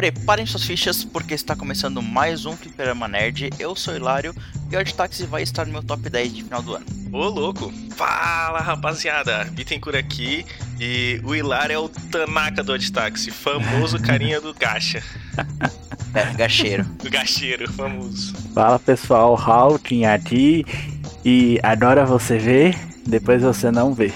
[0.00, 3.50] Preparem suas fichas porque está começando mais um Fliperama Nerd.
[3.58, 4.34] Eu sou Hilário
[4.72, 6.86] e o Odd Taxi vai estar no meu top 10 de final do ano.
[7.12, 7.70] Ô louco!
[7.94, 9.44] Fala rapaziada!
[9.52, 10.46] Bittencourt aqui
[10.80, 15.02] e o Hilário é o Tanaka do Odd Taxi, famoso carinha do gacha.
[16.12, 16.82] É, gacheiro.
[16.82, 18.34] Do gacheiro, famoso.
[18.52, 20.66] Fala pessoal, tinha aqui
[21.24, 24.12] e adora você ver, depois você não vê.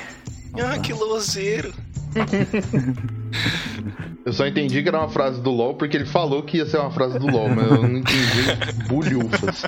[0.59, 1.73] Ah, que lozeiro!
[4.25, 6.79] Eu só entendi que era uma frase do LoL porque ele falou que ia ser
[6.79, 8.57] uma frase do LoL, mas eu não entendi
[8.89, 9.65] bulhufas.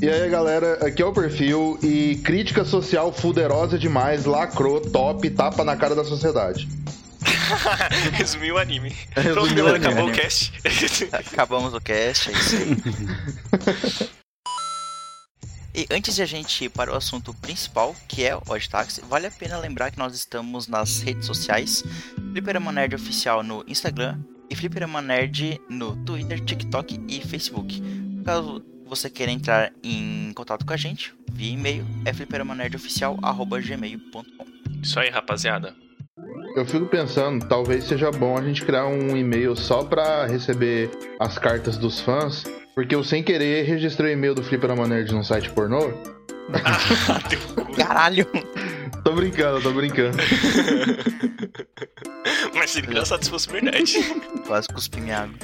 [0.00, 5.62] E aí, galera, aqui é o perfil e crítica social fuderosa demais, lacrou, top, tapa
[5.62, 6.66] na cara da sociedade.
[8.14, 8.94] Resumiu o anime.
[9.14, 9.92] Resumiu Pronto, o galera, anime.
[9.92, 10.52] acabou o cast.
[11.12, 14.08] Acabamos o cast, é isso aí.
[15.80, 18.68] E antes de a gente ir para o assunto principal, que é o Odd
[19.08, 21.82] vale a pena lembrar que nós estamos nas redes sociais,
[22.32, 24.20] Fliperama Nerd Oficial no Instagram
[24.50, 27.82] e Fliperama Nerd no Twitter, TikTok e Facebook.
[28.26, 34.24] Caso você queira entrar em contato com a gente, via e-mail é fliperamanerdioficial.gmail.com
[34.82, 35.74] Isso aí, rapaziada.
[36.54, 41.38] Eu fico pensando, talvez seja bom a gente criar um e-mail só pra receber as
[41.38, 45.50] cartas dos fãs, porque eu sem querer registrei o e-mail do Fliperama Nerd num site
[45.50, 45.92] pornô.
[47.76, 48.26] Caralho!
[49.04, 50.18] Tô brincando, tô brincando.
[52.54, 53.94] Mas seria engraçado se fosse verdade.
[54.46, 55.38] Quase cuspi minha água.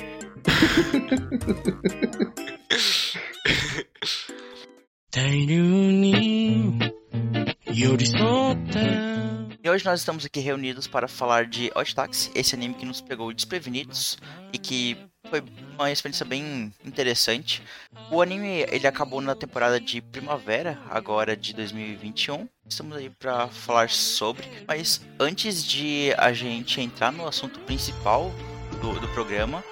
[9.67, 13.01] E hoje nós estamos aqui reunidos para falar de Odd Taxi, esse anime que nos
[13.01, 14.17] pegou desprevenidos
[14.53, 14.97] e que
[15.29, 15.43] foi
[15.75, 17.61] uma experiência bem interessante.
[18.09, 22.49] O anime ele acabou na temporada de primavera, agora de 2021.
[22.65, 28.33] Estamos aí para falar sobre, mas antes de a gente entrar no assunto principal
[28.81, 29.65] do, do programa,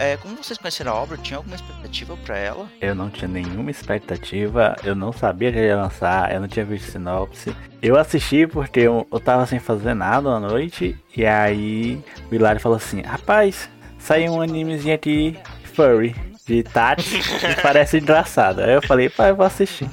[0.00, 2.66] é, como vocês conheceram a obra, tinha alguma expectativa para ela?
[2.80, 6.90] Eu não tinha nenhuma expectativa, eu não sabia que ia lançar, eu não tinha visto
[6.90, 7.54] sinopse.
[7.82, 12.02] Eu assisti porque eu, eu tava sem fazer nada à noite, e aí
[12.32, 13.68] o Hilário falou assim, rapaz,
[13.98, 15.38] saiu um animezinho aqui,
[15.74, 18.60] furry, de Tati, que parece engraçado.
[18.60, 19.88] Aí eu falei, pai, eu vou assistir.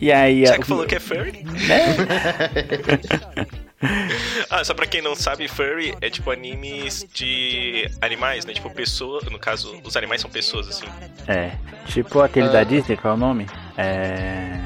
[0.00, 0.46] E aí...
[0.46, 1.44] Já que falou que é furry?
[1.44, 1.94] né?
[4.50, 8.52] Ah, só pra quem não sabe, furry é tipo animes de animais, né?
[8.52, 9.20] Tipo, pessoa.
[9.30, 10.86] No caso, os animais são pessoas, assim.
[11.26, 11.52] É,
[11.86, 12.52] tipo aquele Ah.
[12.52, 13.46] da Disney, qual é o nome?
[13.76, 14.58] É...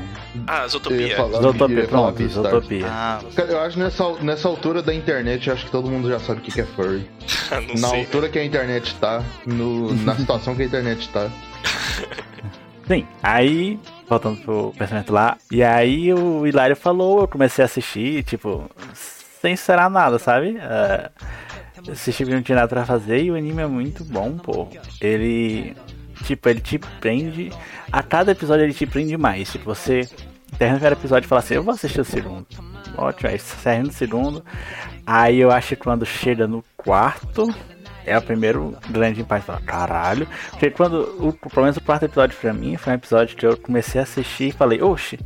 [0.47, 1.17] Ah, Zootopia.
[1.17, 2.29] Zootopia, pronto.
[2.29, 2.87] Zootopia.
[2.89, 6.09] Ah, Cara, eu acho que nessa, nessa altura da internet, eu acho que todo mundo
[6.09, 7.09] já sabe o que que é furry.
[7.81, 8.01] Na sei.
[8.01, 11.31] altura que a internet tá, no, na situação que a internet tá.
[12.87, 13.79] Sim, aí,
[14.11, 18.69] voltando pro pensamento lá, e aí o Hilário falou, eu comecei a assistir, tipo,
[19.41, 20.59] sem esperar nada, sabe?
[20.59, 21.11] É,
[21.89, 24.67] assisti porque não tinha nada pra fazer e o anime é muito bom, pô.
[25.01, 25.77] Ele,
[26.25, 27.53] tipo, ele te prende,
[27.93, 30.09] a cada episódio ele te prende mais, tipo, você
[30.59, 32.45] termina o primeiro episódio e fala assim, eu vou assistir o segundo.
[32.97, 34.45] Ótimo, aí você no segundo,
[35.07, 37.49] aí eu acho que quando chega no quarto,
[38.11, 39.47] é o primeiro grande impacto.
[39.47, 40.27] Fala, Caralho.
[40.51, 41.01] Porque quando.
[41.19, 44.05] O, pelo menos o quarto episódio pra mim foi um episódio que eu comecei a
[44.05, 45.19] assistir e falei, oxe,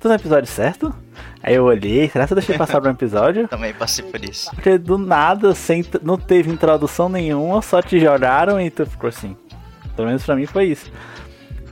[0.00, 0.94] tô no episódio certo?
[1.42, 3.46] Aí eu olhei, será que eu deixei passar por um episódio?
[3.48, 4.50] também passei por isso.
[4.54, 9.36] Porque do nada, sem, não teve introdução nenhuma, só te jogaram e tu ficou assim.
[9.94, 10.90] Pelo menos pra mim foi isso.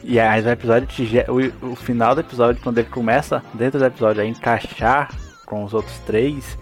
[0.03, 3.85] E aí o episódio te, o, o final do episódio, quando ele começa dentro do
[3.85, 5.11] episódio a encaixar
[5.45, 6.57] com os outros três,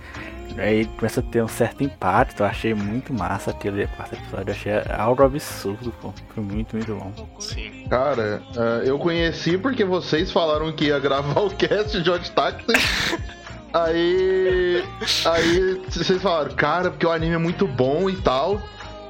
[0.56, 2.40] aí começa a ter um certo impacto.
[2.40, 4.48] Eu achei muito massa aquele quarto episódio.
[4.48, 6.12] Eu achei algo absurdo, pô.
[6.34, 7.12] Foi muito, muito bom.
[7.38, 7.86] Sim.
[7.88, 12.66] Cara, eh, eu conheci porque vocês falaram que ia gravar o cast de Hot Taxi.
[13.72, 14.82] Aí.
[15.26, 18.60] Aí vocês falaram, cara, porque o anime é muito bom e tal.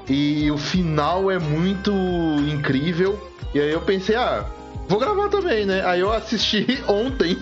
[0.08, 1.92] E o final é muito
[2.50, 3.22] incrível.
[3.54, 4.44] E aí eu pensei, ah,
[4.88, 5.84] vou gravar também, né?
[5.84, 7.38] Aí eu assisti ontem.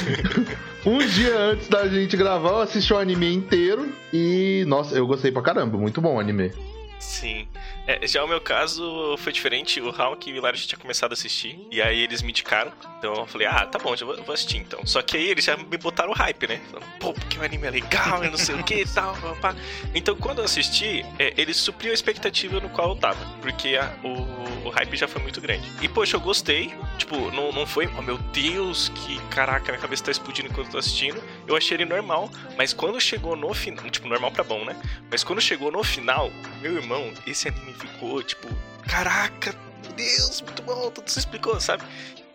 [0.86, 3.92] um dia antes da gente gravar, eu assisti o anime inteiro.
[4.12, 5.76] E, nossa, eu gostei pra caramba.
[5.76, 6.52] Muito bom o anime.
[6.98, 7.46] Sim.
[7.90, 9.80] É, já o meu caso foi diferente.
[9.80, 11.58] O Hulk e o Hilário já tinha começado a assistir.
[11.70, 12.72] E aí eles me indicaram.
[12.98, 14.84] Então eu falei, ah, tá bom, já vou, vou assistir então.
[14.86, 16.60] Só que aí eles já me botaram o hype, né?
[16.70, 19.16] Falando, pô, porque o anime é legal, eu não sei o que e tal.
[19.40, 19.54] pá.
[19.94, 23.18] Então quando eu assisti, é, ele supriu a expectativa no qual eu tava.
[23.40, 25.66] Porque a- o, o hype já foi muito grande.
[25.80, 26.72] E poxa, eu gostei.
[26.98, 30.72] Tipo, não, não foi, oh meu Deus, que caraca, minha cabeça tá explodindo enquanto eu
[30.72, 31.20] tô assistindo.
[31.46, 32.30] Eu achei ele normal.
[32.56, 33.88] Mas quando chegou no final.
[33.90, 34.76] Tipo, normal pra bom, né?
[35.10, 38.48] Mas quando chegou no final, meu irmão, esse anime ficou tipo,
[38.86, 41.84] caraca, meu Deus, muito bom, tudo se explicou, sabe?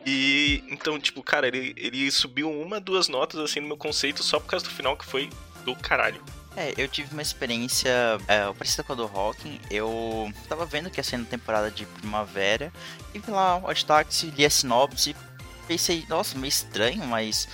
[0.06, 4.40] E então, tipo, cara, ele, ele subiu uma, duas notas assim no meu conceito só
[4.40, 5.30] por causa do final que foi
[5.64, 6.24] do caralho.
[6.58, 7.92] É, eu tive uma experiência
[8.28, 9.60] é, parecida com a do Hawking.
[9.70, 12.72] Eu tava vendo que ia na temporada de primavera.
[13.14, 15.16] E vi lá o Taxi, li a sinopse.
[15.68, 17.48] Pensei, nossa, meio estranho, mas.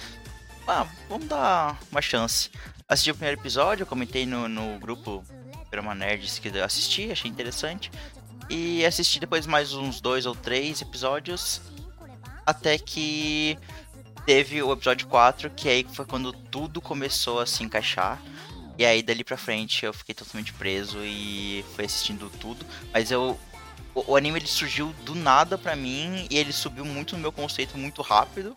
[0.68, 2.52] Ah, vamos dar uma chance.
[2.88, 5.24] Assisti o primeiro episódio, eu comentei no, no grupo
[5.72, 7.90] Perma Nerds que eu assisti, achei interessante.
[8.50, 11.62] E assisti depois mais uns dois ou três episódios.
[12.46, 13.58] Até que
[14.26, 18.22] teve o episódio 4, que aí foi quando tudo começou a se encaixar.
[18.78, 22.66] E aí dali pra frente eu fiquei totalmente preso e fui assistindo tudo.
[22.94, 23.40] Mas eu.
[23.96, 27.32] O, o anime ele surgiu do nada pra mim e ele subiu muito no meu
[27.32, 28.54] conceito muito rápido.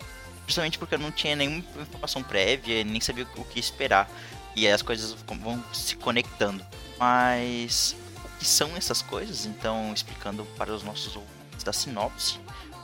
[0.46, 4.10] Justamente porque eu não tinha nenhuma informação prévia, nem sabia o que esperar.
[4.56, 6.64] E aí as coisas vão se conectando.
[6.98, 7.96] Mas
[8.38, 12.38] que são essas coisas, então explicando para os nossos ouvintes da sinopse,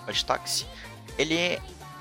[0.07, 0.67] Watch Taxi,
[1.19, 1.37] ele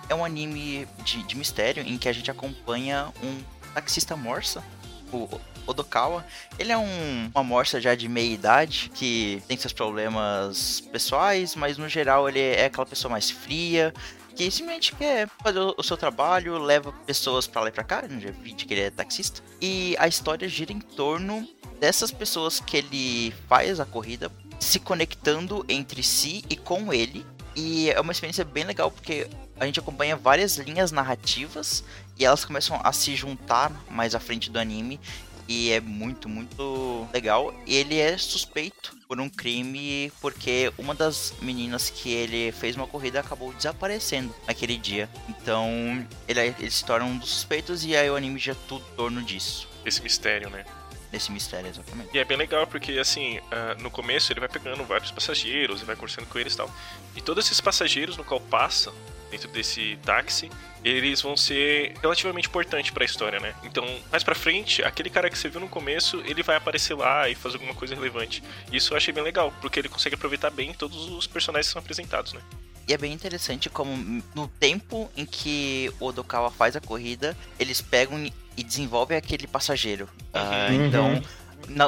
[0.07, 4.63] é um anime de, de mistério em que a gente acompanha um taxista morsa,
[5.11, 5.29] o
[5.67, 6.25] Odokawa.
[6.57, 11.77] Ele é um, uma morsa já de meia idade que tem seus problemas pessoais, mas
[11.77, 13.93] no geral ele é aquela pessoa mais fria,
[14.35, 18.17] que simplesmente quer fazer o seu trabalho, leva pessoas para lá e pra cá, no
[18.17, 19.41] dia 20 que ele é taxista.
[19.61, 21.47] E a história gira em torno
[21.79, 27.25] dessas pessoas que ele faz a corrida se conectando entre si e com ele.
[27.55, 29.27] E é uma experiência bem legal porque
[29.59, 31.83] a gente acompanha várias linhas narrativas
[32.17, 34.99] e elas começam a se juntar mais à frente do anime.
[35.47, 37.51] E é muito, muito legal.
[37.65, 42.85] E ele é suspeito por um crime porque uma das meninas que ele fez uma
[42.85, 45.09] corrida acabou desaparecendo naquele dia.
[45.27, 48.95] Então ele, ele se torna um dos suspeitos e aí o anime já tudo em
[48.95, 49.67] torno disso.
[49.83, 50.65] Esse mistério, né?
[51.11, 52.09] Desse mistério, exatamente.
[52.13, 55.85] E é bem legal porque, assim, uh, no começo ele vai pegando vários passageiros e
[55.85, 56.71] vai conversando com eles e tal.
[57.15, 58.91] E todos esses passageiros no qual passa
[59.29, 60.49] dentro desse táxi,
[60.83, 63.53] eles vão ser relativamente importantes para a história, né?
[63.63, 67.29] Então, mais para frente, aquele cara que você viu no começo, ele vai aparecer lá
[67.29, 68.43] e fazer alguma coisa relevante.
[68.71, 71.81] Isso eu achei bem legal, porque ele consegue aproveitar bem todos os personagens que são
[71.81, 72.41] apresentados, né?
[72.87, 77.81] E é bem interessante como no tempo em que o Odokawa faz a corrida, eles
[77.81, 78.17] pegam
[78.59, 80.09] e desenvolvem aquele passageiro.
[80.33, 80.85] Uh, uhum.
[80.85, 81.21] Então,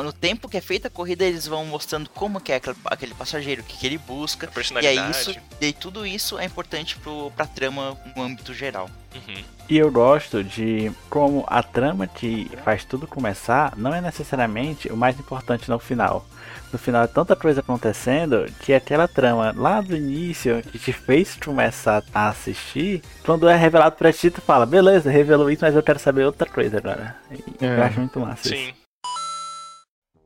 [0.03, 3.13] no, tempo que é feita a corrida, eles vão mostrando como que é aquele, aquele
[3.13, 4.49] passageiro, o que, que ele busca.
[4.81, 8.89] E aí isso, e tudo isso é importante pro, pra trama no âmbito geral.
[9.13, 9.43] Uhum.
[9.69, 14.95] E eu gosto de como a trama que faz tudo começar não é necessariamente o
[14.95, 16.25] mais importante no final
[16.71, 21.35] no final é tanta coisa acontecendo que aquela trama lá do início que te fez
[21.35, 25.83] começar a assistir, quando é revelado pra ti, tu fala, beleza, revelou isso, mas eu
[25.83, 27.15] quero saber outra coisa agora.
[27.31, 27.77] E é.
[27.77, 28.49] Eu acho muito massa.
[28.49, 28.69] Sim.
[28.69, 28.81] Isso.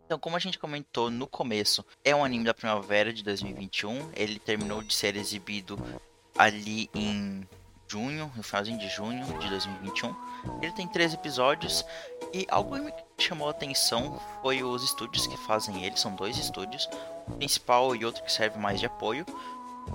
[0.05, 4.11] Então, como a gente comentou no começo, é um anime da primavera de 2021.
[4.15, 5.79] Ele terminou de ser exibido
[6.37, 7.47] ali em
[7.87, 10.15] junho, no finalzinho de junho de 2021.
[10.61, 11.85] Ele tem três episódios
[12.33, 16.37] e algo que me chamou a atenção foi os estúdios que fazem ele, são dois
[16.37, 16.89] estúdios,
[17.27, 19.25] o principal e outro que serve mais de apoio.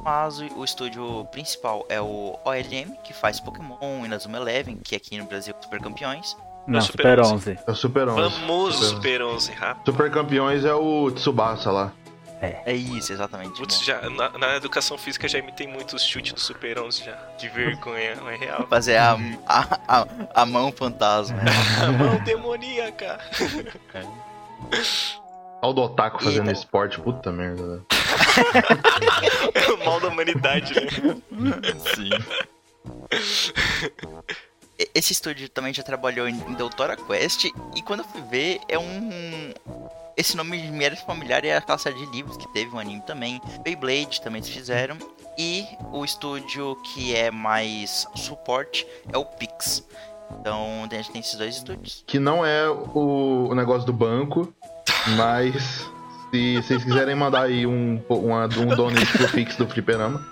[0.05, 5.25] Mas o estúdio principal é o OLM, que faz Pokémon, Inazuma Eleven, que aqui no
[5.25, 6.37] Brasil é Super Campeões.
[6.67, 7.59] Não, é Super 11.
[7.67, 8.31] É o Super 11.
[8.39, 9.93] Famoso Super 11, rápido.
[9.93, 11.93] Super Campeões é o Tsubasa lá.
[12.41, 12.63] É.
[12.65, 13.59] é isso, exatamente.
[13.59, 17.17] Putz, já, na, na, educação física já imitei muito os chutes do Super 11 já.
[17.39, 18.67] Que vergonha, não é real.
[18.69, 19.17] Fazer a,
[19.47, 21.39] a, a, a mão fantasma.
[21.82, 23.20] a mão demoníaca.
[23.94, 24.03] É.
[25.63, 26.53] Olha o do Otaku fazendo e...
[26.55, 27.85] esporte, puta merda.
[29.55, 30.89] é o mal da humanidade, né?
[31.94, 32.11] Sim.
[34.94, 39.53] Esse estúdio também já trabalhou em Doutora Quest e quando eu fui ver é um
[40.20, 43.41] esse nome me era familiar é aquela série de livros que teve um anime também.
[43.62, 44.96] Beyblade também se fizeram.
[45.39, 49.82] E o estúdio que é mais suporte é o Pix.
[50.39, 52.05] Então a gente tem esses dois estúdios.
[52.06, 54.53] Que não é o, o negócio do banco,
[55.17, 55.89] mas
[56.31, 60.22] se vocês quiserem mandar aí um, uma, um donate pro Pix do Fliperama.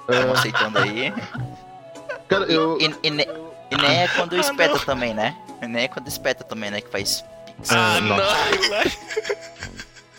[0.00, 0.32] Estamos uh...
[0.32, 1.14] aceitando aí.
[2.26, 2.78] Cara, eu.
[2.80, 3.28] E, e, e,
[3.70, 4.84] e nem é quando ah, espeta não.
[4.84, 5.36] também, né?
[5.62, 6.80] E nem é quando espeta também, né?
[6.80, 7.24] Que faz
[7.68, 8.16] ah, ah não.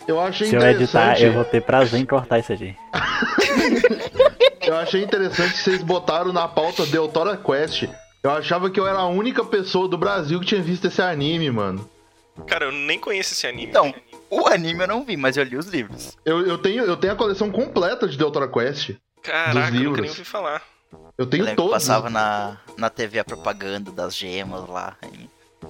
[0.06, 2.76] Eu achei Se eu editar, eu vou ter prazer em cortar isso aqui.
[4.60, 7.88] eu achei interessante que vocês botaram na pauta Deutora Quest.
[8.22, 11.50] Eu achava que eu era a única pessoa do Brasil que tinha visto esse anime,
[11.50, 11.88] mano.
[12.46, 13.66] Cara, eu nem conheço esse anime.
[13.66, 13.94] Então,
[14.30, 16.16] o anime eu não vi, mas eu li os livros.
[16.24, 18.92] Eu, eu, tenho, eu tenho a coleção completa de Deutora Quest.
[19.22, 19.82] Caraca, dos livros.
[19.82, 20.62] eu nunca nem ouvi falar.
[21.16, 21.72] Eu tenho eu todos.
[21.72, 24.96] passava na, na TV a propaganda das gemas lá.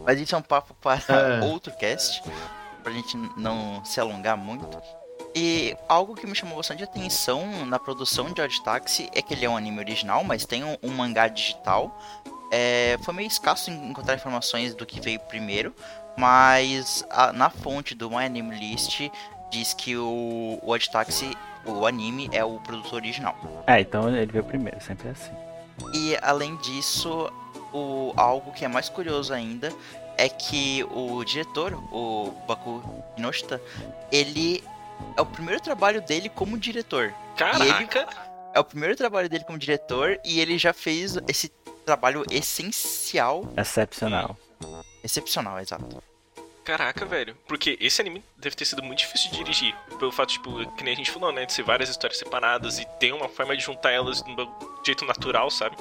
[0.05, 1.41] Mas isso é um papo para é.
[1.45, 2.23] outro cast,
[2.83, 4.67] pra gente não se alongar muito.
[5.35, 9.47] E algo que me chamou bastante atenção na produção de Odd Taxi é que ele
[9.47, 11.97] é um anime original, mas tem um, um mangá digital.
[12.51, 15.75] É, foi meio escasso encontrar informações do que veio primeiro,
[16.17, 19.01] Mas a- na fonte do My Anime List
[19.51, 21.35] diz que o, o Odd Taxi,
[21.65, 23.35] o anime, é o produto original.
[23.67, 25.33] É, então ele veio primeiro, sempre é assim.
[25.95, 27.31] E além disso,
[27.73, 29.73] o, algo que é mais curioso ainda
[30.17, 32.83] é que o diretor, o Baku
[33.17, 33.61] Kinoshita,
[34.11, 34.63] ele
[35.17, 37.15] é o primeiro trabalho dele como diretor.
[37.37, 38.07] Caraca!
[38.55, 41.49] É o primeiro trabalho dele como diretor e ele já fez esse
[41.87, 44.37] trabalho essencial, Excepcional.
[45.03, 46.03] excepcional, exato.
[46.65, 47.37] Caraca, velho.
[47.49, 49.75] Porque esse anime deve ter sido muito difícil de dirigir.
[49.99, 51.45] Pelo fato, tipo, que nem a gente falou, né?
[51.45, 55.05] De ser várias histórias separadas e ter uma forma de juntar elas de um jeito
[55.05, 55.77] natural, sabe?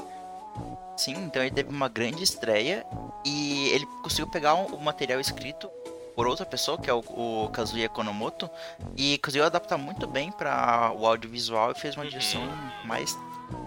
[0.98, 2.86] Sim, então ele teve uma grande estreia
[3.26, 5.68] e ele conseguiu pegar o um, material escrito
[6.16, 8.50] por outra pessoa, que é o, o Kazuya Konomoto,
[8.96, 12.10] e conseguiu adaptar muito bem para o audiovisual e fez uma Uhum.
[12.10, 12.42] direção
[12.84, 13.18] mais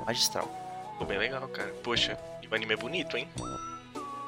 [0.06, 0.48] magistral.
[0.92, 1.72] Ficou bem legal, cara.
[1.82, 3.26] Poxa, e o anime é bonito, hein?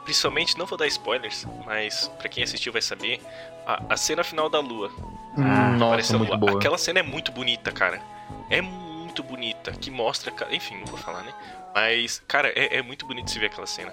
[0.04, 3.20] Principalmente, não vou dar spoilers, mas pra quem assistiu vai saber,
[3.66, 4.90] a, a cena final da lua.
[4.98, 6.38] Ah, Hum, Nossa, apareceu a muito lua.
[6.38, 6.52] boa.
[6.58, 8.00] Aquela cena é muito bonita, cara.
[8.48, 8.85] É muito
[9.22, 10.32] bonita, que mostra...
[10.50, 11.34] Enfim, não vou falar, né?
[11.74, 13.92] Mas, cara, é, é muito bonito se ver aquela cena.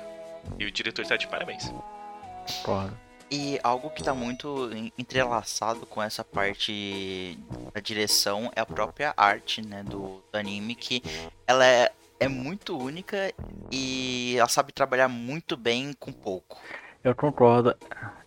[0.60, 1.72] E o diretor tá de parabéns.
[2.64, 2.94] Porra.
[3.32, 7.40] E algo que tá muito en- entrelaçado com essa parte
[7.74, 11.02] da direção é a própria arte, né, do, do anime, que
[11.48, 13.34] ela é, é muito única
[13.72, 16.60] e ela sabe trabalhar muito bem com pouco.
[17.04, 17.76] Eu concordo.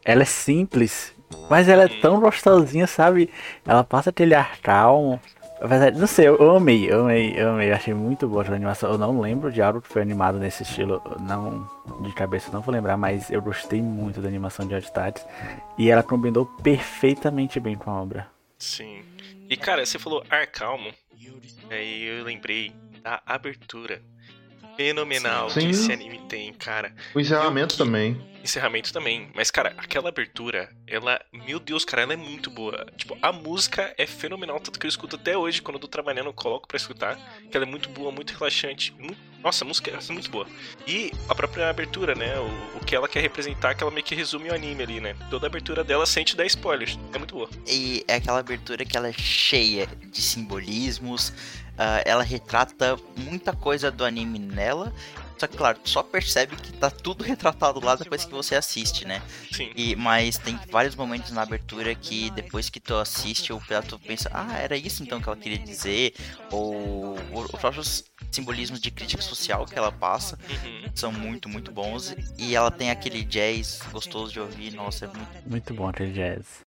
[0.04, 1.14] Ela é simples,
[1.48, 3.32] mas ela é tão gostosinha, sabe?
[3.64, 5.20] Ela passa aquele ar calmo.
[5.60, 7.72] Apesar de- Não sei, eu amei, eu amei, eu amei.
[7.72, 8.90] Achei muito boa a animação.
[8.90, 11.02] Eu não lembro de algo que foi animado nesse estilo.
[11.20, 11.66] Não,
[12.02, 15.24] de cabeça não vou lembrar, mas eu gostei muito da animação de Oddstats.
[15.78, 18.28] E ela combinou perfeitamente bem com a obra.
[18.58, 19.02] Sim.
[19.48, 20.90] E, cara, você falou ar calmo.
[21.70, 22.72] Aí eu lembrei
[23.02, 24.00] da abertura
[24.76, 25.60] fenomenal Sim.
[25.60, 26.92] que esse anime tem, cara.
[27.14, 28.20] O encerramento que- também.
[28.44, 29.28] Encerramento também.
[29.34, 31.20] Mas, cara, aquela abertura, ela.
[31.32, 32.86] Meu Deus, cara, ela é muito boa.
[32.96, 36.26] Tipo, a música é fenomenal, tanto que eu escuto até hoje, quando eu tô trabalhando,
[36.26, 37.16] eu coloco pra escutar.
[37.50, 38.94] Que ela é muito boa, muito relaxante.
[39.00, 40.46] mu- Nossa, a música é muito boa.
[40.86, 42.38] E a própria abertura, né?
[42.38, 45.16] O, o que ela quer representar, que ela meio que resume o anime ali, né?
[45.28, 46.96] Toda a abertura dela sente dar spoilers.
[47.12, 47.48] É muito boa.
[47.66, 51.32] E é aquela abertura que ela é cheia de simbolismos,
[51.78, 54.92] ah, ela retrata muita coisa do anime nela.
[55.38, 59.04] Só que, claro, tu só percebe que tá tudo retratado lá depois que você assiste,
[59.04, 59.20] né?
[59.52, 59.70] Sim.
[59.76, 64.30] E, mas tem vários momentos na abertura que depois que tu assiste, o tu pensa,
[64.32, 66.14] ah, era isso então que ela queria dizer.
[66.50, 70.90] Ou o- os próprios simbolismos de crítica social que ela passa Uhum.
[70.94, 72.14] são muito, muito bons.
[72.38, 76.65] E ela tem aquele jazz gostoso de ouvir, nossa, é muito Muito bom aquele jazz.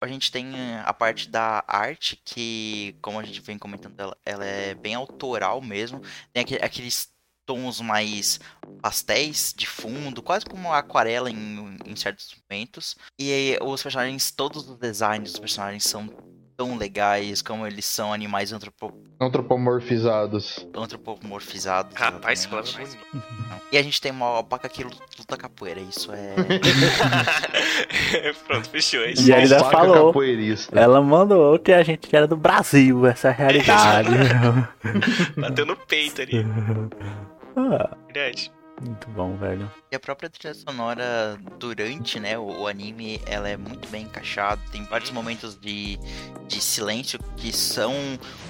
[0.00, 4.16] A gente tem eh, a parte da arte que, como a gente vem comentando, ela,
[4.24, 6.00] ela é bem autoral mesmo.
[6.32, 7.12] Tem aque- aqueles
[7.46, 8.40] tons mais
[8.80, 12.96] pastéis de fundo, quase como aquarela em, em certos momentos.
[13.18, 16.08] E os personagens, todos os designs dos personagens são
[16.56, 20.66] tão legais, como eles são animais antropo Antropomorfizados.
[20.76, 21.94] antropomorfizados.
[21.96, 22.98] Rapaz, bonito.
[23.72, 26.34] E a gente tem uma alpaca que luta capoeira, isso é...
[28.46, 29.00] Pronto, fechou.
[29.00, 29.22] É isso.
[29.22, 30.08] E ele ainda falou.
[30.08, 30.78] capoeirista.
[30.78, 34.08] Ela mandou que a gente era do Brasil, essa é realidade.
[35.36, 36.44] Bateu no peito ali.
[37.56, 38.50] Ah, Verdade.
[38.80, 39.70] Muito bom, velho.
[39.90, 44.60] E a própria trilha sonora durante né, o, o anime, ela é muito bem encaixada.
[44.72, 45.98] Tem vários momentos de,
[46.48, 47.92] de silêncio que são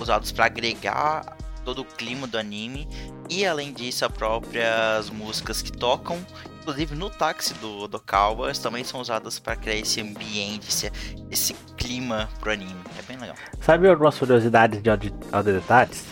[0.01, 2.89] usados para agregar todo o clima do anime.
[3.29, 6.19] E além disso, as próprias músicas que tocam,
[6.61, 10.93] inclusive no táxi do, do Kawas, também são usadas para criar esse ambiente, esse,
[11.31, 12.81] esse clima pro anime.
[12.99, 13.37] É bem legal.
[13.61, 16.05] Sabe algumas curiosidades de Audi- Auditates?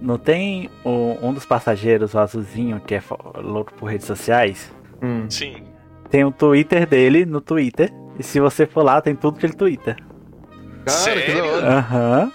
[0.00, 3.02] Não tem o- um dos passageiros, o azulzinho, que é
[3.36, 4.70] louco por redes sociais?
[5.02, 5.26] Hum.
[5.28, 5.64] Sim.
[6.10, 7.92] Tem o Twitter dele no Twitter.
[8.18, 9.96] E se você for lá, tem tudo que ele Twitter.
[9.96, 10.06] Cara,
[10.84, 11.44] que da Sério?
[11.52, 11.68] hora.
[11.78, 12.32] Aham.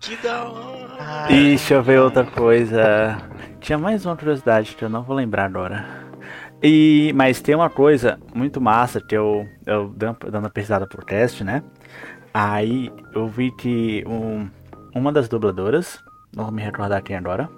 [0.00, 0.96] Que da hora.
[0.98, 3.16] Ah, E deixa eu ver outra coisa.
[3.60, 5.84] Tinha mais uma curiosidade que eu não vou lembrar agora.
[6.62, 11.04] E, mas tem uma coisa muito massa que eu, eu dando dando uma pesquisada por
[11.04, 11.62] teste, né?
[12.32, 14.48] Aí eu vi que um,
[14.94, 15.98] uma das dubladoras,
[16.36, 17.48] não vou me recordar quem agora,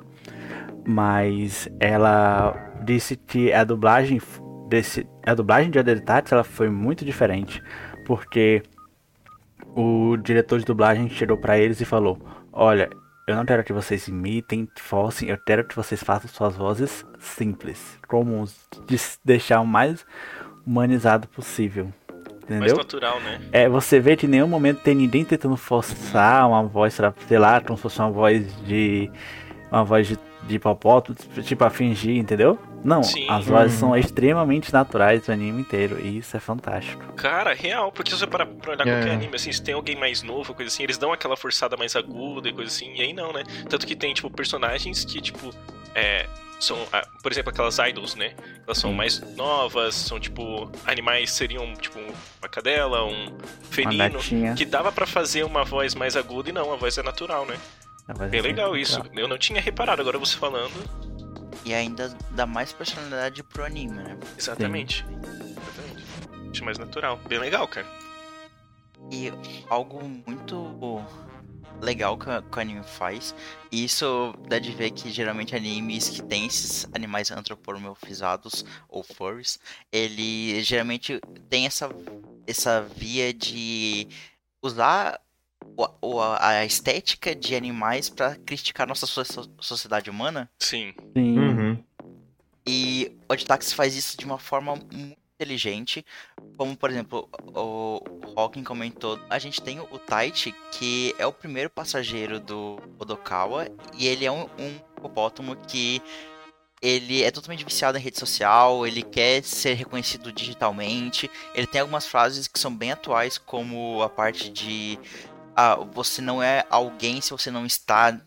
[0.87, 2.55] mas ela
[2.85, 4.23] disse que a dublagem
[4.69, 7.61] desse, a dublagem de Adelitatis ela foi muito diferente,
[8.07, 8.63] porque
[9.75, 12.19] o diretor de dublagem chegou pra eles e falou:
[12.53, 12.89] Olha,
[13.27, 17.99] eu não quero que vocês imitem, forcem, eu quero que vocês façam suas vozes simples,
[18.07, 18.57] comuns,
[18.87, 20.07] de deixar o mais
[20.65, 21.93] humanizado possível.
[22.49, 22.77] Mais Entendeu?
[22.77, 23.41] natural, né?
[23.53, 27.61] É, você vê que em nenhum momento tem ninguém tentando forçar uma voz, sei lá,
[27.61, 29.11] como se fosse uma voz de.
[29.71, 32.59] Uma voz de, de hipopótamo, tipo a fingir, entendeu?
[32.83, 33.27] Não, Sim.
[33.29, 33.89] as vozes Uhum.
[33.91, 35.99] são extremamente naturais do anime inteiro.
[36.01, 37.03] E isso é fantástico.
[37.15, 38.93] Cara, real, porque se você parar pra olhar É.
[38.95, 41.95] qualquer anime, assim, se tem alguém mais novo, coisa assim, eles dão aquela forçada mais
[41.97, 43.43] aguda e coisa assim, e aí não, né?
[43.69, 45.51] Tanto que tem, tipo, personagens que, tipo,
[45.99, 46.29] é.
[46.61, 46.77] São,
[47.23, 48.35] por exemplo, aquelas idols, né?
[48.67, 50.71] Elas são mais novas, são tipo.
[50.85, 53.39] Animais seriam, tipo, uma cadela, um
[53.71, 54.19] felino.
[54.57, 57.57] Que dava pra fazer uma voz mais aguda e não, a voz é natural, né?
[58.09, 59.01] voz Bem é legal muito isso.
[59.15, 60.75] Eu não tinha reparado, agora você falando.
[61.65, 64.19] E ainda dá mais personalidade pro anime, né?
[64.37, 65.05] Exatamente.
[65.05, 66.51] Exatamente.
[66.51, 67.21] Acho mais natural.
[67.29, 67.87] Bem legal, cara.
[69.13, 69.33] E
[69.69, 70.57] algo muito
[71.81, 73.35] legal que, que o anime faz,
[73.71, 79.59] e isso dá de ver que geralmente animes que tem esses animais antropomorfizados ou furries,
[79.93, 81.89] ele geralmente tem essa,
[82.47, 84.09] essa via de
[84.63, 85.21] usar
[86.03, 90.51] o- a estética de animais pra criticar nossa so- sociedade humana.
[90.59, 90.93] Sim.
[91.17, 91.39] Sim.
[91.39, 91.85] Uhum.
[92.67, 96.05] E o Oditax faz isso de uma forma muito inteligente.
[96.57, 98.03] Como, por exemplo, o
[98.37, 104.07] Hawking comentou, a gente tem o Taichi, que é o primeiro passageiro do Odokawa, e
[104.07, 106.03] ele é um, um hipopótamo que
[106.83, 111.31] ele é totalmente viciado em rede social, ele quer ser reconhecido digitalmente.
[111.55, 114.99] Ele tem algumas frases que são bem atuais, como a parte de
[115.57, 118.21] ah, você não é alguém se você não está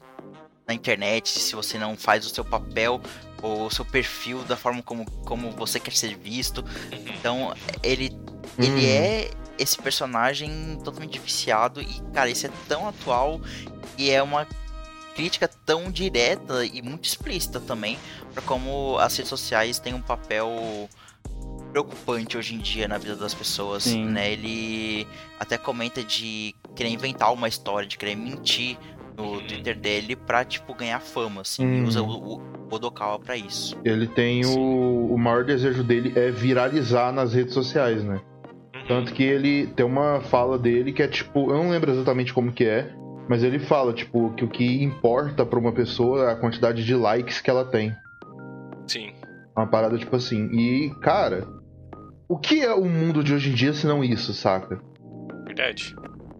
[0.67, 3.01] na internet, se você não faz o seu papel
[3.41, 6.61] o seu perfil da forma como, como você quer ser visto.
[6.61, 7.05] Uhum.
[7.17, 8.15] Então, ele,
[8.57, 8.77] ele Uhum.
[8.79, 13.39] é esse personagem totalmente viciado e, cara, isso é tão atual
[13.97, 14.47] e é uma
[15.15, 17.99] crítica tão direta e muito explícita também
[18.33, 20.89] para como as redes sociais têm um papel
[21.71, 24.05] preocupante hoje em dia na vida das pessoas, Sim.
[24.05, 24.31] né?
[24.31, 25.07] Ele
[25.39, 28.77] até comenta de querer inventar uma história, de querer mentir
[29.21, 29.47] no Uhum.
[29.47, 31.63] Twitter dele pra, tipo, ganhar fama, assim.
[31.63, 31.87] E Uhum.
[31.87, 32.41] usa o, o
[32.75, 33.77] Odokawa pra isso.
[33.83, 35.13] Ele tem o.
[35.13, 38.19] O maior desejo dele é viralizar nas redes sociais, né?
[38.75, 38.87] Uhum.
[38.87, 41.51] Tanto que ele tem uma fala dele que é tipo.
[41.51, 42.93] Eu não lembro exatamente como que é.
[43.29, 46.93] Mas ele fala, tipo, que o que importa pra uma pessoa é a quantidade de
[46.95, 47.93] likes que ela tem.
[48.87, 49.13] Sim.
[49.55, 50.47] Uma parada tipo assim.
[50.51, 51.47] E, cara,
[52.27, 54.81] o que é o mundo de hoje em dia se não isso, saca?
[55.45, 55.95] Verdade.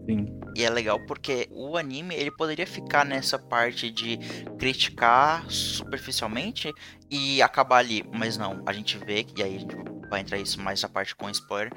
[0.06, 0.26] Sim.
[0.54, 4.18] E é legal porque o anime, ele poderia ficar nessa parte de
[4.58, 6.72] criticar superficialmente
[7.10, 8.04] e acabar ali.
[8.12, 9.76] Mas não, a gente vê, e aí a gente
[10.10, 11.72] vai entrar isso mais na parte com spoiler,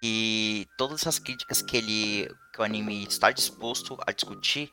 [0.00, 4.70] que todas essas críticas que ele que o anime está disposto a discutir,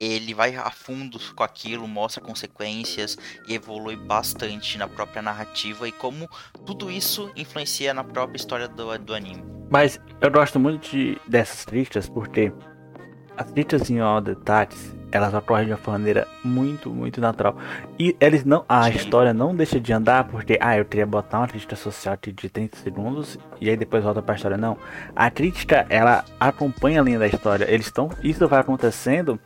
[0.00, 5.92] ele vai a fundo com aquilo, mostra consequências e evolui bastante na própria narrativa e
[5.92, 6.28] como
[6.64, 9.42] tudo isso influencia na própria história do, do anime.
[9.70, 12.52] Mas eu gosto muito de, dessas críticas porque
[13.38, 17.56] as críticas em All the Tats, elas ocorrem de uma maneira muito, muito natural.
[17.98, 18.64] E eles não.
[18.68, 18.96] A Sim.
[18.96, 22.48] história não deixa de andar porque, ah, eu queria botar uma crítica social aqui de
[22.50, 24.56] 30 segundos e aí depois volta pra história.
[24.58, 24.76] Não.
[25.16, 27.64] A crítica, ela acompanha a linha da história.
[27.70, 28.10] Eles estão.
[28.22, 29.38] Isso vai acontecendo.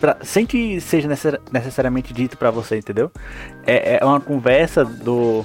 [0.00, 3.10] pra- sem que seja necessari- necessariamente dito pra você, entendeu?
[3.66, 5.44] É, é uma conversa do,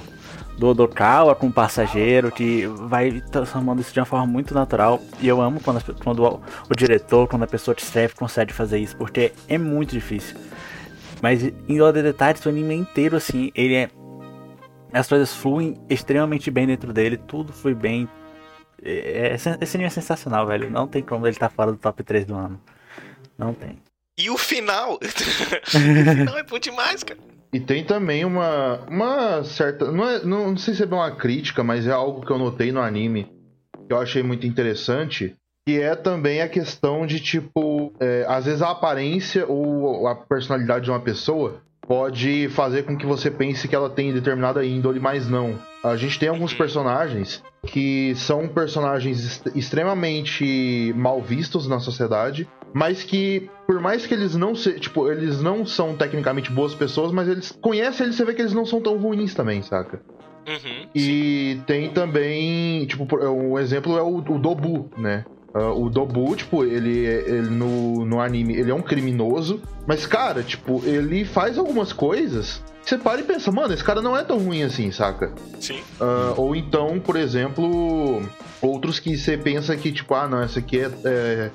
[0.58, 5.00] do Odokawa com o passageiro que vai transformando isso de uma forma muito natural.
[5.20, 8.78] E eu amo quando, quando o, o diretor, quando a pessoa que escreve consegue fazer
[8.78, 10.36] isso, porque é muito difícil.
[11.22, 13.90] Mas em All the Detalhes, o anime inteiro, assim, ele é.
[14.92, 18.08] As coisas fluem extremamente bem dentro dele, tudo flui bem.
[18.82, 20.70] É, é sen- esse anime é sensacional, velho.
[20.70, 22.60] Não tem como ele estar fora do top 3 do ano.
[23.36, 23.78] Não tem.
[24.18, 24.94] E o final?
[24.98, 27.20] o final é bom demais, cara.
[27.52, 29.90] E tem também uma, uma certa.
[29.90, 32.70] Não, é, não, não sei se é uma crítica, mas é algo que eu notei
[32.72, 33.26] no anime
[33.86, 35.34] que eu achei muito interessante.
[35.66, 40.84] Que é também a questão de, tipo, é, às vezes a aparência ou a personalidade
[40.86, 45.28] de uma pessoa pode fazer com que você pense que ela tem determinada índole, mas
[45.28, 45.58] não.
[45.82, 46.58] A gente tem alguns Uhum.
[46.58, 54.34] personagens que são personagens extremamente mal vistos na sociedade, mas que, por mais que eles
[54.36, 58.34] não se, tipo, eles não são tecnicamente boas pessoas, mas eles conhecem eles, você vê
[58.34, 60.00] que eles não são tão ruins também, saca?
[60.46, 60.58] Uhum.
[60.60, 60.88] sim.
[60.94, 65.24] E tem também, tipo, por- um exemplo é o, o Dobu, né?
[65.52, 70.42] Ah, o Dobu, tipo, ele, ele no, no anime, ele é um criminoso, mas, cara,
[70.42, 74.22] tipo, ele faz algumas coisas que você para e pensa, mano, esse cara não é
[74.24, 75.32] tão ruim assim, saca?
[75.60, 75.80] Sim.
[76.00, 78.22] Ah, ou então, por exemplo,
[78.62, 81.50] outros que você pensa que, tipo, ah, não, essa aqui é, é,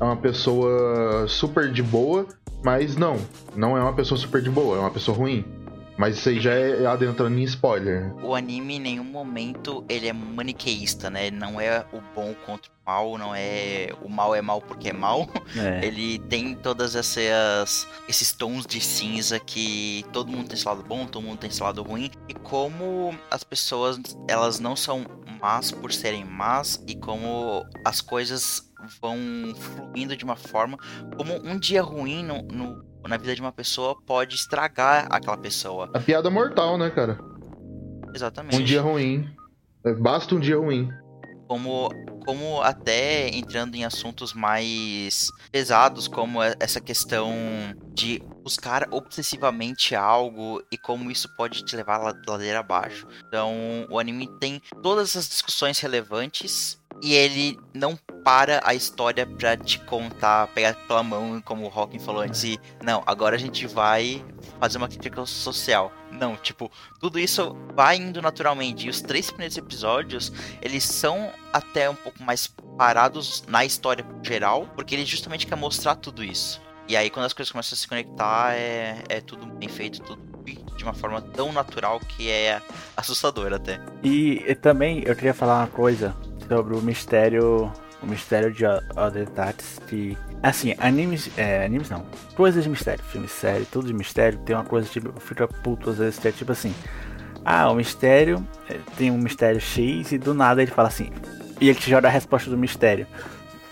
[0.00, 2.26] é uma pessoa super de boa,
[2.62, 3.16] mas não,
[3.54, 5.44] não é uma pessoa super de boa, é uma pessoa ruim.
[5.98, 8.14] Mas isso aí já é adentrando em spoiler.
[8.22, 11.28] O anime em nenhum momento ele é maniqueísta, né?
[11.28, 14.92] Não é o bom contra o mal, não é o mal é mal porque é
[14.92, 15.28] mal.
[15.56, 15.84] É.
[15.84, 21.06] Ele tem todas essas esses tons de cinza que todo mundo tem esse lado bom,
[21.06, 25.04] todo mundo tem esse lado ruim e como as pessoas elas não são
[25.40, 28.67] más por serem más e como as coisas
[29.00, 29.16] vão
[29.56, 30.76] fluindo de uma forma
[31.16, 35.88] como um dia ruim no, no na vida de uma pessoa pode estragar aquela pessoa.
[35.94, 37.18] A piada mortal, né, cara?
[38.14, 38.56] Exatamente.
[38.60, 39.28] Um dia ruim.
[39.84, 40.90] É, Basta um dia ruim.
[41.46, 41.88] como,
[42.26, 47.32] como até entrando em assuntos mais pesados, como e- essa questão
[47.94, 53.06] de buscar obsessivamente algo e como isso pode te levar la- ladeira abaixo.
[53.26, 59.56] Então, o anime tem todas essas discussões relevantes e ele não para a história pra
[59.56, 63.66] te contar, pegar pela mão, como o Hawking falou antes, e não, agora a gente
[63.66, 64.24] vai
[64.60, 65.92] fazer uma crítica social.
[66.10, 66.70] Não, tipo,
[67.00, 68.86] tudo isso vai indo naturalmente.
[68.86, 72.46] E os três primeiros episódios, eles são até um pouco mais
[72.76, 76.60] parados na história geral, porque ele justamente quer mostrar tudo isso.
[76.86, 80.28] E aí, quando as coisas começam a se conectar, é, é tudo bem feito, tudo
[80.78, 82.62] de uma forma tão natural que é
[82.96, 83.80] assustador até.
[84.02, 86.16] E, e também eu queria falar uma coisa
[86.48, 87.70] sobre o mistério.
[88.00, 89.80] O mistério de Other Tats.
[89.88, 90.16] Que.
[90.42, 91.30] Assim, animes.
[91.36, 92.04] É, animes não.
[92.36, 93.02] Coisas de mistério.
[93.04, 94.38] Filme série, tudo de mistério.
[94.40, 95.18] Tem uma coisa tipo.
[95.20, 96.72] Fica puto às vezes que é tipo assim.
[97.44, 98.46] Ah, o mistério.
[98.70, 101.10] é, Tem um mistério X e do nada ele fala assim.
[101.60, 103.06] E ele te joga a resposta do mistério.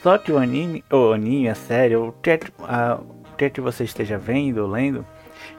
[0.02, 3.50] Só que o anime, o anime, a série, o que, é a- o que é
[3.50, 5.04] que você esteja vendo ou lendo,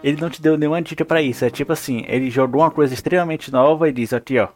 [0.04, 1.46] ele não te deu nenhuma dica pra isso.
[1.46, 4.50] É tipo assim, ele jogou uma coisa extremamente nova e diz aqui, ó,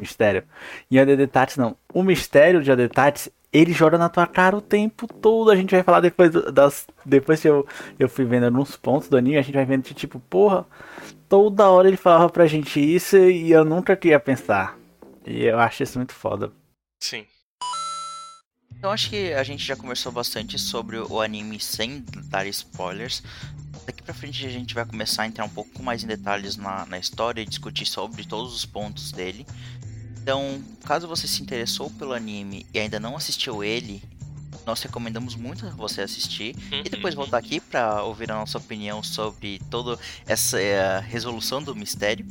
[0.00, 0.44] mistério.
[0.90, 1.76] E a Dedetats não.
[1.92, 5.50] O mistério de Dedetats, ele joga na tua cara o tempo todo.
[5.50, 6.86] A gente vai falar depois das.
[7.04, 7.66] Depois que eu,
[7.98, 10.66] eu fui vendo alguns pontos do anime, a gente vai vendo que, tipo, porra,
[11.28, 14.78] toda hora ele falava pra gente isso e eu nunca queria pensar.
[15.26, 16.52] E eu acho isso muito foda.
[17.02, 17.26] Sim.
[18.78, 23.22] Então acho que a gente já conversou bastante sobre o anime sem dar spoilers.
[23.86, 26.84] Daqui pra frente a gente vai começar a entrar um pouco mais em detalhes na,
[26.86, 29.46] na história e discutir sobre todos os pontos dele.
[30.20, 34.02] Então, caso você se interessou pelo anime e ainda não assistiu ele,
[34.66, 39.60] nós recomendamos muito você assistir e depois voltar aqui pra ouvir a nossa opinião sobre
[39.70, 42.26] toda essa eh, resolução do mistério.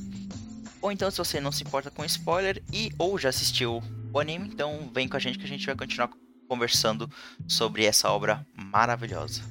[0.82, 3.82] Ou então, se você não se importa com spoiler e ou já assistiu
[4.12, 6.10] o anime, então vem com a gente que a gente vai continuar
[6.48, 7.10] conversando
[7.48, 9.42] sobre essa obra maravilhosa.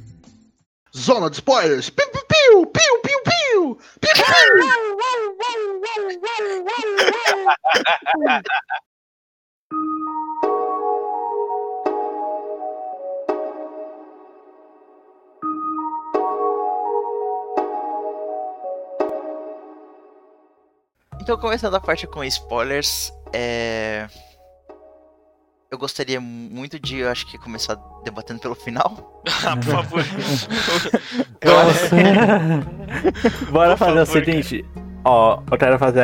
[0.97, 1.91] Zona de spoilers!
[1.91, 2.67] Piu, piu, piu!
[2.67, 3.79] Piu, piu, piu!
[4.01, 4.95] Piu, piu!
[21.25, 24.07] Então, começando a parte com spoilers, é...
[25.75, 29.23] eu gostaria muito de, eu acho que começar debatendo pelo final.
[29.47, 30.05] Ah, por favor.
[33.51, 34.65] Bora Por fazer o favor, seguinte.
[35.07, 36.03] Ó, eu quero fazer.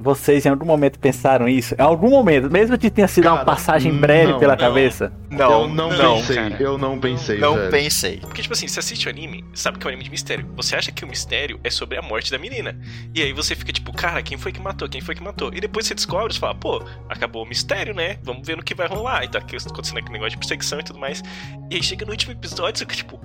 [0.00, 1.74] Vocês em algum momento pensaram isso?
[1.78, 4.58] Em algum momento, mesmo que tenha sido uma Cara, passagem breve não, pela não.
[4.58, 5.12] cabeça.
[5.30, 6.56] eu não, não, pensei, cara.
[6.58, 7.70] eu não pensei, Não velho.
[7.70, 8.16] pensei.
[8.18, 10.46] Porque, tipo assim, você assiste o anime, sabe que é um anime de mistério.
[10.56, 12.76] Você acha que o mistério é sobre a morte da menina.
[13.14, 14.88] E aí você fica tipo, cara, quem foi que matou?
[14.88, 15.52] Quem foi que matou?
[15.54, 18.18] E depois você descobre, você fala, pô, acabou o mistério, né?
[18.24, 19.22] Vamos ver no que vai rolar.
[19.22, 21.22] E tá acontecendo aquele negócio de perseguição e tudo mais.
[21.70, 23.20] E aí chega no último episódio, você fica tipo.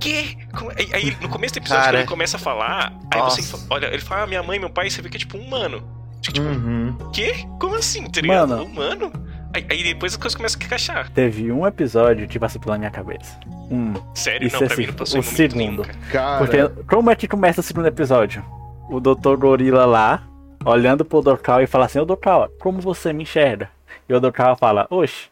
[0.00, 0.36] Que?
[0.56, 1.92] Como- Aí, aí, no começo do episódio, Cara.
[1.92, 3.42] quando ele começa a falar, aí Nossa.
[3.42, 5.82] você olha, ele fala, ah, minha mãe, meu pai, você fica tipo, humano.
[6.22, 6.96] Fica tipo, Uhum.
[7.12, 7.34] quê?
[7.60, 8.04] Como assim?
[8.10, 8.48] Tá ligado?
[8.50, 8.64] Mano.
[8.64, 9.12] Humano?
[9.54, 11.10] Aí, aí depois as coisas começam a encaixar.
[11.10, 13.38] Teve um episódio que passou pela minha cabeça.
[13.70, 13.94] Um.
[14.14, 15.82] Sério, Isso não, é pra mim não passou o segundo.
[15.82, 15.98] cara.
[16.12, 18.44] Cara, Porque como é que começa o segundo episódio?
[18.90, 19.36] O Dr.
[19.36, 20.22] Gorila lá,
[20.64, 23.70] olhando pro Dokal e fala assim, ô Dokal, como você me enxerga?
[24.08, 25.28] E o Dokal fala, oxe,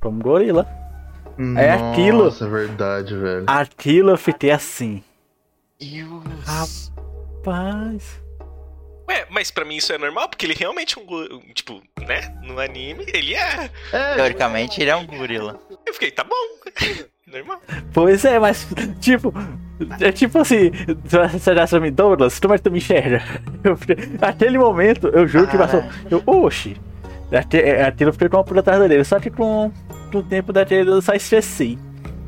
[0.00, 0.66] como gorila.
[1.56, 2.24] É aquilo.
[2.24, 3.44] Nossa, é verdade, velho.
[3.46, 5.02] Aquilo eu fiquei assim.
[6.46, 6.66] Ah,
[7.36, 8.20] Rapaz.
[9.08, 12.32] Ué, mas pra mim isso é normal, porque ele realmente é um, tipo, né?
[12.42, 13.70] No anime, ele é.
[13.92, 15.58] É, Teoricamente, ele é um gorila.
[15.86, 16.36] Eu fiquei, tá bom.
[17.26, 17.60] normal.
[17.92, 18.66] Pois é, mas
[19.00, 19.32] tipo.
[19.98, 20.70] É tipo assim,
[21.32, 23.22] você já pra mim, Douglas, como é que tu me enxerga?
[23.64, 25.66] Eu fiquei- naquele momento, eu juro que Cara.
[25.66, 25.90] passou.
[26.10, 26.76] Eu, oxi.
[27.32, 29.72] É, Aquilo eu fiquei com uma por atrás dele, só que com,
[30.10, 31.78] com o tempo daquele eu só esqueci.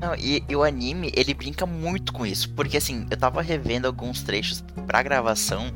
[0.01, 2.51] Não, e, e o anime, ele brinca muito com isso.
[2.55, 5.73] Porque assim, eu tava revendo alguns trechos pra gravação.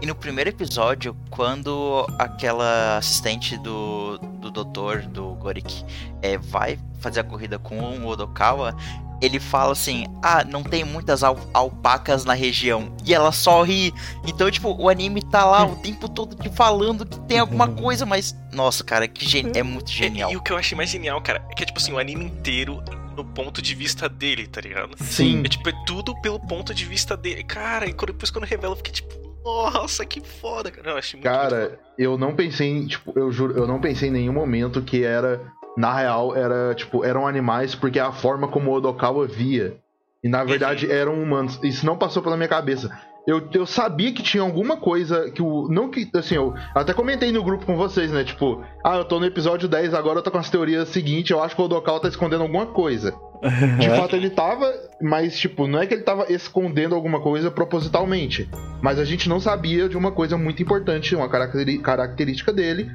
[0.00, 5.84] E no primeiro episódio, quando aquela assistente do, do doutor, do Gorik,
[6.22, 8.76] é, vai fazer a corrida com o Odokawa,
[9.20, 12.94] ele fala assim: Ah, não tem muitas al alpacas na região.
[13.04, 13.92] E ela só ri.
[14.26, 18.04] Então, tipo, o anime tá lá o tempo todo te falando que tem alguma coisa,
[18.04, 18.34] mas.
[18.52, 19.52] Nossa, cara, que gen...
[19.54, 20.30] é muito genial.
[20.30, 21.98] E, e, o que eu achei mais genial, cara, é que é tipo assim, o
[21.98, 22.82] anime inteiro
[23.16, 24.94] no ponto de vista dele, tá ligado?
[25.02, 25.42] Sim.
[25.44, 27.42] É tipo, é tudo pelo ponto de vista dele.
[27.42, 29.26] Cara, e depois quando revela, eu fiquei tipo.
[29.44, 30.90] Nossa, que foda, cara.
[30.90, 34.08] Eu achei muito Cara, muito eu não pensei em, tipo, eu juro, eu não pensei
[34.08, 35.40] em nenhum momento que era
[35.76, 39.76] na real, era, tipo, eram animais porque a forma como o Odokawa via.
[40.24, 41.60] E na verdade eram humanos.
[41.62, 42.90] Isso não passou pela minha cabeça.
[43.26, 45.68] Eu, eu sabia que tinha alguma coisa que o.
[45.68, 46.08] Não que.
[46.14, 48.22] Assim, eu até comentei no grupo com vocês, né?
[48.22, 51.42] Tipo, ah, eu tô no episódio 10, agora eu tô com as teorias seguintes, eu
[51.42, 53.14] acho que o Odokawa tá escondendo alguma coisa.
[53.78, 58.48] De fato ele tava, mas tipo, não é que ele tava escondendo alguma coisa propositalmente.
[58.80, 62.90] Mas a gente não sabia de uma coisa muito importante, uma característica dele,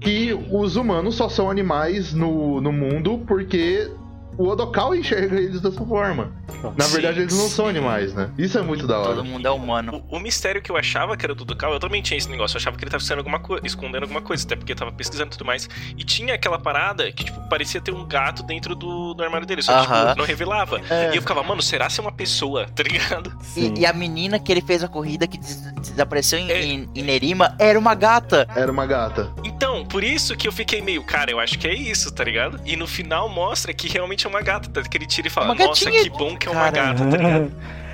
[0.00, 3.90] que os humanos só são animais no, no mundo porque
[4.38, 6.32] o Odokawa enxerga eles dessa forma.
[6.76, 7.54] Na sim, verdade, eles não sim.
[7.54, 8.30] são animais, né?
[8.38, 9.16] Isso é muito da hora.
[9.16, 10.04] Todo mundo é humano.
[10.08, 12.56] O, o mistério que eu achava que era do Odokawa, eu também tinha esse negócio.
[12.56, 15.30] Eu achava que ele tava alguma escondendo alguma coisa, até porque eu tava pesquisando e
[15.32, 15.68] tudo mais.
[15.96, 19.60] E tinha aquela parada que, tipo, parecia ter um gato dentro do, do armário dele,
[19.60, 20.06] só que, uh -huh.
[20.06, 20.80] tipo, não revelava.
[20.88, 21.12] É.
[21.12, 23.36] E eu ficava, mano, será se é uma pessoa, tá ligado?
[23.56, 26.64] E, e, a menina que ele fez a corrida que des desapareceu em, é.
[26.64, 28.46] em, em Nerima era uma gata.
[28.54, 29.32] Era uma gata.
[29.42, 32.60] Então, por isso que eu fiquei meio, cara, eu acho que é isso, tá ligado?
[32.64, 34.82] E no final mostra que realmente é uma gata, tá?
[34.82, 37.52] que ele tira e fala, nossa, que bom que é uma cara, gata, tá ligado?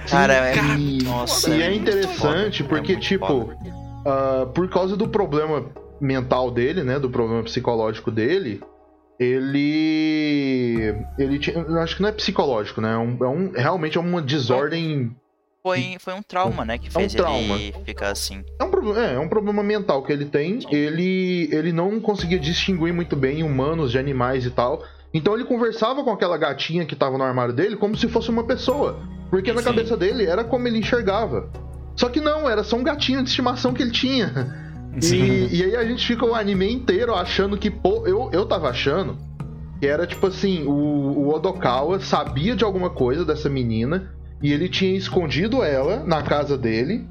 [0.09, 4.97] Cara, é, cara, nossa, e é, é interessante foda, porque, é tipo, uh, por causa
[4.97, 5.67] do problema
[6.01, 8.61] mental dele, né, do problema psicológico dele,
[9.19, 14.01] ele ele tinha, acho que não é psicológico, né, é um, é um realmente é
[14.01, 15.17] uma desordem
[15.65, 17.55] foi, foi um trauma, né, que fez é um trauma.
[17.55, 18.45] ele ficar assim.
[18.61, 20.59] É um, problema, é, é um problema mental que ele tem.
[20.71, 24.85] Ele, ele não conseguia distinguir muito bem humanos de animais e tal.
[25.15, 28.45] Então ele conversava com aquela gatinha que tava no armário dele como se fosse uma
[28.45, 28.99] pessoa.
[29.31, 29.67] Porque na Sim.
[29.67, 31.49] cabeça dele era como ele enxergava.
[31.95, 34.65] Só que não, era só um gatinho de estimação que ele tinha.
[35.03, 38.69] E, e, aí a gente fica o anime inteiro achando que, pô, eu, eu tava
[38.69, 39.17] achando
[39.81, 44.69] que era tipo assim, o, o Odokawa sabia de alguma coisa dessa menina e ele
[44.69, 47.09] tinha escondido ela na casa dele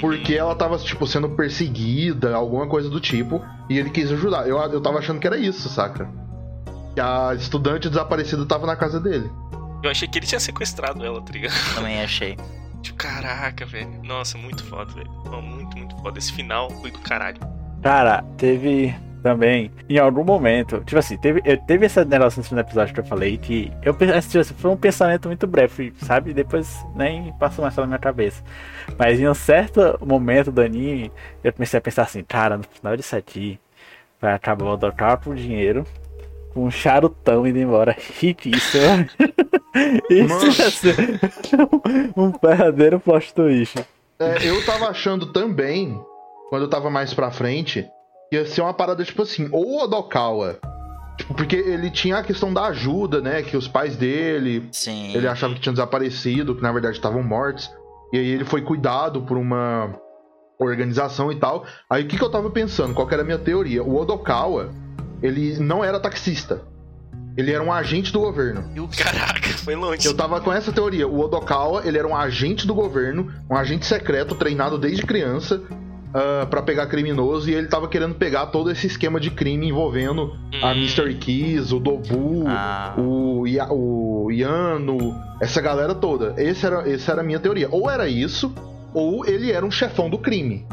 [0.00, 4.48] porque ela tava, tipo, sendo perseguida, alguma coisa do tipo, e ele quis ajudar.
[4.48, 6.08] Eu, eu tava achando que era isso, saca?
[6.94, 9.30] Que a estudante desaparecida tava na casa dele.
[9.82, 11.54] Eu achei que ele tinha sequestrado ela, tá ligado?
[11.74, 12.36] Também achei.
[12.82, 14.02] Tipo, caraca, velho.
[14.02, 15.10] Nossa, muito foda, velho.
[15.42, 16.18] Muito, muito foda.
[16.18, 17.38] Esse final foi do caralho.
[17.82, 23.00] Cara, teve também, em algum momento, tipo assim, teve, teve esse negócio no episódio que
[23.00, 26.32] eu falei que eu assim, tipo, foi um pensamento muito breve, sabe?
[26.32, 28.42] Depois nem passou mais pela minha cabeça.
[28.98, 31.12] Mas em um certo momento do anime,
[31.44, 33.60] eu comecei a pensar assim, cara, no final disso aqui,
[34.20, 35.86] vai acabar o Dokkan por dinheiro,
[36.52, 37.96] com um charutão indo embora.
[38.18, 39.06] Riquíssimo.
[40.10, 40.96] Isso ia ser
[42.16, 43.84] um verdadeiro plot twist.
[44.18, 45.98] É, eu tava achando também,
[46.48, 47.88] quando eu tava mais pra frente,
[48.30, 50.58] ia ser uma parada tipo assim, ou o Odokawa.
[51.16, 53.42] Tipo, porque ele tinha a questão da ajuda, né?
[53.42, 54.68] Que os pais dele.
[54.72, 55.14] Sim.
[55.14, 57.70] Ele achava que tinham desaparecido, que na verdade estavam mortos.
[58.12, 59.94] E aí ele foi cuidado por uma
[60.58, 61.64] organização e tal.
[61.88, 62.94] Aí o que, que eu tava pensando?
[62.94, 63.82] Qual era a minha teoria?
[63.82, 64.70] O Odokawa,
[65.22, 66.62] ele não era taxista.
[67.36, 68.64] Ele era um agente do governo.
[68.96, 70.06] Caraca, foi longe.
[70.06, 71.06] Eu tava com essa teoria.
[71.06, 76.42] O Odokawa, ele era um agente do governo, um agente secreto treinado desde criança uh,
[76.42, 80.24] ah, para pegar criminoso e ele tava querendo pegar todo esse esquema de crime envolvendo
[80.52, 80.60] hum.
[80.62, 82.94] a Mystery Keys, o Dobu, ah.
[82.98, 86.34] o, o Yano, essa galera toda.
[86.36, 87.68] Esse era, essa era a minha teoria.
[87.70, 88.52] Ou era isso,
[88.92, 90.66] ou ele era um chefão do crime.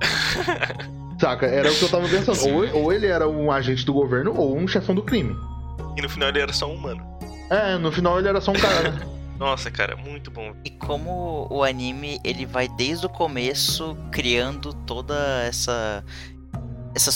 [1.22, 1.46] Saca?
[1.46, 2.52] Era o que eu tava pensando.
[2.52, 5.36] Ou, ou, ele era um agente do governo ou um chefão do crime.
[5.96, 7.00] E no final ele era só um humano.
[7.48, 8.90] É, no final ele era só um cara.
[8.90, 9.06] Né?
[9.38, 10.52] Nossa, cara, muito bom.
[10.64, 16.04] E como o anime ele vai desde o começo criando toda essa
[16.92, 17.12] essa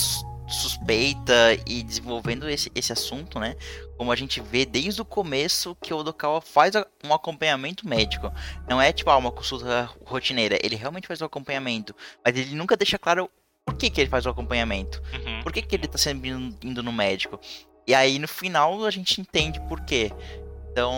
[0.47, 1.33] suspeita
[1.65, 3.57] e desenvolvendo esse, esse assunto, né?
[3.97, 8.31] Como a gente vê desde o começo que o Odokawa faz um acompanhamento médico.
[8.69, 11.93] Não é tipo ah, uma consulta rotineira, ele realmente faz um acompanhamento,
[12.23, 13.29] mas ele nunca deixa claro
[13.67, 15.03] por que, que ele faz o acompanhamento?
[15.13, 15.43] Uhum.
[15.43, 16.29] Por que, que ele tá sempre
[16.63, 17.37] indo no médico?
[17.85, 20.11] E aí no final a gente entende por quê.
[20.71, 20.93] Então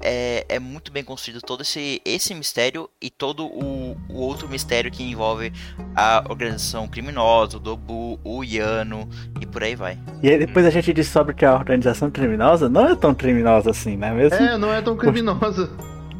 [0.00, 4.90] é, é muito bem construído todo esse, esse mistério e todo o, o outro mistério
[4.90, 5.52] que envolve
[5.96, 9.08] a organização criminosa, o Dobu, o Yano
[9.40, 9.98] e por aí vai.
[10.22, 13.96] E aí depois a gente descobre que a organização criminosa não é tão criminosa assim,
[13.96, 14.36] não é mesmo?
[14.36, 15.70] É, não é tão criminosa.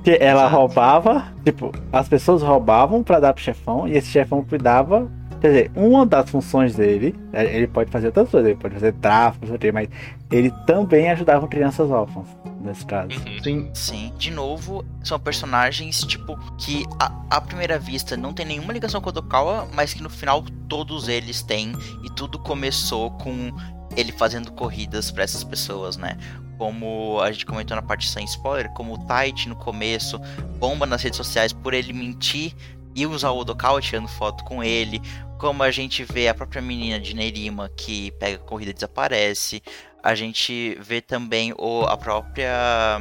[0.05, 5.11] Porque ela roubava, tipo, as pessoas roubavam para dar pro chefão e esse chefão cuidava
[5.40, 8.92] Quer dizer, uma das funções dele, é, ele pode fazer outras coisas, ele pode fazer
[8.94, 9.88] tráfico, mas
[10.31, 12.27] ele também ajudava crianças órfãs.
[12.61, 13.11] nesse caso.
[13.18, 13.42] Uhum.
[13.42, 13.70] Sim.
[13.75, 14.12] Sim.
[14.18, 19.09] De novo, são personagens, tipo, que à, à primeira vista não tem nenhuma ligação com
[19.09, 21.73] o Odokawa, mas que no final todos eles têm.
[22.03, 23.53] E tudo começou com
[23.97, 26.16] ele fazendo corridas pra essas pessoas, né?
[26.59, 30.20] Como a gente comentou na parte sem spoiler, como o Taichi no começo
[30.59, 32.55] bomba nas redes sociais por ele mentir
[32.95, 35.01] e usar o Odokawa tirando foto com ele.
[35.39, 39.63] Como a gente vê a própria menina de Nerima que pega a corrida e desaparece.
[40.03, 43.01] A gente vê também o, a própria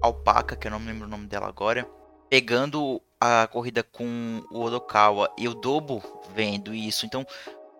[0.00, 1.86] Alpaca, que eu não me lembro o nome dela agora,
[2.28, 6.02] pegando a corrida com o Odokawa e o Dobo
[6.34, 7.04] vendo isso.
[7.04, 7.26] Então,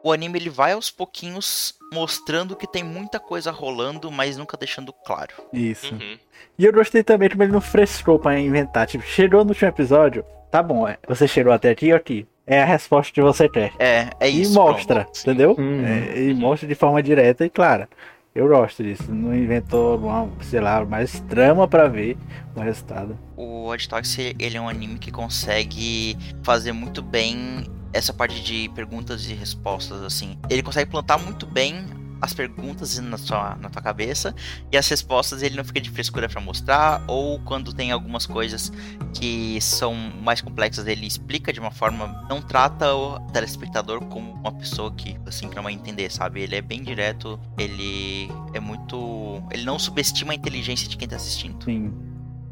[0.03, 4.92] o anime ele vai aos pouquinhos mostrando que tem muita coisa rolando, mas nunca deixando
[4.92, 5.35] claro.
[5.53, 5.94] Isso.
[5.94, 6.18] Uhum.
[6.59, 8.87] E eu gostei também como ele não frescou pra inventar.
[8.87, 12.26] Tipo, cheirou no último episódio, tá bom, é, você cheirou até aqui, aqui.
[12.46, 13.72] É a resposta que você quer.
[13.78, 14.54] É, é e isso.
[14.54, 15.20] mostra, pronto.
[15.20, 15.54] entendeu?
[15.58, 15.84] Uhum.
[15.84, 17.88] É, e mostra de forma direta e clara.
[18.34, 19.12] Eu gosto disso.
[19.12, 22.16] Não inventou, uma, sei lá, mais trama pra ver
[22.56, 23.18] o resultado.
[23.37, 28.70] O Odd Taxi, ele é um anime que consegue fazer muito bem essa parte de
[28.74, 30.38] perguntas e respostas, assim.
[30.48, 31.84] Ele consegue plantar muito bem
[32.20, 34.35] as perguntas na sua, na tua cabeça
[34.70, 38.72] e as respostas ele não fica de frescura pra mostrar ou quando tem algumas coisas
[39.14, 44.52] que são mais complexas ele explica de uma forma não trata o telespectador como uma
[44.52, 49.42] pessoa que assim que não vai entender sabe ele é bem direto ele é muito
[49.50, 51.92] ele não subestima a inteligência de quem tá assistindo Sim.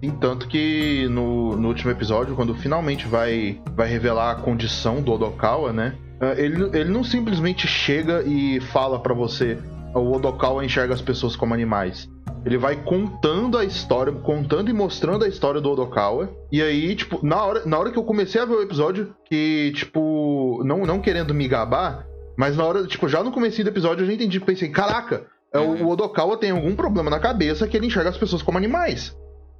[0.03, 5.13] E tanto que no, no último episódio, quando finalmente vai, vai revelar a condição do
[5.13, 5.97] Odokawa, né?
[6.21, 9.59] Ah, Ele, ele não simplesmente chega e fala pra você
[9.95, 12.09] o Odokawa enxerga as pessoas como animais.
[12.45, 16.31] Ele vai contando a história, contando e mostrando a história do Odokawa.
[16.53, 19.73] E aí, tipo, na hora, na hora que eu comecei a ver o episódio, que,
[19.75, 24.03] tipo, não, não querendo me gabar, mas na hora, tipo, já no começo do episódio
[24.03, 27.77] eu já entendi, pensei, caraca, é, o, o Odokawa tem algum problema na cabeça que
[27.77, 29.17] ele enxerga as pessoas como animais.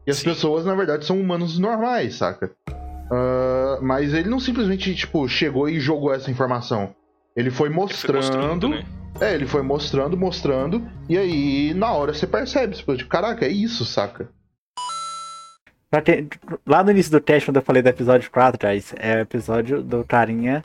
[0.07, 0.27] E as Sim.
[0.27, 2.53] pessoas, na verdade, são humanos normais, saca?
[3.11, 6.95] Ah, mas ele não simplesmente, tipo, chegou e jogou essa informação.
[7.37, 8.17] Ele foi Ele foi mostrando.
[8.17, 8.85] mostrando, né?
[9.21, 10.83] É, ele foi mostrando, mostrando.
[11.09, 12.77] E aí, na hora, você percebe.
[12.77, 14.29] Você tipo, caraca, é isso, saca?
[16.67, 19.83] Lá no início do teste, quando eu falei do episódio 4, Thais, é o episódio
[19.83, 20.63] do carinha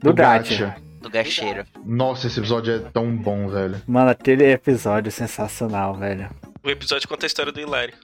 [0.00, 0.76] do, Gacha.
[1.00, 3.80] do gacheiro Nossa, esse episódio é tão bom, velho.
[3.86, 6.28] Mano, aquele episódio é sensacional, velho.
[6.62, 7.94] O episódio conta a história do Hilário.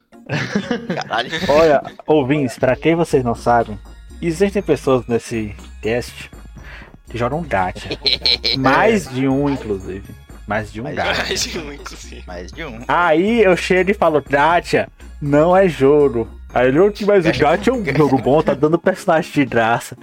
[0.94, 3.78] Caralho Olha, ouvintes, pra quem vocês não sabem,
[4.20, 6.30] existem pessoas nesse teste
[7.10, 7.88] que jogam gacha.
[8.58, 10.04] Mais de um, inclusive.
[10.46, 11.22] Mais de um Mais gacha.
[11.24, 12.24] Mais de um, inclusive.
[12.26, 14.88] mais de um Aí eu chego e falo, gacha
[15.20, 16.28] não é jogo.
[16.52, 19.96] Aí ele, "Ô, mas o gacha é um jogo bom, tá dando personagem de graça.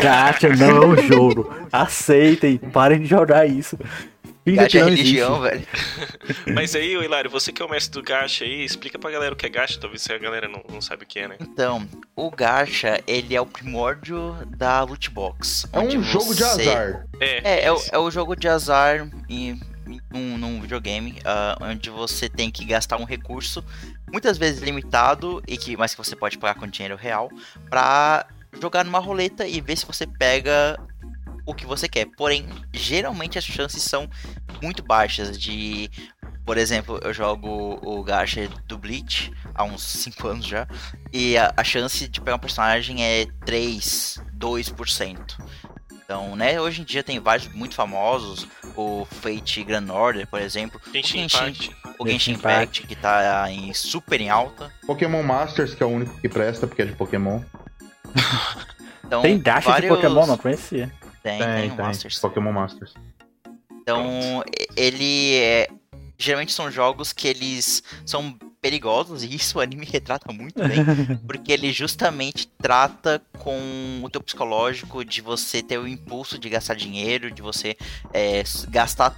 [0.00, 1.52] Gacha não é um jogo.
[1.72, 3.76] Aceitem, parem de jogar isso.
[4.44, 5.66] Gacha é religião existe.
[6.46, 9.32] velho Mas aí, Hilário, você que é o mestre do gacha aí, explica pra galera
[9.34, 11.36] o que é gacha, talvez se a galera não, não sabe o que é, né?
[11.40, 15.68] Então, o gacha, ele é o primórdio da loot box.
[15.72, 17.06] É onde um jogo de você- azar.
[17.20, 21.56] É, É, é, o, é o jogo de azar em, em um, num videogame, ah,
[21.60, 23.64] onde você tem que gastar um recurso,
[24.10, 27.30] muitas vezes limitado, e que, mas que você pode pagar com dinheiro real,
[27.70, 28.26] pra
[28.60, 30.78] jogar numa roleta e ver se você pega
[31.46, 32.06] o que você quer.
[32.16, 34.08] Porém, geralmente as chances são
[34.62, 35.90] muito baixas de.
[36.44, 40.66] Por exemplo, eu jogo o gacha do Bleach há uns 5 anos já.
[41.12, 45.18] E a, a chance de pegar um personagem é 3, 2%.
[46.04, 50.80] Então, né, hoje em dia tem vários muito famosos, o Fate Grand Order, por exemplo,
[50.92, 51.38] Genshin Genshin.
[51.38, 51.76] Impact.
[51.98, 52.86] o Genshin Impact.
[52.86, 54.70] Que tá em super em alta.
[54.86, 57.40] Pokémon Masters, que é o único que presta, porque é de Pokémon.
[59.04, 59.90] Então, Tem gacha vários...
[59.90, 60.90] de Pokémon, não conhecia.
[61.22, 61.78] Tem, Tem, tem, tem.
[61.78, 62.18] Masters.
[62.18, 62.94] Pokémon Masters.
[63.82, 64.44] Então,
[64.76, 65.68] ele é.
[66.18, 70.84] Geralmente são jogos que eles são perigosos, e isso o anime retrata muito bem,
[71.26, 76.74] porque ele justamente trata com o teu psicológico de você ter o impulso de gastar
[76.74, 77.76] dinheiro, de você
[78.12, 79.16] é, gastar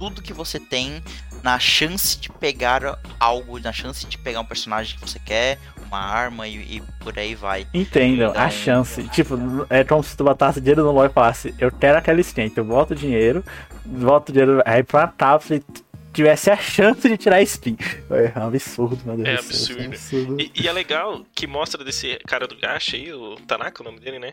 [0.00, 1.02] tudo que você tem
[1.42, 5.98] na chance de pegar algo, na chance de pegar um personagem que você quer, uma
[6.00, 7.66] arma e, e por aí vai.
[7.74, 9.02] Entendam, a Então- chance.
[9.08, 9.36] Tipo,
[9.68, 12.64] é como se tu botasse dinheiro no LoL e falasse, eu quero aquela skin, então
[12.64, 13.44] eu boto dinheiro,
[13.84, 15.82] boto dinheiro aí pra tablet e
[16.14, 17.76] tivesse a chance de tirar a skin.
[18.10, 19.84] É um absurdo, meu Deus É isso absurdo.
[19.84, 20.40] absurdo.
[20.40, 24.00] E, e é legal que mostra desse cara do gacha aí, o Tanaka, o nome
[24.00, 24.32] dele, né?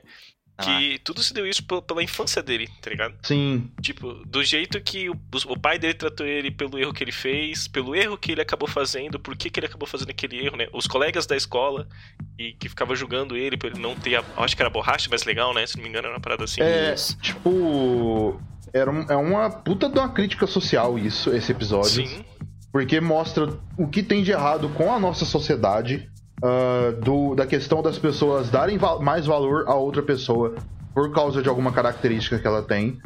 [0.58, 3.14] Ah, Que tudo se deu isso pe- pela infância dele, tá ligado?
[3.22, 3.70] Sim.
[3.82, 5.16] Tipo, do jeito que o,
[5.48, 8.68] o pai dele tratou ele pelo erro que ele fez, pelo erro que ele acabou
[8.68, 10.68] fazendo, por que, que ele acabou fazendo aquele erro, né?
[10.74, 11.88] Os colegas da escola
[12.40, 14.16] e que ficava julgando ele por ele não ter.
[14.16, 15.68] A, acho que era borracha, mas legal, né?
[15.68, 16.62] Se não me engano, era uma parada assim.
[16.62, 17.16] É, Isso.
[17.20, 18.42] tipo.
[18.74, 22.06] Era um- é uma puta de uma crítica social isso, esse episódio.
[22.08, 22.26] Sim.
[22.72, 23.48] Porque mostra
[23.78, 26.10] o que tem de errado com a nossa sociedade,
[26.44, 30.56] uh, do, da questão das pessoas darem va mais valor a outra pessoa
[30.94, 33.00] por causa de alguma característica que ela tem,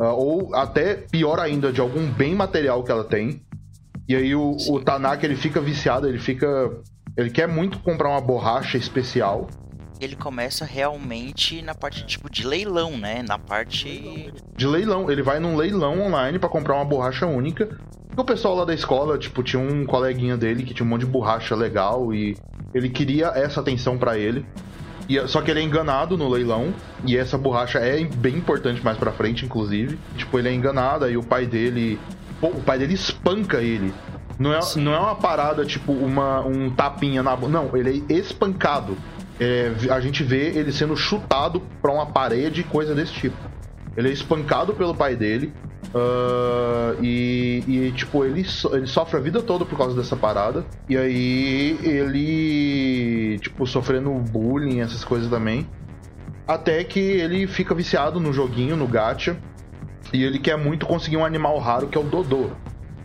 [0.00, 3.42] uh, ou até pior ainda, de algum bem material que ela tem.
[4.08, 6.46] E aí o, o Tanaka ele fica viciado, ele fica.
[7.16, 9.48] Ele quer muito comprar uma borracha especial
[10.00, 13.22] ele começa realmente na parte tipo de leilão, né?
[13.26, 15.10] Na parte de leilão.
[15.10, 17.68] Ele vai num leilão online para comprar uma borracha única.
[18.16, 21.00] E o pessoal lá da escola, tipo, tinha um coleguinha dele que tinha um monte
[21.00, 22.36] de borracha legal e
[22.74, 24.44] ele queria essa atenção para ele.
[25.08, 28.98] E, só que ele é enganado no leilão e essa borracha é bem importante mais
[28.98, 29.98] para frente, inclusive.
[30.16, 31.98] Tipo, ele é enganado e o pai dele,
[32.40, 33.92] pô, o pai dele espanca ele.
[34.38, 38.96] Não é, não é uma parada tipo uma, um tapinha na Não, ele é espancado
[39.40, 43.36] é, a gente vê ele sendo chutado para uma parede, coisa desse tipo.
[43.96, 45.52] Ele é espancado pelo pai dele.
[45.94, 50.64] Uh, e, e, tipo, ele, so, ele sofre a vida toda por causa dessa parada.
[50.88, 55.66] E aí ele, tipo, sofrendo bullying, essas coisas também.
[56.46, 59.36] Até que ele fica viciado no joguinho, no gacha.
[60.12, 62.50] E ele quer muito conseguir um animal raro que é o Dodô.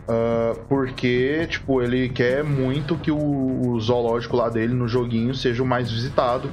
[0.06, 5.62] Uh, porque, tipo, ele quer muito que o, o, zoológico lá dele no joguinho seja
[5.62, 6.50] o mais visitado.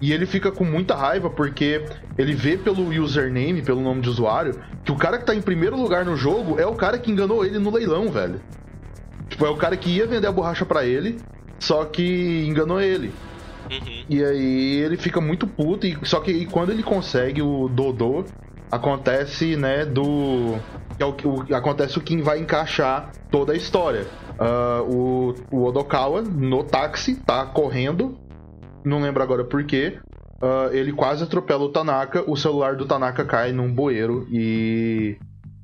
[0.00, 1.84] E ele fica com muita raiva porque
[2.18, 5.76] ele vê pelo username, pelo nome de usuário, que o cara que tá em primeiro
[5.76, 8.40] lugar no jogo é o cara que enganou ele no leilão, velho.
[9.28, 11.18] Tipo, é o cara que ia vender a borracha para ele,
[11.58, 13.12] só que enganou ele.
[13.70, 14.04] Uhum.
[14.08, 18.24] E aí ele fica muito puto, e, só que quando ele consegue o Dodô,
[18.70, 20.58] acontece, né, do.
[20.96, 24.06] Que é o, o, acontece o que vai encaixar toda a história.
[24.38, 28.18] Uh, o, o Odokawa, no táxi, tá correndo,
[28.86, 29.98] não lembro agora porquê.
[30.40, 35.16] Uh, ele quase atropela o Tanaka, o celular do Tanaka cai num bueiro e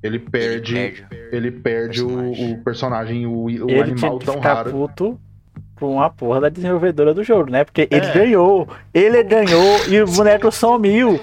[0.03, 0.77] ele perde.
[0.77, 4.71] Ele perde, ele perde o, o, personagem, o, o animal tão raro.
[4.71, 5.21] Puto
[5.83, 7.65] com a porra da desenvolvedora do jogo, né?
[7.65, 7.97] Porque é.
[7.97, 11.21] ele ganhou, ele ganhou e o boneco sumiu.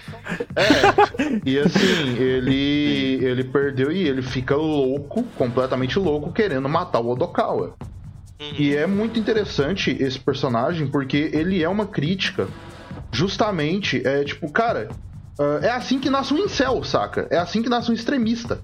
[0.54, 1.39] É.
[1.45, 7.74] E assim, ele ele perdeu e ele fica louco, completamente louco, querendo matar o Odokawa.
[8.39, 12.47] E é muito interessante esse personagem porque ele é uma crítica.
[13.11, 14.87] Justamente, é tipo, cara,
[15.37, 17.27] uh, é assim que nasce um incel, saca?
[17.29, 18.61] É assim que nasce um extremista.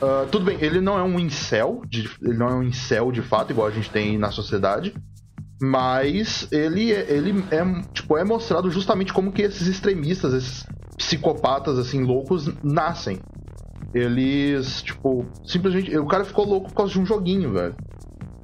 [0.00, 3.20] Uh, tudo bem, ele não é um incel, de, ele não é um incel de
[3.20, 4.94] fato, igual a gente tem na sociedade.
[5.60, 10.66] Mas ele, é, ele é, tipo, é mostrado justamente como que esses extremistas, esses
[10.96, 13.20] psicopatas, assim, loucos, nascem.
[13.92, 15.96] Eles, tipo, simplesmente.
[15.98, 17.74] O cara ficou louco por causa de um joguinho, velho.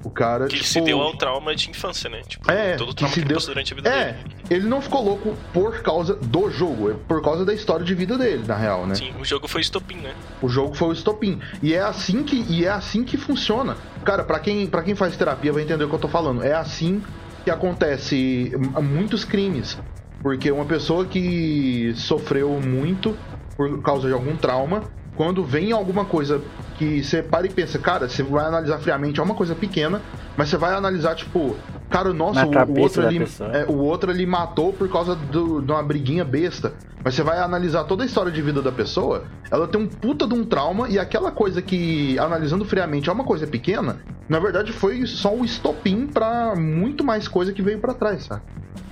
[0.05, 0.45] O cara.
[0.45, 2.21] Que tipo, se deu ao trauma de infância, né?
[2.27, 3.37] Tipo, é, todo o trauma que, que deu...
[3.37, 4.35] passou durante a vida é, dele.
[4.51, 8.15] Ele não ficou louco por causa do jogo, é por causa da história de vida
[8.15, 8.93] dele, na real, né?
[8.93, 10.13] Sim, o jogo foi estopim, né?
[10.43, 11.39] O jogo foi o estopim.
[11.63, 13.75] E é assim que, e é assim que funciona.
[14.03, 16.43] Cara, para quem, pra quem faz terapia vai entender o que eu tô falando.
[16.43, 17.01] É assim
[17.43, 18.51] que acontece
[18.83, 19.75] muitos crimes.
[20.21, 23.17] Porque uma pessoa que sofreu muito
[23.57, 24.83] por causa de algum trauma,
[25.15, 26.41] quando vem alguma coisa
[26.77, 30.01] que você para e pensa, cara, você vai analisar friamente, é uma coisa pequena,
[30.37, 31.55] mas você vai analisar, tipo,
[31.89, 33.19] cara, nossa, o, o, outro ali,
[33.53, 36.73] é, o outro ali matou por causa do, de uma briguinha besta.
[37.03, 40.25] Mas você vai analisar toda a história de vida da pessoa, ela tem um puta
[40.27, 44.73] de um trauma, e aquela coisa que, analisando friamente, é uma coisa pequena, na verdade
[44.73, 48.41] foi só o estopim para muito mais coisa que veio para trás, sabe?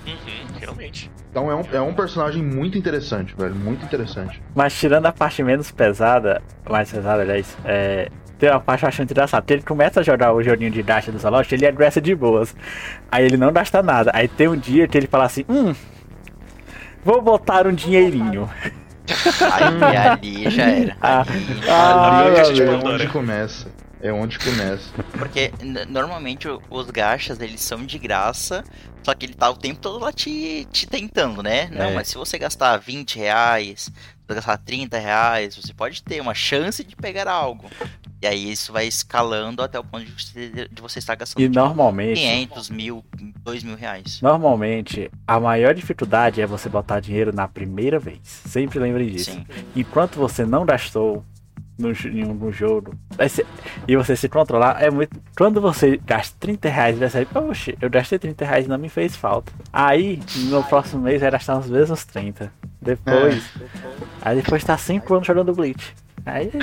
[0.06, 1.10] Uhum, realmente.
[1.34, 3.56] Então é um, é um personagem muito interessante, velho.
[3.56, 4.40] Muito interessante.
[4.54, 8.08] Mas tirando a parte menos pesada, mais pesada, aliás, é,
[8.38, 9.42] tem uma parte que eu acho engraçada.
[9.42, 12.56] Porque ele começa a jogar o joguinho de dash do zoológico, ele addressa de boas.
[13.12, 14.12] Aí ele não gasta nada.
[14.14, 15.74] Aí tem um dia que ele fala assim: Hum,
[17.04, 18.48] vou botar um dinheirinho.
[19.52, 20.98] Aí ali já era.
[21.02, 23.70] Ah, ali, ah, ali ah, é onde começa.
[24.04, 24.92] É onde começa.
[25.18, 25.50] Porque
[25.88, 28.62] normalmente os gachas eles são de graça,
[29.02, 31.70] só que ele tá o tempo todo lá te, te tentando, né?
[31.72, 31.94] Não, é.
[31.94, 33.90] mas se você gastar 20 reais,
[34.28, 37.70] você gastar 30 reais, você pode ter uma chance de pegar algo.
[38.22, 41.48] E aí isso vai escalando até o ponto de você, de você estar gastando e
[41.48, 43.06] normalmente, 500, mil,
[43.42, 44.20] 2 mil reais.
[44.22, 48.20] Normalmente, a maior dificuldade é você botar dinheiro na primeira vez.
[48.24, 49.32] Sempre lembre disso.
[49.32, 49.46] Sim.
[49.74, 51.24] Enquanto você não gastou
[51.78, 52.96] no, um jogo
[53.28, 53.46] ser,
[53.88, 55.20] e você se controlar, é muito.
[55.36, 58.90] Quando você gasta 30 reais e percebe, poxa, eu gastei 30 reais e não me
[58.90, 59.52] fez falta.
[59.72, 60.20] Aí,
[60.50, 62.52] no próximo mês, vai gastar os mesmos 30.
[62.82, 63.44] Depois.
[63.60, 63.66] É.
[64.22, 65.94] Aí depois tá 5 anos jogando Bleach.
[66.26, 66.50] Aí.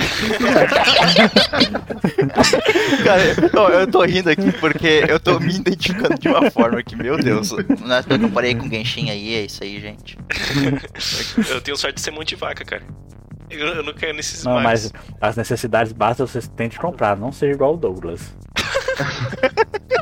[3.03, 3.21] Cara,
[3.53, 7.15] eu, eu tô rindo aqui porque eu tô me identificando de uma forma que, meu
[7.17, 7.51] Deus.
[7.51, 10.17] Eu comparei com Genshin aí, é isso aí, gente.
[11.49, 12.81] eu tenho sorte de ser monte de vaca, cara.
[13.51, 17.31] Eu, eu não caio nesses Não, mas as necessidades básicas você tem de comprar, não
[17.31, 18.35] seja igual o Douglas.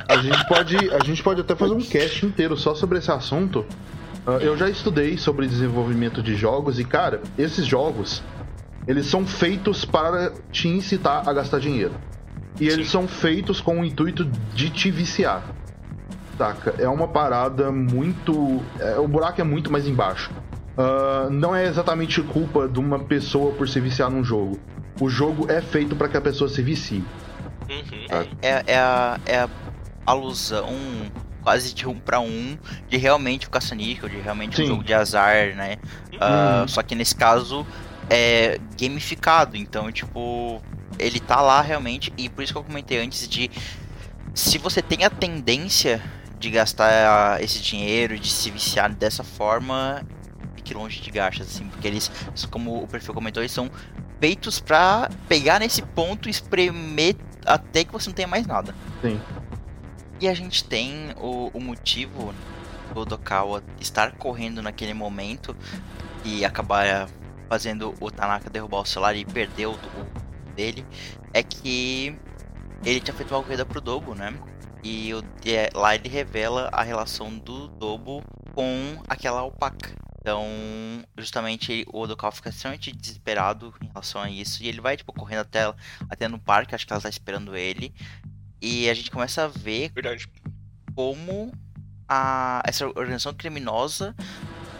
[0.07, 3.65] a, gente pode, a gente pode até fazer um cast inteiro só sobre esse assunto.
[4.25, 8.21] Uh, eu já estudei sobre desenvolvimento de jogos e, cara, esses jogos
[8.87, 11.93] eles são feitos para te incitar a gastar dinheiro.
[12.59, 15.43] E eles são feitos com o intuito de te viciar.
[16.37, 16.73] Saca?
[16.77, 18.61] É uma parada muito.
[18.79, 20.31] É, o buraco é muito mais embaixo.
[20.79, 24.57] Uh, não é exatamente culpa de uma pessoa por se viciar num jogo.
[25.01, 27.03] O jogo é feito para que a pessoa se vicie.
[27.69, 28.25] Uhum.
[28.41, 29.49] É, é, a, é a
[30.05, 30.69] alusão
[31.43, 32.57] quase de um para um
[32.87, 34.63] de realmente o caça-níquel, de realmente Sim.
[34.63, 35.77] um jogo de azar, né?
[36.13, 37.67] Uh, Só que nesse caso
[38.09, 40.61] é gamificado, então, tipo,
[40.97, 43.51] ele tá lá realmente, e por isso que eu comentei antes de
[44.33, 46.01] se você tem a tendência
[46.39, 50.01] de gastar esse dinheiro, de se viciar dessa forma,
[50.73, 52.11] longe de gachas, assim, porque eles,
[52.49, 53.69] como o perfil comentou, eles são
[54.19, 57.15] feitos pra pegar nesse ponto e espremer
[57.45, 58.75] até que você não tenha mais nada.
[59.01, 59.19] Sim.
[60.19, 62.33] E a gente tem o, o motivo
[62.93, 65.55] do Dokawa estar correndo naquele momento
[66.25, 67.07] e acabar
[67.47, 70.85] fazendo o Tanaka derrubar o celular e perder o, o dele,
[71.33, 72.15] é que
[72.83, 74.33] ele tinha feito uma corrida pro Dobo, né?
[74.83, 79.91] E o, é, lá ele revela a relação do Dobo com aquela alpaca.
[80.29, 84.61] Então, justamente o Odokawa fica extremamente desesperado em relação a isso.
[84.61, 85.73] E ele vai, tipo, correndo até,
[86.07, 87.91] até no parque, acho que ela tá esperando ele.
[88.61, 90.29] E a gente começa a ver Verdade.
[90.93, 91.51] como
[92.07, 94.15] a, essa organização criminosa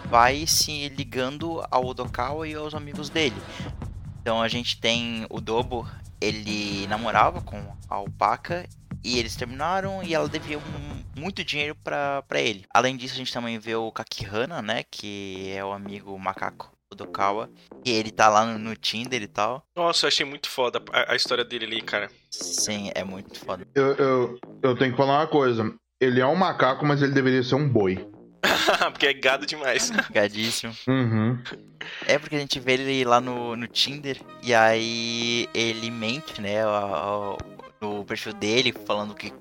[0.05, 3.35] vai se ligando ao Odokawa e aos amigos dele.
[4.21, 5.89] Então a gente tem o Dobo,
[6.21, 7.57] ele namorava com
[7.89, 8.69] a Alpaca
[9.03, 12.65] e eles terminaram e ela devia um, muito dinheiro para ele.
[12.73, 17.49] Além disso, a gente também vê o Kakihana, né, que é o amigo macaco Odokawa,
[17.85, 19.63] e ele tá lá no, no Tinder e tal.
[19.75, 22.09] Nossa, eu achei muito foda a, a, história dele ali, cara.
[22.31, 23.67] Sim, é muito foda.
[23.75, 25.71] Eu, eu, eu tenho que falar uma coisa.
[26.01, 28.09] Ele é um macaco, mas ele deveria ser um boi.
[28.91, 29.91] porque é gado demais.
[30.11, 30.73] Gadíssimo.
[30.87, 31.37] Uhum.
[32.07, 36.65] É porque a gente vê ele lá no, no Tinder e aí ele mente, né,
[37.81, 39.31] no perfil dele, falando que,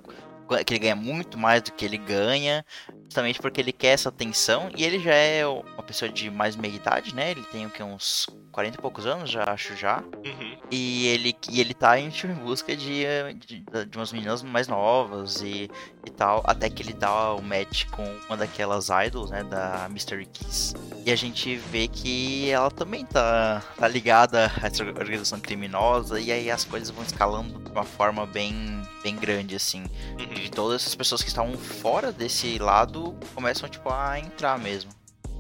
[0.65, 2.65] que ele ganha muito mais do que ele ganha,
[3.09, 6.75] justamente porque ele quer essa atenção e ele já é uma pessoa de mais meia
[6.75, 7.31] idade, né?
[7.31, 10.03] Ele tem o que uns 40 e poucos anos, já acho já.
[10.25, 10.59] Uhum.
[10.71, 12.11] E ele e ele tá em,
[12.43, 13.05] busca de,
[13.47, 15.71] de, de umas meninas mais novas e,
[16.05, 20.27] e tal, até que ele dá o match com uma daquelas idols, né, da Mystery
[20.27, 20.75] Kiss.
[21.07, 26.31] E a gente vê que ela também tá, tá ligada a essa organização criminosa e
[26.31, 29.85] aí as coisas vão escalando de uma forma bem bem grande assim.
[30.19, 30.35] Uhum.
[30.45, 32.98] E todas essas pessoas que estavam fora desse lado
[33.35, 34.91] começam, tipo, a entrar mesmo.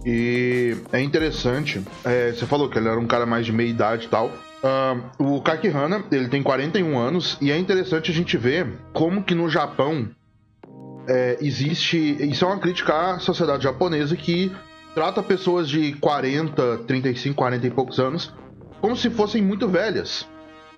[0.05, 4.07] E é interessante, é, você falou que ele era um cara mais de meia idade
[4.07, 4.29] e tal.
[4.29, 9.35] Uh, o Kakihana, ele tem 41 anos, e é interessante a gente ver como que
[9.35, 10.09] no Japão
[11.09, 12.17] é, existe.
[12.21, 14.55] Isso é uma crítica à sociedade japonesa que
[14.95, 18.33] trata pessoas de 40, 35, 40 e poucos anos
[18.81, 20.27] como se fossem muito velhas.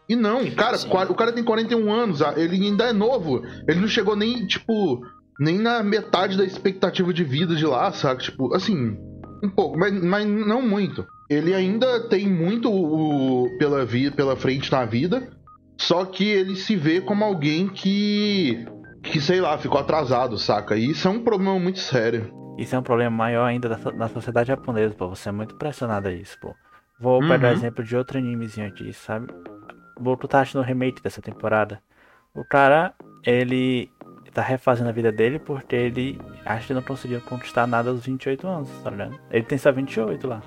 [0.08, 0.88] E não, cara, Sim.
[0.88, 3.44] o cara tem 41 anos, ele ainda é novo.
[3.68, 5.06] Ele não chegou nem, tipo,
[5.40, 8.24] nem na metade da expectativa de vida de lá, sabe?
[8.24, 8.98] Tipo, assim,
[9.42, 11.06] um pouco, mas, mas não muito.
[11.30, 15.30] Ele ainda tem muito o, pela, vi, pela frente na vida,
[15.78, 18.66] só que ele se vê como alguém que,
[19.02, 20.76] que, sei lá, ficou atrasado, saca?
[20.76, 22.30] E isso é um problema muito sério.
[22.58, 25.08] Isso é um problema maior ainda da, da sociedade japonesa, pô.
[25.08, 26.54] Você é muito pressionado a isso, pô.
[27.00, 27.28] Vou uhum.
[27.28, 29.32] pegar exemplo de outro animezinho aqui, sabe?
[29.98, 31.80] Boruto tá no remake dessa temporada.
[32.34, 32.92] O cara,
[33.24, 33.90] ele
[34.32, 38.46] tá refazendo a vida dele porque ele acha que não conseguiu conquistar nada aos 28
[38.46, 39.18] anos, tá ligado?
[39.30, 40.42] Ele tem só 28 lá.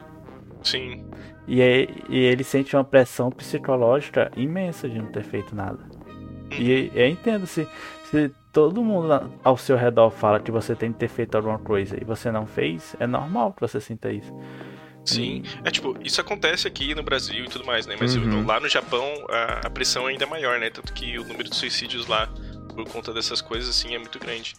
[0.64, 1.06] Sim.
[1.48, 5.80] E, aí, e ele sente uma pressão psicológica imensa de não ter feito nada.
[6.58, 7.68] E eu entendo se,
[8.06, 11.98] se todo mundo ao seu redor fala que você tem que ter feito alguma coisa
[12.00, 14.34] e você não fez, é normal que você sinta isso.
[15.06, 17.96] Sim, é tipo, isso acontece aqui no Brasil e tudo mais, né?
[18.00, 18.46] Mas uhum.
[18.46, 20.70] lá no Japão a, a pressão é ainda maior, né?
[20.70, 22.30] Tanto que o número de suicídios lá
[22.74, 24.56] por conta dessas coisas, assim, é muito grande.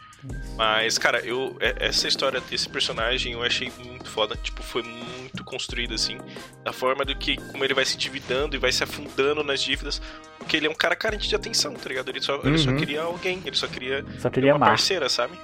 [0.56, 4.36] Mas, cara, eu é, essa história desse personagem eu achei muito foda.
[4.36, 6.18] Tipo, foi muito construída, assim.
[6.62, 10.00] Da forma do que, como ele vai se endividando e vai se afundando nas dívidas.
[10.38, 12.08] Porque ele é um cara carente de atenção, tá ligado?
[12.08, 12.48] Ele só, uhum.
[12.48, 12.76] ele só uhum.
[12.76, 15.36] queria alguém, ele só queria, só queria uma parceira, sabe?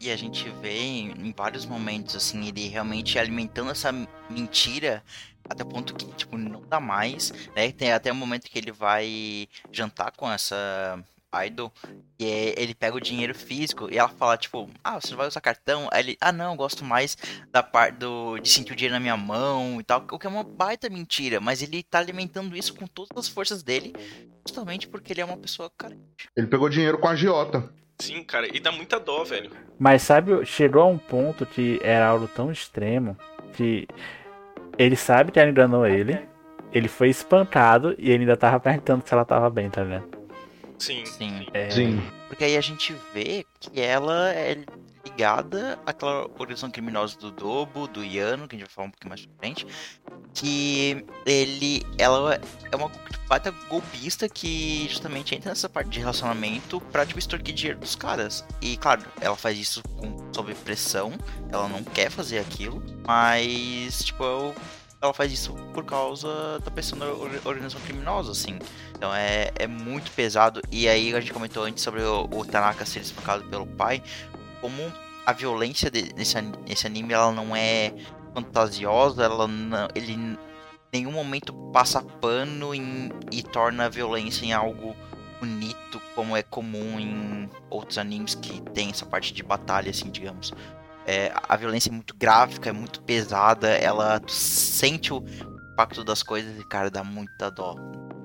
[0.00, 3.92] E a gente vê em vários momentos, assim, ele realmente alimentando essa
[4.30, 5.02] mentira
[5.48, 7.70] até o ponto que, tipo, não dá mais, né?
[7.72, 11.02] Tem até o momento que ele vai jantar com essa
[11.46, 11.72] Idol,
[12.18, 15.40] e é- ele pega o dinheiro físico e ela fala, tipo, ah, você vai usar
[15.40, 15.88] cartão?
[15.92, 17.16] Aí ele, ah, não, eu gosto mais
[17.50, 20.30] da parte do, de sentir o dinheiro na minha mão e tal, o que é
[20.30, 23.92] uma baita mentira, mas ele tá alimentando isso com todas as forças dele,
[24.46, 26.28] justamente porque ele é uma pessoa carente.
[26.36, 27.68] Ele pegou dinheiro com a agiota.
[27.98, 29.50] Sim, cara, e dá muita dó, velho.
[29.78, 33.16] Mas sabe, chegou a um ponto que era algo tão extremo
[33.52, 33.86] que
[34.78, 36.18] ele sabe que ela enganou ele,
[36.72, 40.21] ele foi espancado e ele ainda tava perguntando se ela tava bem, tá vendo?
[40.82, 41.06] Sim.
[41.06, 41.46] Sim.
[41.54, 42.02] É, Sim.
[42.28, 44.64] Porque aí a gente vê que ela é
[45.04, 49.08] ligada àquela organização criminosa do Dobo, do Yano, que a gente vai falar um pouquinho
[49.10, 49.66] mais pra frente.
[50.34, 51.82] Que ele.
[51.98, 52.90] Ela é uma
[53.28, 58.44] baita golpista que justamente entra nessa parte de relacionamento pra tipo, extorquir dinheiro dos caras.
[58.60, 61.12] E claro, ela faz isso com, sob pressão,
[61.50, 64.54] ela não quer fazer aquilo, mas tipo, eu-
[65.02, 66.28] ela faz isso por causa
[66.60, 68.58] da or- organização criminosa, assim.
[68.94, 70.62] Então é, é muito pesado.
[70.70, 74.00] E aí a gente comentou antes sobre o, o Tanaka ser espancado pelo pai.
[74.60, 74.92] Como
[75.26, 77.92] a violência de- nesse, nesse anime ela não é
[78.32, 80.38] fantasiosa, ela não, ele em
[80.92, 84.94] nenhum momento passa pano em- e torna a violência em algo
[85.40, 90.52] bonito, como é comum em outros animes que tem essa parte de batalha, assim, digamos.
[91.06, 95.24] É, a violência é muito gráfica, é muito pesada, ela tu sente o
[95.72, 97.74] impacto das coisas e, cara, dá muita dó.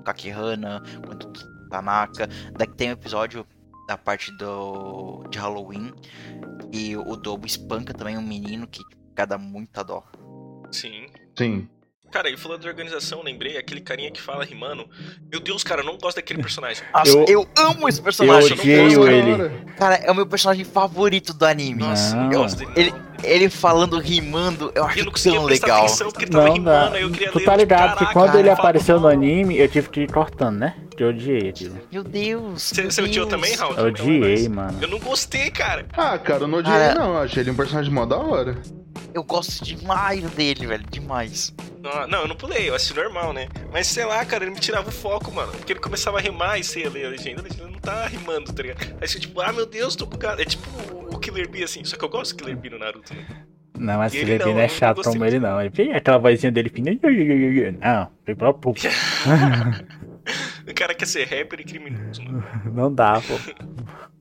[0.06, 1.32] Kakihana, quanto
[1.70, 2.30] Tanaka.
[2.58, 3.46] Daqui tem um episódio
[3.88, 5.94] da parte do de Halloween
[6.72, 8.82] e o Dobo espanca também um menino que
[9.16, 10.04] cara, dá muita dó.
[10.72, 11.08] Sim.
[11.38, 11.68] Sim.
[12.12, 14.88] Cara, e falando de organização, lembrei aquele carinha que fala rimando.
[15.30, 16.82] Meu Deus, cara, eu não gosto daquele personagem.
[16.94, 18.50] Nossa, Eu- eu, amo esse personagem.
[18.52, 19.50] eu odiei Cara, ele.
[19.78, 21.84] Cara, é o meu personagem favorito do anime.
[21.84, 22.32] Nossa, Não.
[22.32, 22.72] eu gosto dele.
[22.76, 22.94] Ele,
[23.24, 25.84] ele falando, rimando, eu acho eu não tão legal.
[25.86, 27.46] atenção porque ele Não rimando, aí eu queria Tu ler.
[27.46, 30.12] tá eu, tipo, ligado que quando cara, ele apareceu no anime, eu tive que ir
[30.12, 30.76] cortando, né?
[30.96, 31.78] Que eu odiei aquilo.
[31.92, 32.72] Meu Deus.
[32.90, 33.76] Você, odiou também, Raul?
[33.76, 34.80] Eu odiei, mano.
[34.82, 35.86] Eu não gostei, cara.
[35.94, 37.14] Ah, cara, eu não odiei, Cara- não.
[37.14, 38.58] Eu achei ele um personagem mó da hora.
[39.18, 40.86] Eu gosto demais dele, velho.
[40.92, 41.52] Demais.
[41.82, 43.48] Não, não, eu não pulei, eu assisti normal, né?
[43.74, 45.52] Mas sei lá, cara, ele me tirava o foco, mano.
[45.54, 48.54] Porque ele começava a rimar e ia ler a legenda, a legenda não tá rimando,
[48.54, 48.96] tá ligado?
[49.02, 50.40] Aí você, tipo, ah, meu Deus, tô bugado.
[50.40, 50.70] É tipo
[51.12, 51.84] o Killer Bee, assim.
[51.84, 53.26] Só que eu gosto do Killer Bee no Naruto, né?
[53.76, 55.60] Não, mas ele não, não é chato como ele não.
[55.60, 56.92] Ele tem aquela vozinha dele fina.
[57.82, 58.76] Não, tem próprio.
[60.68, 62.44] O cara quer ser rapper e criminoso, mano.
[62.74, 63.40] Não dá, pô.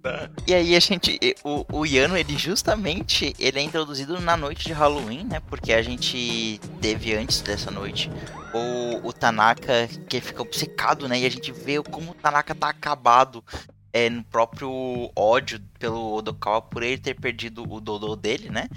[0.00, 0.30] Tá?
[0.46, 4.72] E aí a gente, o, o Yano, ele justamente, ele é introduzido na noite de
[4.72, 5.40] Halloween, né?
[5.48, 8.08] Porque a gente teve antes dessa noite
[8.54, 11.18] o, o Tanaka que fica obcecado, né?
[11.18, 13.42] E a gente vê como o Tanaka tá acabado
[13.92, 18.68] é, no próprio ódio pelo Odokawa por ele ter perdido o Dodô dele, né?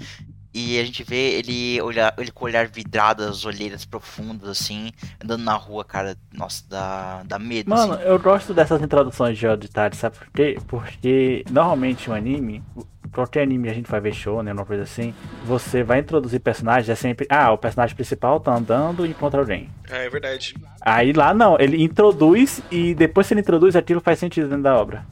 [0.52, 4.90] E a gente vê ele, olhar, ele com o olhar vidrado, as olheiras profundas, assim,
[5.22, 6.16] andando na rua, cara.
[6.32, 8.02] Nossa, dá, dá medo, Mano, assim.
[8.02, 10.58] eu gosto dessas introduções de auditário, sabe por quê?
[10.66, 12.64] Porque normalmente um anime,
[13.12, 16.88] qualquer anime a gente vai ver show, né, uma coisa assim, você vai introduzir personagens,
[16.88, 19.68] é sempre, ah, o personagem principal tá andando e encontra alguém.
[19.88, 20.54] Ah, é verdade.
[20.80, 24.76] Aí lá não, ele introduz e depois que ele introduz aquilo faz sentido dentro da
[24.76, 25.04] obra.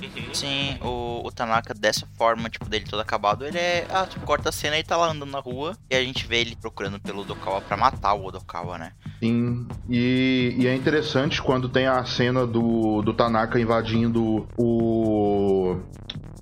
[0.00, 0.34] Uhum.
[0.34, 3.86] Sim, o, o Tanaka, dessa forma, tipo, dele todo acabado, ele é.
[3.90, 5.76] Ah, tipo, corta a cena e tá lá andando na rua.
[5.90, 8.92] E a gente vê ele procurando pelo Odokawa pra matar o Odokawa, né?
[9.20, 9.66] Sim.
[9.88, 15.80] E, e é interessante quando tem a cena do, do Tanaka invadindo o.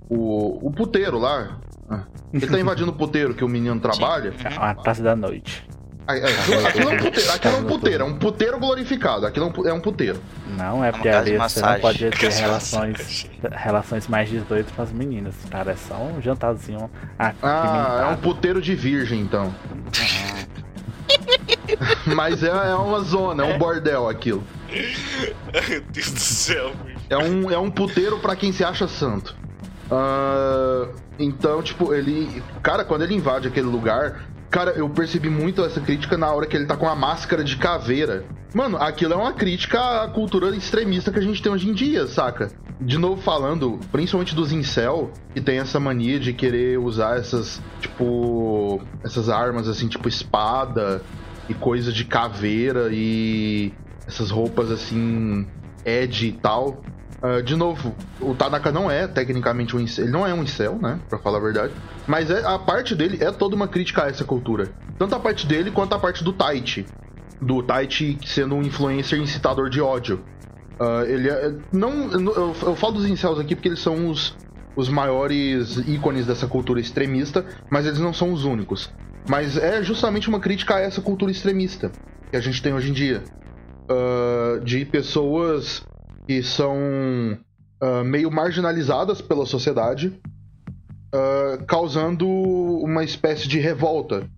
[0.09, 1.61] O, o puteiro lá.
[1.89, 4.31] Ah, Ele tá invadindo o puteiro que o menino trabalha.
[4.31, 4.63] Uhum.
[4.63, 5.65] A taça da noite.
[6.17, 9.27] É, Aquilo, é um puteiro, aquilo é um puteiro, é um puteiro glorificado.
[9.27, 10.21] Aquilo é um, é um puteiro.
[10.57, 14.93] Não, é uma porque ali você não pode ter relações, relações mais 18 com as
[14.93, 15.73] meninas, cara.
[15.73, 19.55] É só um jantarzinho Ah, é um puteiro de virgem, então.
[22.07, 24.43] Mas é, é uma zona, é um bordel aquilo.
[25.69, 26.99] Meu Deus do céu, bicho.
[27.09, 29.37] É um, é um puteiro pra quem se acha santo.
[29.91, 30.89] Ah,
[31.19, 32.43] então, tipo, ele.
[32.63, 34.29] Cara, quando ele invade aquele lugar.
[34.51, 37.57] Cara, eu percebi muito essa crítica na hora que ele tá com a máscara de
[37.57, 38.25] caveira.
[38.53, 42.05] Mano, aquilo é uma crítica à cultura extremista que a gente tem hoje em dia,
[42.09, 42.51] saca?
[42.81, 48.83] De novo falando, principalmente dos incel, que tem essa mania de querer usar essas, tipo,
[49.05, 51.01] essas armas assim, tipo espada
[51.49, 53.73] e coisa de caveira e
[54.05, 55.47] essas roupas assim,
[55.85, 56.83] edge e tal.
[57.23, 60.79] Ah, de novo, o Tanaka não é tecnicamente um incel, ele não é um incel,
[60.81, 61.73] né, Pra falar a verdade.
[62.07, 64.71] Mas é, a parte dele é toda uma crítica a essa cultura.
[64.99, 66.87] Tanto a parte dele quanto a parte do Taichi.
[67.41, 70.25] Do Taichi sendo um influencer incitador de ódio.
[70.79, 71.55] Ah, ele é.
[71.73, 74.35] Não, eu, eu falo dos incels aqui porque eles são os,
[74.75, 78.91] os maiores ícones dessa cultura extremista, mas eles não são os únicos.
[79.29, 81.93] Mas é justamente uma crítica a essa cultura extremista
[82.31, 83.23] que a gente tem hoje em dia.
[83.91, 85.85] Ah, de pessoas
[86.31, 86.79] que são
[87.83, 90.13] uh, meio marginalizadas pela sociedade,
[91.13, 94.31] uh, causando uma espécie de revolta,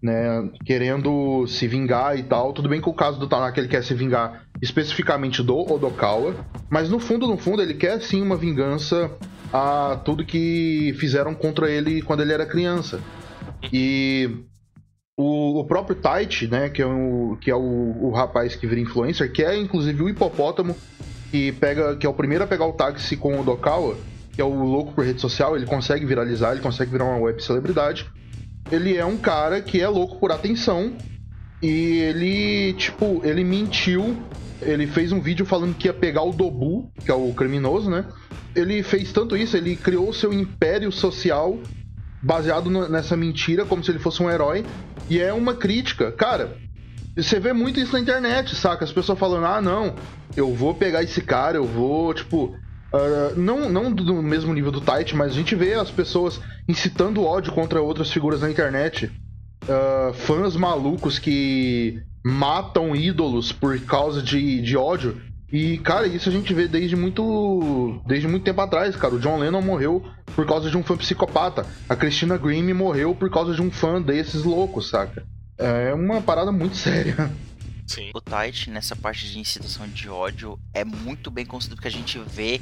[0.00, 0.48] né?
[0.64, 2.52] Querendo se vingar e tal.
[2.52, 6.36] Tudo bem que o caso do Tanaka ele quer se vingar especificamente do Odokawa,
[6.70, 9.10] mas no fundo, no fundo, ele quer sim uma vingança
[9.52, 13.00] a tudo que fizeram contra ele quando ele era criança.
[13.72, 14.30] E
[15.16, 18.80] o, o próprio Taichi, né, que é, o, que é o, o rapaz que vira
[18.80, 20.76] influencer, que é inclusive o hipopótamo
[21.34, 23.96] que pega, que é o primeiro a pegar o táxi com o Dokawa,
[24.32, 27.42] que é o louco por rede social, ele consegue viralizar, ele consegue virar uma web
[27.42, 28.06] celebridade.
[28.70, 30.92] Ele é um cara que é louco por atenção
[31.60, 34.16] e ele, tipo, ele mentiu.
[34.62, 38.04] Ele fez um vídeo falando que ia pegar o Dobu, que é o criminoso, né?
[38.54, 41.58] Ele fez tanto isso, ele criou seu império social
[42.22, 44.64] baseado nessa mentira, como se ele fosse um herói.
[45.10, 46.12] E é uma crítica.
[46.12, 46.56] Cara,
[47.16, 48.84] você vê muito isso na internet, saca?
[48.84, 49.94] As pessoas falando, ah, não,
[50.36, 52.56] eu vou pegar esse cara, eu vou, tipo.
[52.92, 57.24] Uh, não, não do mesmo nível do Tight, mas a gente vê as pessoas incitando
[57.24, 59.10] ódio contra outras figuras na internet.
[59.64, 65.20] Uh, fãs malucos que matam ídolos por causa de, de ódio.
[65.52, 68.00] E, cara, isso a gente vê desde muito.
[68.06, 69.14] Desde muito tempo atrás, cara.
[69.14, 70.02] O John Lennon morreu
[70.34, 71.66] por causa de um fã psicopata.
[71.88, 75.24] A Christina Grimm morreu por causa de um fã desses loucos, saca?
[75.58, 77.30] É uma parada muito séria.
[77.86, 78.10] Sim.
[78.14, 82.18] O Tite, nessa parte de incitação de ódio, é muito bem construído porque a gente
[82.18, 82.60] vê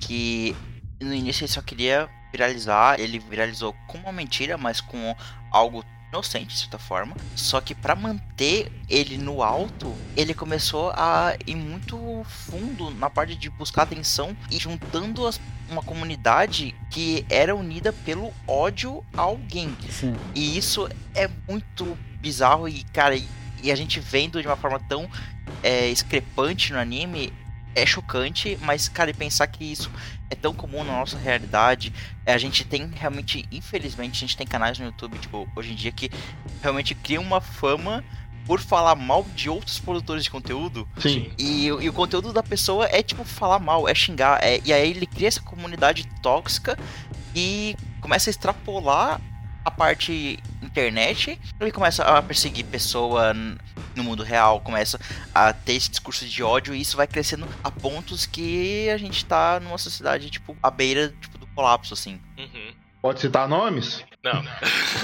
[0.00, 0.54] que
[1.00, 5.14] no início ele só queria viralizar, ele viralizou com uma mentira, mas com
[5.50, 7.16] algo inocente de certa forma.
[7.36, 13.36] Só que para manter ele no alto, ele começou a ir muito fundo na parte
[13.36, 15.40] de buscar atenção e juntando as,
[15.70, 19.76] uma comunidade que era unida pelo ódio a alguém.
[19.90, 20.14] Sim.
[20.34, 23.14] E isso é muito bizarro e, cara,
[23.62, 25.08] e a gente vendo de uma forma tão
[25.62, 27.32] é, discrepante no anime
[27.74, 29.90] é chocante, mas, cara, e pensar que isso
[30.30, 31.92] é tão comum na nossa realidade.
[32.24, 35.74] É, a gente tem realmente, infelizmente, a gente tem canais no YouTube, tipo, hoje em
[35.74, 36.08] dia, que
[36.62, 38.04] realmente criam uma fama
[38.46, 40.86] por falar mal de outros produtores de conteúdo.
[40.98, 41.32] Sim.
[41.36, 44.38] E, e o conteúdo da pessoa é, tipo, falar mal, é xingar.
[44.42, 46.78] É, e aí ele cria essa comunidade tóxica
[47.34, 49.20] e começa a extrapolar
[49.64, 53.32] a parte internet, ele começa a perseguir pessoa
[53.94, 54.98] no mundo real, começa
[55.34, 59.24] a ter esse discurso de ódio e isso vai crescendo a pontos que a gente
[59.24, 62.20] tá numa sociedade, tipo, à beira tipo, do colapso, assim.
[62.36, 62.74] Uhum.
[63.00, 64.02] Pode citar nomes?
[64.22, 64.42] Não.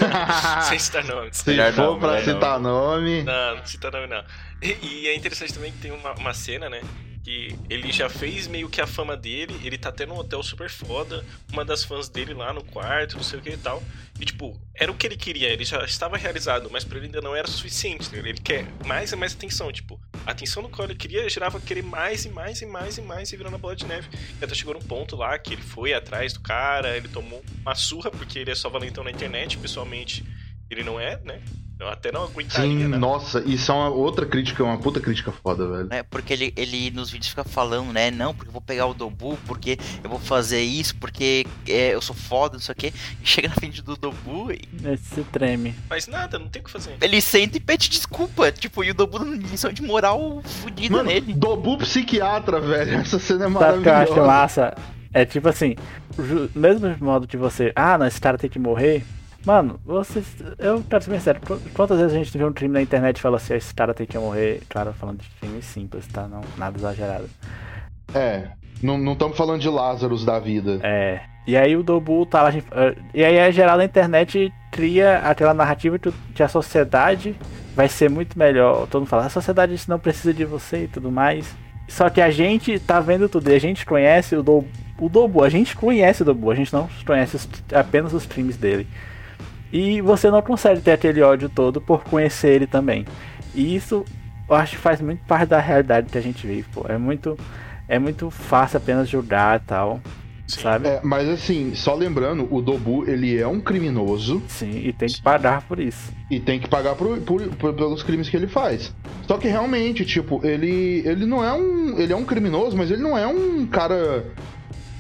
[0.65, 1.37] Sem citar nomes.
[1.37, 2.95] Se melhor for não, pra citar não.
[2.95, 3.23] nome.
[3.23, 4.25] Não, não cita nome não.
[4.63, 6.81] E, e, é interessante também que tem uma, uma cena, né?
[7.23, 10.71] Que ele já fez meio que a fama dele, ele tá tendo um hotel super
[10.71, 13.83] foda, uma das fãs dele lá no quarto, não sei o que e tal.
[14.19, 17.21] E tipo, era o que ele queria, ele já estava realizado, mas para ele ainda
[17.21, 18.19] não era suficiente, né?
[18.19, 21.83] ele quer mais e mais atenção, tipo, a atenção do qual ele queria gerava querer
[21.83, 24.09] mais e mais e mais e mais e virando a bola de neve.
[24.41, 27.75] E até chegou num ponto lá que ele foi atrás do cara, ele tomou uma
[27.75, 30.25] surra porque ele é só valentão na internet, pessoalmente
[30.71, 31.41] ele não é, né?
[31.81, 32.71] Eu até não aguentaria.
[32.71, 32.99] Sim, né?
[32.99, 35.89] nossa, isso é uma outra crítica, uma puta crítica foda, velho.
[35.91, 38.11] É, porque ele, ele nos vídeos fica falando, né?
[38.11, 42.03] Não, porque eu vou pegar o Dobu, porque eu vou fazer isso, porque é, eu
[42.03, 42.93] sou foda, não sei o quê.
[43.23, 44.61] E chega na frente do Dobu e.
[44.99, 45.75] Se treme.
[45.89, 46.99] Faz nada, não tem o que fazer.
[47.01, 48.53] Ele senta e pede desculpa.
[48.53, 51.33] Tipo, e o Dobu dando lição de moral fodida nele.
[51.33, 52.99] Dobu psiquiatra, velho.
[52.99, 53.91] Essa cena é maravilhosa.
[53.91, 54.75] Sabe que eu acho massa?
[55.13, 55.77] É tipo assim,
[56.55, 59.05] mesmo modo de você, ah, não, esse cara tem que morrer,
[59.45, 60.27] Mano, vocês.
[60.59, 61.41] Eu quero ser bem sério.
[61.73, 64.07] Quantas vezes a gente vê um crime na internet e fala assim: esse cara tem
[64.07, 64.63] que morrer?
[64.69, 66.29] Claro, falando de crime simples, tá?
[66.29, 67.29] Não, nada exagerado.
[68.15, 68.49] É.
[68.83, 70.81] Não estamos falando de Lázaros da vida.
[70.83, 71.21] É.
[71.47, 72.51] E aí o Dobu tá lá.
[73.15, 77.35] E aí é geral na internet cria aquela narrativa que a sociedade
[77.75, 78.87] vai ser muito melhor.
[78.87, 81.55] Todo mundo fala: a sociedade não precisa de você e tudo mais.
[81.89, 84.69] Só que a gente tá vendo tudo e a gente conhece o Dobu.
[84.99, 88.57] O Dobu, a gente conhece o Dobu, a gente não conhece os, apenas os crimes
[88.57, 88.87] dele.
[89.73, 93.05] E você não consegue ter aquele ódio todo por conhecer ele também.
[93.55, 94.05] E isso
[94.49, 96.85] eu acho que faz muito parte da realidade que a gente vive, pô.
[96.89, 97.39] É muito,
[97.87, 100.01] é muito fácil apenas julgar e tal.
[100.49, 100.63] Sim.
[100.63, 100.89] Sabe?
[100.89, 104.43] É, mas assim, só lembrando, o Dobu ele é um criminoso.
[104.49, 106.13] Sim, e tem que pagar por isso.
[106.29, 108.93] E tem que pagar por, por, por, pelos crimes que ele faz.
[109.29, 111.97] Só que realmente, tipo, ele, ele não é um.
[112.01, 114.25] Ele é um criminoso, mas ele não é um cara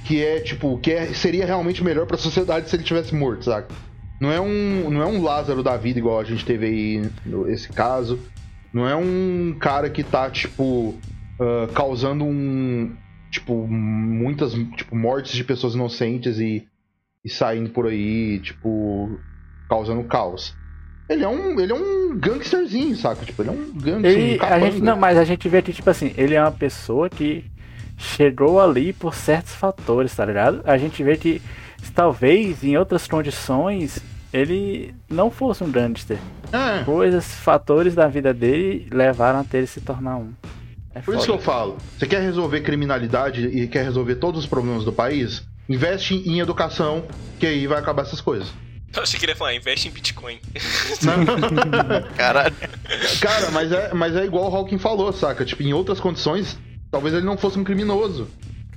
[0.05, 3.75] que é, tipo, que é, seria realmente melhor pra sociedade se ele tivesse morto, saca?
[4.21, 7.71] Não é um, não é um Lázaro da vida igual a gente teve aí nesse
[7.71, 8.21] caso.
[8.73, 10.95] Não é um cara que tá, tipo,
[11.41, 12.95] uh, causando um.
[13.31, 16.67] Tipo, muitas tipo, mortes de pessoas inocentes e,
[17.25, 19.19] e saindo por aí, tipo,
[19.69, 20.55] causando caos.
[21.09, 23.25] Ele é um, ele é um gangsterzinho, saca?
[23.25, 24.11] Tipo, ele é um gangster.
[24.11, 26.53] Ele, um a gente, não, mas a gente vê que, tipo assim, ele é uma
[26.53, 27.45] pessoa que
[27.97, 30.61] chegou ali por certos fatores, tá ligado?
[30.65, 31.41] A gente vê que
[31.95, 33.99] talvez em outras condições
[34.33, 36.19] ele não fosse um gangster.
[36.53, 40.33] É, Coisas, fatores da vida dele levaram até ele se tornar um.
[40.95, 41.39] É por isso que foda.
[41.39, 41.79] eu falo.
[41.99, 45.45] Você quer resolver criminalidade e quer resolver todos os problemas do país?
[45.69, 47.05] Investe em educação,
[47.39, 48.53] que aí vai acabar essas coisas.
[48.95, 50.41] Eu achei que ele ia falar, investe em Bitcoin.
[52.17, 52.55] Caralho.
[53.21, 55.45] Cara, mas é, mas é igual o Hawking falou, saca?
[55.45, 56.59] Tipo, em outras condições,
[56.91, 58.29] talvez ele não fosse um criminoso.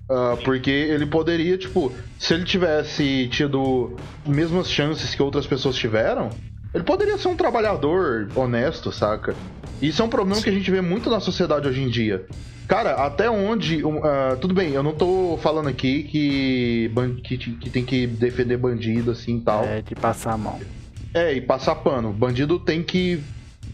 [0.09, 3.95] Ah, porque ele poderia, tipo, se ele tivesse tido
[4.25, 6.29] mesmas chances que outras pessoas tiveram,
[6.73, 9.35] ele poderia ser um trabalhador honesto, saca?
[9.81, 12.25] Isso é um problema que a gente vê muito na sociedade hoje em dia.
[12.67, 13.81] Cara, até onde.
[14.03, 16.91] ah, tudo bem, eu não tô falando aqui que,
[17.23, 19.63] que, que tem que defender bandido assim e tal.
[19.63, 20.59] É de passar a mão.
[21.13, 22.11] É, e passar pano.
[22.11, 23.21] Bandido tem que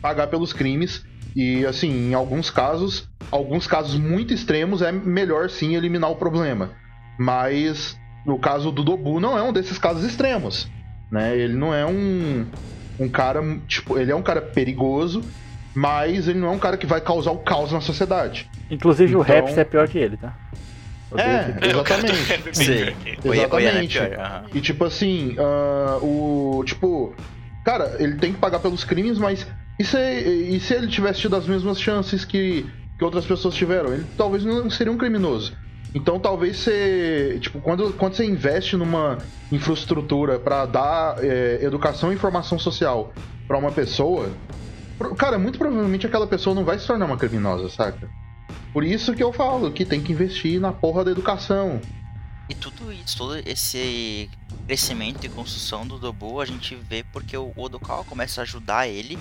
[0.01, 1.05] pagar pelos crimes.
[1.39, 6.71] E assim, em alguns casos, alguns casos muito extremos, é melhor sim eliminar o problema.
[7.17, 10.69] Mas no caso do Dobu não é um desses casos extremos.
[11.09, 11.37] Né?
[11.37, 12.45] Ele não é um,
[12.99, 13.41] um cara.
[13.69, 15.23] Tipo, ele é um cara perigoso,
[15.73, 18.49] mas ele não é um cara que vai causar o caos na sociedade.
[18.69, 20.35] Inclusive o Então- Raps é pior que ele, tá?
[21.15, 22.33] É, o exatamente.
[22.33, 22.73] é bem Sim.
[23.23, 23.99] O o é Exatamente.
[24.53, 26.63] E tipo assim, ah, o.
[26.65, 27.15] Tipo,
[27.63, 29.47] cara, ele tem que pagar pelos crimes, mas.
[29.79, 33.93] E se, e se ele tivesse tido as mesmas chances que, que outras pessoas tiveram?
[33.93, 35.55] Ele talvez não seria um criminoso.
[35.95, 37.39] Então talvez você.
[37.41, 39.17] Tipo, quando, quando você investe numa
[39.49, 43.13] infraestrutura pra dar é, educação e informação social
[43.47, 44.29] pra uma pessoa.
[45.17, 48.09] Cara, muito provavelmente aquela pessoa não vai se tornar uma criminosa, saca?
[48.73, 51.79] Por isso que eu falo que tem que investir na porra da educação.
[52.49, 54.29] E tudo isso, todo esse
[54.67, 59.17] crescimento e construção do Dobu, a gente vê porque o Odokawa começa a ajudar ele,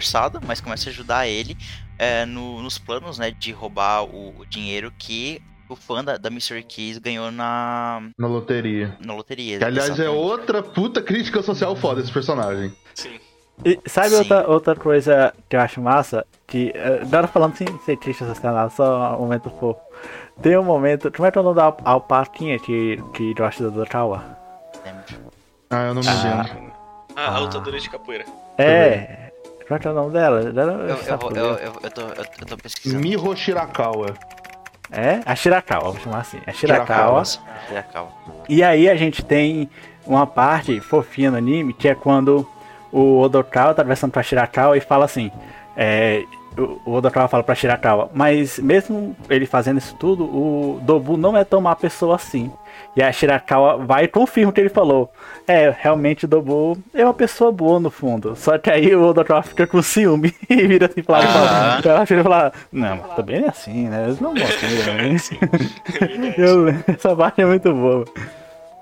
[0.00, 1.56] forçado, mas começa a ajudar ele
[1.98, 6.28] é, no- nos planos, né, de roubar o, o dinheiro que o fã da, da
[6.30, 8.94] Mystery Keys ganhou na, Na loteria.
[9.00, 9.58] na loteria.
[9.58, 12.72] Que, aliás, é outra puta crítica social foda esse personagem.
[12.94, 13.18] Sim.
[13.64, 14.16] E sabe Sim.
[14.18, 16.26] outra, outra coisa que eu acho massa?
[16.46, 19.80] Que, eh, agora falando sem ser triste canal, só um momento fofo.
[20.42, 21.10] Tem um momento.
[21.10, 24.22] Como é que é o nome da al- alpaquinha que, que gosta do Kawa?
[25.70, 26.42] Ah, eu não me Ah.
[26.52, 26.72] lembro.
[27.16, 28.26] Ah, a lutadora de capoeira.
[28.58, 29.25] É.
[29.66, 30.42] Como é que é o nome dela?
[30.52, 33.00] Dela- Eu, eu, vou- eu, eu, eu tô, eu, eu tô pesquisando.
[33.02, 34.14] Miho Shirakawa.
[34.92, 35.20] É?
[35.26, 36.38] A Shirakawa, vou chamar assim.
[36.46, 37.24] A Shirakawa.
[37.24, 38.08] Shirakawa.
[38.48, 39.68] E aí a gente tem
[40.06, 42.46] uma parte fofinha no anime que é quando
[42.92, 45.32] o Odokawa tá conversando com a Shirakawa e fala assim.
[45.76, 46.22] É,
[46.56, 51.36] o o Odokawa fala pra Shirakawa, mas mesmo ele fazendo isso tudo, o Dobu não
[51.36, 52.50] é tão má pessoa assim.
[52.96, 55.12] E a Shirakawa vai e confirma o que ele falou.
[55.46, 58.34] É, realmente o Dobu é uma pessoa boa no fundo.
[58.34, 61.80] Só que aí o Odokawa fica com ciúme e vira assim pra lá e fala.
[61.84, 64.04] Ela e fala, não, mas também é assim, né?
[64.04, 66.34] Eles não gostam né?
[66.38, 68.04] Eu, essa parte é muito boa.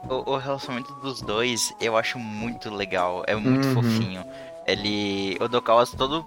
[0.08, 3.74] O, o relacionamento dos dois eu acho muito legal, é muito Uhum.
[3.74, 4.24] fofinho.
[4.66, 5.36] Ele.
[5.40, 6.24] O Dokawa todo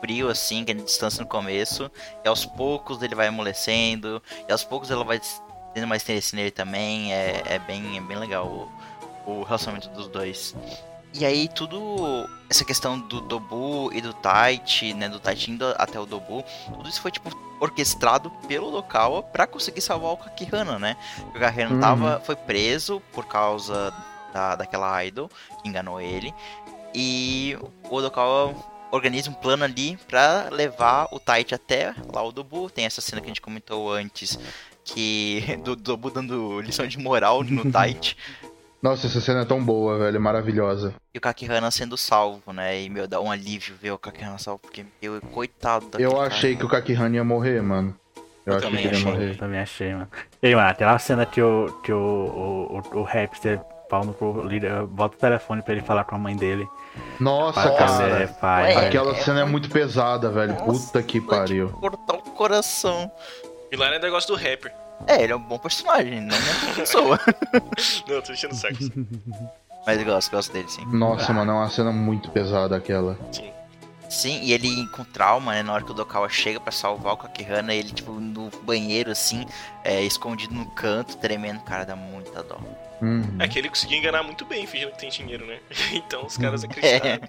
[0.00, 1.90] frio, assim, que é distância no começo,
[2.22, 5.18] e aos poucos ele vai amolecendo, e aos poucos ela vai
[5.74, 7.12] tendo mais interesse nele também.
[7.12, 8.46] É, é, bem, é bem legal
[9.26, 10.54] o, o relacionamento dos dois.
[11.12, 12.28] E aí tudo.
[12.50, 15.08] Essa questão do Dobu e do Taichi, né?
[15.08, 19.80] Do Taichi indo até o Dobu, tudo isso foi tipo orquestrado pelo Dokawa pra conseguir
[19.80, 20.96] salvar o Kakihana, né?
[21.34, 21.80] O Kakihana Uhum.
[21.80, 23.92] tava, foi preso por causa
[24.32, 25.30] da, daquela idol
[25.62, 26.34] que enganou ele.
[26.92, 27.56] E
[27.88, 28.54] o Odokawa
[28.90, 32.68] organiza um plano ali pra levar o Taichi até lá o Dobu.
[32.70, 34.38] Tem essa cena que a gente comentou antes,
[34.84, 38.16] que do Dobu dando lição de moral no Taichi.
[38.82, 40.16] Nossa, essa cena é tão boa, velho.
[40.16, 40.94] É maravilhosa.
[41.14, 42.82] E o Kakihana sendo salvo, né?
[42.82, 46.26] E, meu, dá um alívio ver o Kakihana salvo, porque, meu, coitado daquele Eu cara.
[46.26, 47.96] achei que o Kakihana ia morrer, mano.
[48.44, 49.10] Eu, Eu achei também que ele ia achei.
[49.10, 49.36] Eu morrer.
[49.38, 50.08] também achei, mano.
[50.42, 53.58] E aí, mano, aquela cena que o, que o, o, o, o Rapster,
[53.88, 56.68] pau no cu, liga, bota o telefone pra ele falar com a mãe dele.
[57.18, 58.22] Nossa, cara.
[58.22, 58.76] é, pai.
[58.76, 58.86] Ué.
[58.88, 60.52] Aquela É cena é muito- pesada, velho.
[60.58, 61.70] Nossa, Puta que pariu.
[61.70, 63.10] Cortar o coração.
[63.74, 64.72] E lá é negócio do rapper.
[65.04, 67.18] É, ele é um bom personagem, não é uma pessoa.
[68.06, 68.76] Não, tô enchendo o saco.
[69.84, 70.86] Mas eu gosto, gosto dele, sim.
[70.86, 73.18] Nossa, mano, é uma cena muito pesada aquela.
[73.32, 73.50] Sim.
[74.08, 75.64] Sim, e ele com trauma, né?
[75.64, 79.44] Na hora que o Dokawa chega pra salvar o Kakihana, ele, tipo, no banheiro, assim,
[79.82, 81.60] é, escondido no canto, tremendo.
[81.64, 82.60] Cara, dá muita dó.
[83.02, 83.36] Uhum.
[83.40, 85.58] É que ele conseguiu enganar muito bem, fingindo que tem dinheiro, né?
[85.92, 87.28] Então os caras acreditaram.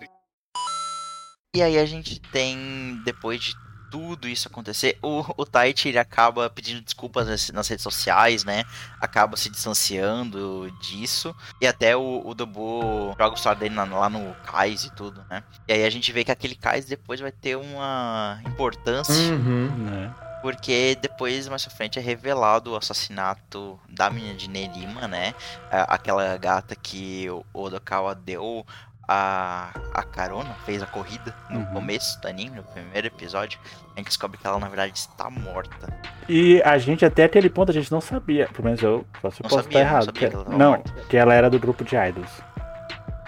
[1.56, 3.65] E aí a gente tem, depois de
[3.96, 8.66] tudo isso acontecer, o, o Taichi ele acaba pedindo desculpas nas, nas redes sociais, né?
[9.00, 11.34] Acaba se distanciando disso.
[11.62, 15.24] E até o, o Dobu joga o celular dele na- lá no cais e tudo,
[15.30, 15.42] né?
[15.66, 19.14] E aí a gente vê que aquele cais depois vai ter uma importância.
[19.34, 19.70] Uhum.
[19.78, 20.14] né?
[20.42, 25.34] Porque depois, mais pra frente, é revelado o assassinato da menina de Nerima, né?
[25.72, 28.64] Aquela gata que o Odokawa deu
[29.08, 31.66] a, a carona, fez a corrida no Uhum.
[31.68, 33.60] começo do anime, no primeiro episódio.
[33.96, 35.88] A gente descobre que ela, na verdade, está morta.
[36.28, 39.22] E a gente até aquele ponto a gente não sabia, pelo menos eu eu Não
[39.22, 40.06] posso sabia, estar não errado.
[40.06, 40.92] sabia que- que ela tava não, morta.
[41.10, 42.30] que ela era do grupo de idols.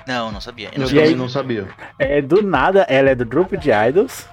[0.07, 0.69] Não, não sabia.
[0.73, 1.67] Eu não E também aí- não sabia.
[1.99, 4.25] É, do nada, ela é do grupo de idols.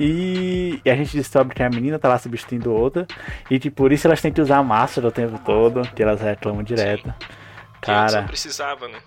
[0.00, 3.06] E, e a gente descobre que a menina tá lá substituindo outra.
[3.50, 5.82] E que por isso elas têm que usar máscara o tempo todo.
[5.94, 7.04] Que elas reclamam direto.
[7.80, 8.98] Que não Cara, precisava, né?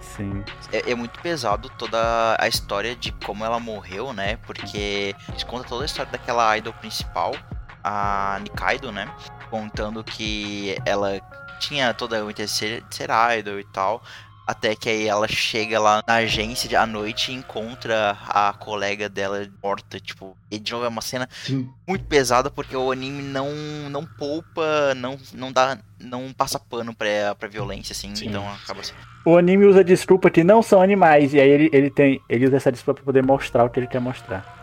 [0.00, 0.44] Sim.
[0.72, 4.36] É, é muito pesado toda a história de como ela morreu, né?
[4.46, 7.34] Porque eles contam toda a história daquela idol principal,
[7.82, 9.12] a Nikaido, né?
[9.50, 11.20] Contando que ela
[11.58, 13.08] tinha toda interesse de ser
[13.38, 14.02] idol e tal.
[14.46, 19.46] Até que aí ela chega lá na agência à noite e encontra a colega dela
[19.62, 20.36] morta, tipo.
[20.50, 21.70] E de novo é uma cena Sim.
[21.86, 23.50] muito pesada porque o anime não,
[23.90, 25.78] não poupa, não, não dá.
[25.98, 28.14] não passa pano pra, pra violência, assim.
[28.14, 28.28] Sim.
[28.28, 28.92] Então acaba assim.
[29.24, 31.32] O anime usa desculpa que não são animais.
[31.32, 32.20] E aí ele, ele tem.
[32.28, 34.54] Ele usa essa desculpa pra poder mostrar o que ele quer mostrar.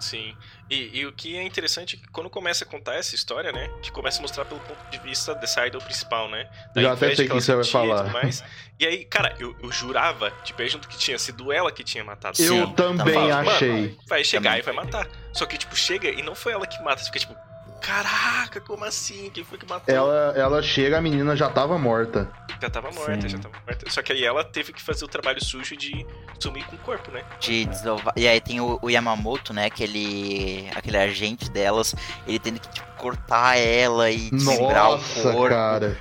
[0.00, 0.34] Sim.
[0.70, 3.68] E, e o que é interessante é que quando começa a contar essa história, né?
[3.82, 6.48] Que começa a mostrar pelo ponto de vista dessa idol principal, né?
[6.72, 8.04] Da Já até sei que você vai e falar.
[8.04, 8.44] tudo mais.
[8.78, 12.04] E aí, cara, eu, eu jurava, de pé junto, que tinha sido ela que tinha
[12.04, 12.40] matado.
[12.40, 13.98] Eu Sim, também tá falando, achei.
[14.06, 14.60] Vai chegar Também.
[14.60, 15.08] e vai matar.
[15.32, 17.02] Só que, tipo, chega e não foi ela que mata.
[17.02, 17.36] Você fica tipo,
[17.80, 19.30] caraca, como assim?
[19.30, 19.94] Quem foi que matou?
[19.94, 22.30] Ela, ela chega, a menina já tava morta.
[22.60, 23.28] Já tava morta, Sim.
[23.28, 23.90] já tava morta.
[23.90, 26.06] Só que aí ela teve que fazer o trabalho sujo de
[26.38, 27.24] sumir com o corpo, né?
[27.40, 28.12] de desovar.
[28.16, 29.66] E aí tem o, o Yamamoto, né?
[29.66, 31.94] Aquele, aquele agente delas.
[32.26, 35.48] Ele tendo que tipo, cortar ela e desmembrar o Nossa, corpo.
[35.48, 35.98] cara.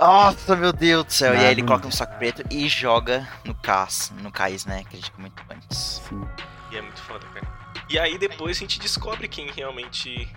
[0.00, 1.34] Nossa, meu Deus do céu.
[1.34, 4.82] E aí ele coloca no saco preto e joga no cais, no cais, né?
[4.88, 6.00] Que a gente comentou antes.
[6.08, 6.22] Sim.
[6.70, 7.61] E é muito foda, cara.
[7.88, 10.28] E aí depois a gente descobre quem realmente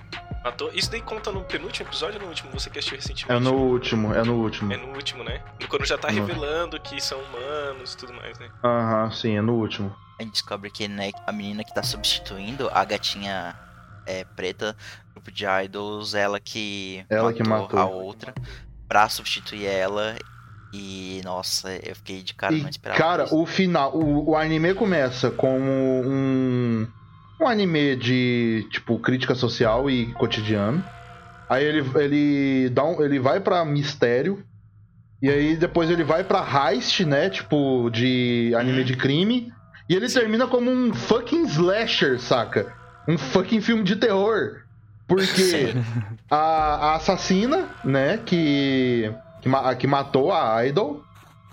[0.43, 0.69] matou.
[0.73, 2.51] Isso daí conta no penúltimo episódio ou no último?
[2.51, 3.31] Você que assistiu recentemente?
[3.31, 4.73] É no último, é no último.
[4.73, 5.41] É no último, né?
[5.69, 8.49] Quando já tá No- revelando que são humanos e tudo mais, né?
[8.63, 9.95] Aham, sim, é no último.
[10.19, 13.55] A gente descobre que né, a menina que tá substituindo a gatinha
[14.05, 14.75] é, preta,
[15.13, 17.79] grupo de idols, ela que Ela que matou.
[17.79, 18.33] a outra
[18.88, 20.15] pra substituir ela.
[20.73, 22.99] E nossa, eu fiquei de cara, não E, esperava.
[23.01, 23.38] cara, isso.
[23.41, 26.86] o final, o, o anime começa como um,
[27.39, 30.83] um anime de, tipo, crítica social e cotidiano.
[31.49, 34.43] Aí ele, ele, dá um, ele vai pra mistério.
[35.21, 37.29] E aí depois ele vai pra heist, né?
[37.29, 38.83] Tipo, de anime Uhum.
[38.86, 39.51] de crime.
[39.89, 42.73] E ele termina como um fucking slasher, saca?
[43.07, 44.61] Um fucking filme de terror.
[45.07, 45.73] Porque
[46.29, 49.11] a, a assassina, né, que,
[49.41, 51.03] que, que matou a Idol,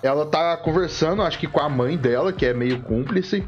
[0.02, 3.46] ela tá conversando, acho que com a mãe dela, que é meio cúmplice,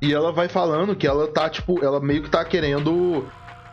[0.00, 3.24] e ela vai falando que ela tá, tipo, ela meio que tá querendo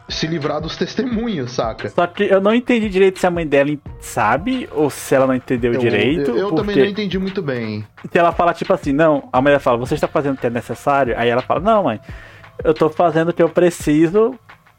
[0.08, 1.90] se livrar dos testemunhos, saca?
[1.90, 5.34] Só que eu não entendi direito se a mãe dela sabe ou se ela não
[5.34, 6.30] entendeu Eu- direito.
[6.32, 7.86] Eu, eu também porque não entendi muito bem.
[8.12, 10.46] se ela fala tipo assim, não, a mãe dela fala, você está fazendo o que
[10.46, 11.16] é necessário?
[11.18, 12.00] Aí ela fala, não, mãe,
[12.64, 14.36] eu tô fazendo o que eu preciso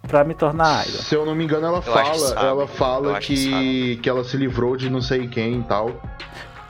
[0.06, 1.00] pra me tornar idol.
[1.00, 2.46] Se eu não me engano, ela Eu que fala, sabe.
[2.46, 5.90] ela fala que que, que ela se livrou de não sei quem e tal.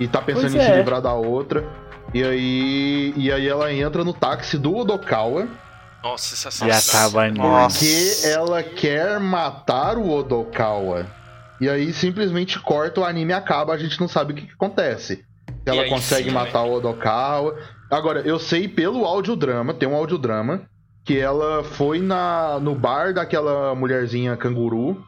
[0.01, 0.77] E tá pensando Pois em se é.
[0.79, 1.63] livrar da outra.
[2.15, 5.49] E aí, e aí ela entra no táxi do Odokawa.
[6.03, 6.73] Nossa, essa E cena.
[7.33, 7.79] Nossa.
[7.79, 11.07] Porque ela quer matar o Odokawa.
[11.61, 14.53] E aí simplesmente corta o anime e acaba, a gente não sabe o que, que
[14.53, 15.17] acontece.
[15.17, 17.57] Se ela aí consegue sim, matar o Odokawa.
[17.91, 20.63] Agora, eu sei pelo audiodrama, tem um audiodrama,
[21.05, 25.03] que ela foi na, no bar daquela mulherzinha canguru.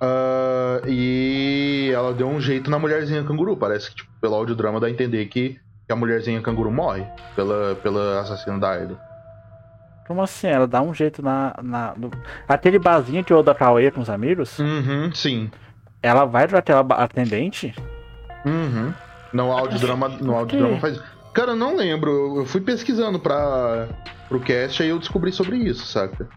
[0.00, 3.56] ah, e ela deu um jeito na mulherzinha canguru.
[3.56, 7.74] Parece que, tipo, pelo audiodrama dá a entender que, que a mulherzinha canguru morre pela,
[7.76, 8.98] pela assassina da Idol.
[10.06, 10.46] Como assim?
[10.48, 11.54] Ela dá um jeito na.
[11.62, 12.10] na no...
[12.48, 15.50] Aquele barzinho que o Oda ia com os amigos, Uhum, sim.
[16.02, 17.74] ela vai pra aquela atendente?
[18.44, 18.92] Uhum.
[19.32, 21.00] No audiodrama, no audiodrama faz.
[21.32, 22.38] Cara, eu não lembro.
[22.40, 23.88] Eu- fui pesquisando pra,
[24.28, 26.28] pro cast aí eu descobri sobre isso, saca?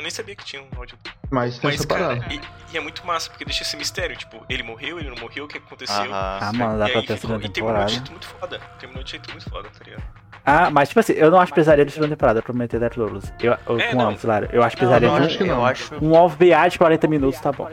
[0.00, 0.96] Eu nem sabia que tinha um áudio.
[1.30, 2.40] Mas tem Mas, cara, e,
[2.72, 4.16] e é muito massa, porque deixa esse mistério.
[4.16, 5.94] Tipo, ele morreu, ele não morreu, o que aconteceu?
[5.94, 6.38] Aham.
[6.40, 7.88] Ah, mano, dá e pra aí ter a ficou, segunda e terminou de temporada.
[7.90, 8.60] jeito muito foda.
[8.78, 10.02] Terminou de jeito muito foda, tá ligado?
[10.46, 13.30] Ah, mas tipo assim, eu não acho pesaria de segunda temporada, eu prometo Death Lotus.
[13.42, 14.08] Eu, eu, É, com não.
[14.08, 14.48] ambos, claro.
[14.50, 15.54] Eu acho Não, pesaria não, eu de acho que não.
[15.56, 15.94] eu acho.
[16.02, 17.68] um OVA de 40 minutos, tá bom.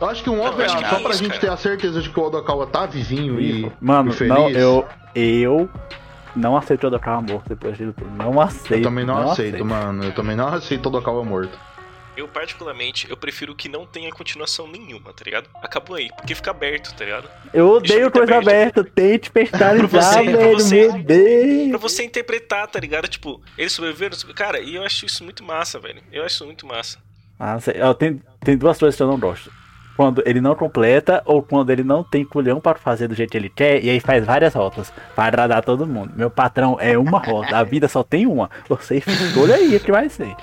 [0.00, 1.40] Eu acho que um Não, OVA, só pra isso, gente cara.
[1.40, 3.70] ter a certeza de que o Odokawa tá vivinho e.
[3.80, 4.34] Mano, e feliz.
[4.34, 4.84] não, eu.
[5.14, 5.70] Eu
[6.36, 8.10] não aceito o Odokawa morto depois de tudo.
[8.10, 8.74] Não aceito.
[8.74, 10.04] Eu também não, aceito, mano.
[10.04, 11.58] Eu também não aceito o Odokawa morto.
[12.16, 15.48] Eu, particularmente, eu prefiro que não tenha continuação nenhuma, tá ligado?
[15.60, 17.28] Acabou aí, porque fica aberto, tá ligado?
[17.52, 18.78] Eu odeio coisa aberto.
[18.78, 20.52] aberta, tente personalizar, você, pra velho.
[20.52, 20.88] você.
[20.92, 21.68] Meu Deus.
[21.70, 23.08] Pra você interpretar, tá ligado?
[23.08, 24.16] Tipo, eles sobreviveram.
[24.32, 26.00] Cara, e eu acho isso muito massa, velho.
[26.12, 26.98] Eu acho isso muito massa.
[27.36, 27.74] Ah, sei.
[27.98, 29.50] Tem, tem duas coisas que eu não gosto.
[29.96, 33.36] Quando ele não completa ou quando ele não tem culhão para fazer do jeito que
[33.36, 36.12] ele quer e aí faz várias rotas para agradar todo mundo.
[36.16, 38.50] Meu patrão é uma rota, a vida só tem uma.
[38.68, 40.34] Você escolha aí o que vai ser.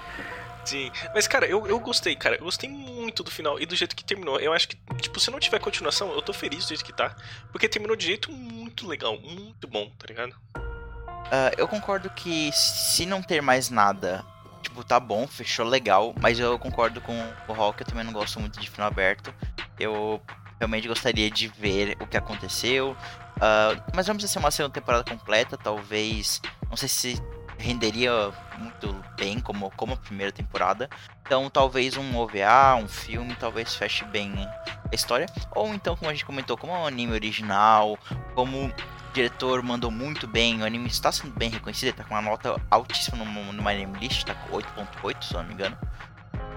[0.64, 0.91] Sim.
[1.14, 2.36] Mas, cara, eu, eu gostei, cara.
[2.36, 4.39] Eu gostei muito do final e do jeito que terminou.
[4.39, 7.16] Eu acho que, tipo, se não tiver continuação, eu tô feliz do jeito que tá.
[7.52, 10.34] Porque terminou de jeito muito legal, muito bom, tá ligado?
[10.56, 14.24] Uh, eu concordo que se não ter mais nada,
[14.62, 17.14] tipo, tá bom, fechou legal, mas eu concordo com
[17.47, 19.34] o Hulk, eu também não gosto muito de final aberto.
[19.80, 20.22] Eu
[20.59, 22.95] realmente gostaria de ver o que aconteceu.
[23.38, 26.41] Uh, mas vamos ser uma segunda temporada completa, talvez.
[26.70, 27.22] Não sei se
[27.57, 30.89] renderia muito bem como, como a primeira temporada.
[31.22, 34.34] Então talvez um OVA, um filme, talvez feche bem
[34.91, 35.28] a história.
[35.55, 37.97] Ou então, como a gente comentou, como um anime original,
[38.36, 38.72] como
[39.14, 42.59] diretor mandou muito bem, o anime está sendo bem reconhecido, ele tá com uma nota
[42.70, 45.78] altíssima no, no My Name List, tá com 8.8, se não me engano.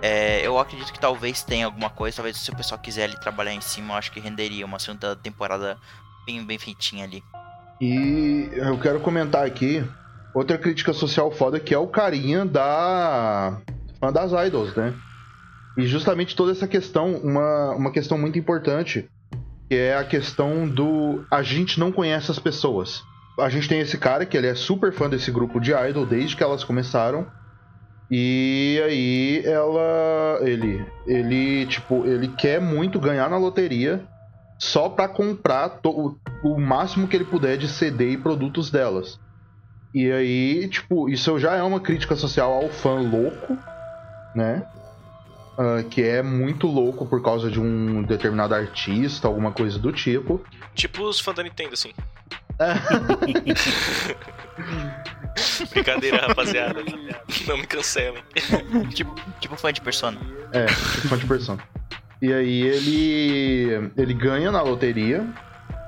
[0.02, 3.54] É, eu acredito que talvez tenha alguma coisa, talvez se o pessoal quiser ali trabalhar
[3.54, 5.78] em cima, eu acho que renderia uma segunda temporada
[6.26, 7.22] bem, bem feitinha ali.
[7.80, 9.84] E eu quero comentar aqui
[10.34, 13.60] outra crítica social foda que é o carinha da
[14.12, 14.92] das idols, né?
[15.76, 19.08] E justamente toda essa questão, uma, uma questão muito importante
[19.68, 23.02] que é a questão do a gente não conhece as pessoas.
[23.38, 26.36] A gente tem esse cara que ele é super fã desse grupo de idol desde
[26.36, 27.26] que elas começaram.
[28.10, 34.06] E aí ela ele ele tipo, ele quer muito ganhar na loteria
[34.58, 39.18] só para comprar to, o, máximo que ele puder de CD e produtos delas.
[39.92, 43.56] E aí, tipo, isso já é uma crítica social ao fã louco,
[44.34, 44.66] né?
[45.56, 50.44] Uh, que é muito louco por causa de um determinado artista, alguma coisa do tipo.
[50.74, 51.92] Tipo os fãs da Nintendo, assim.
[55.70, 56.82] Brincadeira, rapaziada.
[57.46, 58.22] Não me cancelem.
[58.92, 60.20] tipo, tipo fã de Persona.
[60.52, 61.62] É, tipo fã de Persona.
[62.20, 65.26] E aí ele ele ganha na loteria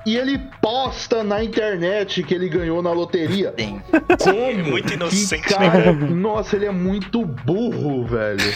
[0.05, 3.53] e ele posta na internet que ele ganhou na loteria.
[3.57, 3.81] Sim.
[4.23, 4.39] Como?
[4.39, 5.91] É muito inocente, que cara...
[5.91, 6.09] né?
[6.09, 8.53] Nossa, ele é muito burro, velho.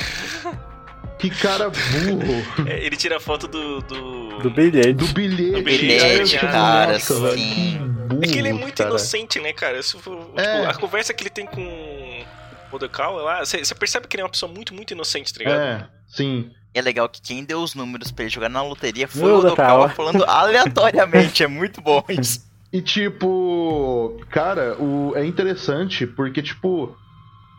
[1.22, 2.67] Que cara burro.
[2.67, 3.80] É, ele tira a foto do.
[3.82, 4.93] Do, do bilhete.
[4.93, 7.78] Do bilhete, do bilhete cara, nossa, sim.
[8.07, 8.89] Burro, é que ele é muito cara.
[8.89, 9.80] inocente, né, cara?
[9.82, 10.65] tipo, é.
[10.65, 12.26] a conversa que ele tem com o
[12.72, 15.61] Modekal lá, você percebe que ele é uma pessoa muito, muito inocente, tá ligado?
[15.61, 16.49] É, sim.
[16.74, 19.43] E é legal que quem deu os números pra ele jogar na loteria foi o
[19.43, 21.43] Modekal falando aleatoriamente.
[21.43, 22.49] é muito bom isso.
[22.74, 26.97] E tipo, cara, o, é interessante porque, tipo,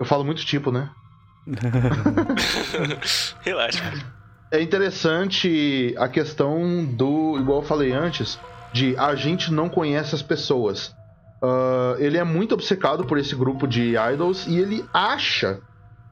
[0.00, 0.90] eu falo muito tipo, né?
[3.40, 3.92] Relaxa.
[4.50, 8.38] É interessante a questão do, igual eu falei antes,
[8.72, 10.94] de a gente não conhece as pessoas.
[11.42, 15.60] Uh, ele é muito obcecado por esse grupo de idols e ele acha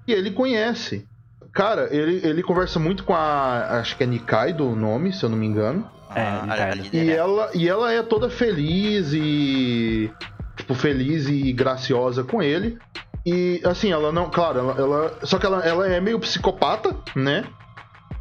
[0.04, 1.06] que ele conhece.
[1.52, 3.78] Cara, ele, ele conversa muito com a.
[3.80, 5.88] Acho que é Nikaido o nome, se eu não me engano.
[6.14, 10.10] É, ah, e ela, e ela é toda feliz e.
[10.56, 12.78] Tipo, feliz e graciosa com ele.
[13.24, 14.30] E assim, ela não.
[14.30, 14.74] Claro, ela.
[14.78, 17.44] ela só que ela, ela é meio psicopata, né?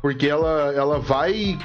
[0.01, 1.57] Porque ela, ela vai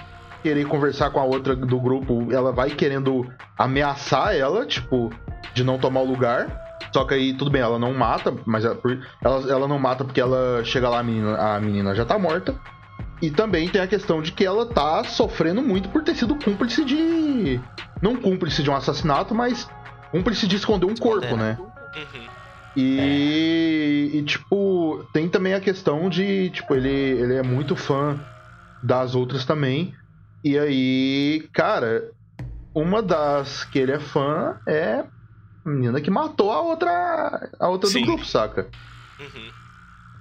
[0.42, 3.26] querer conversar com a outra do grupo, ela vai querendo
[3.56, 5.10] ameaçar ela, tipo,
[5.54, 6.62] de não tomar o lugar.
[6.92, 8.78] Só que aí, tudo bem, ela não mata, mas ela,
[9.22, 12.54] ela, ela não mata porque ela chega lá, a menina, a menina já tá morta.
[13.22, 16.84] E também tem a questão de que ela tá sofrendo muito por ter sido cúmplice
[16.84, 17.58] de.
[18.02, 19.68] Não cúmplice de um assassinato, mas
[20.10, 21.56] cúmplice de esconder um corpo, né?
[21.96, 22.33] Uhum.
[22.76, 22.98] E,
[24.12, 24.16] é.
[24.16, 28.18] e, tipo, tem também a questão de, tipo, ele, ele é muito fã
[28.82, 29.94] das outras também.
[30.42, 32.10] E aí, cara,
[32.74, 35.04] uma das que ele é fã é
[35.64, 38.66] a menina que matou a outra, a outra do grupo, saca?
[39.18, 39.50] Uhum.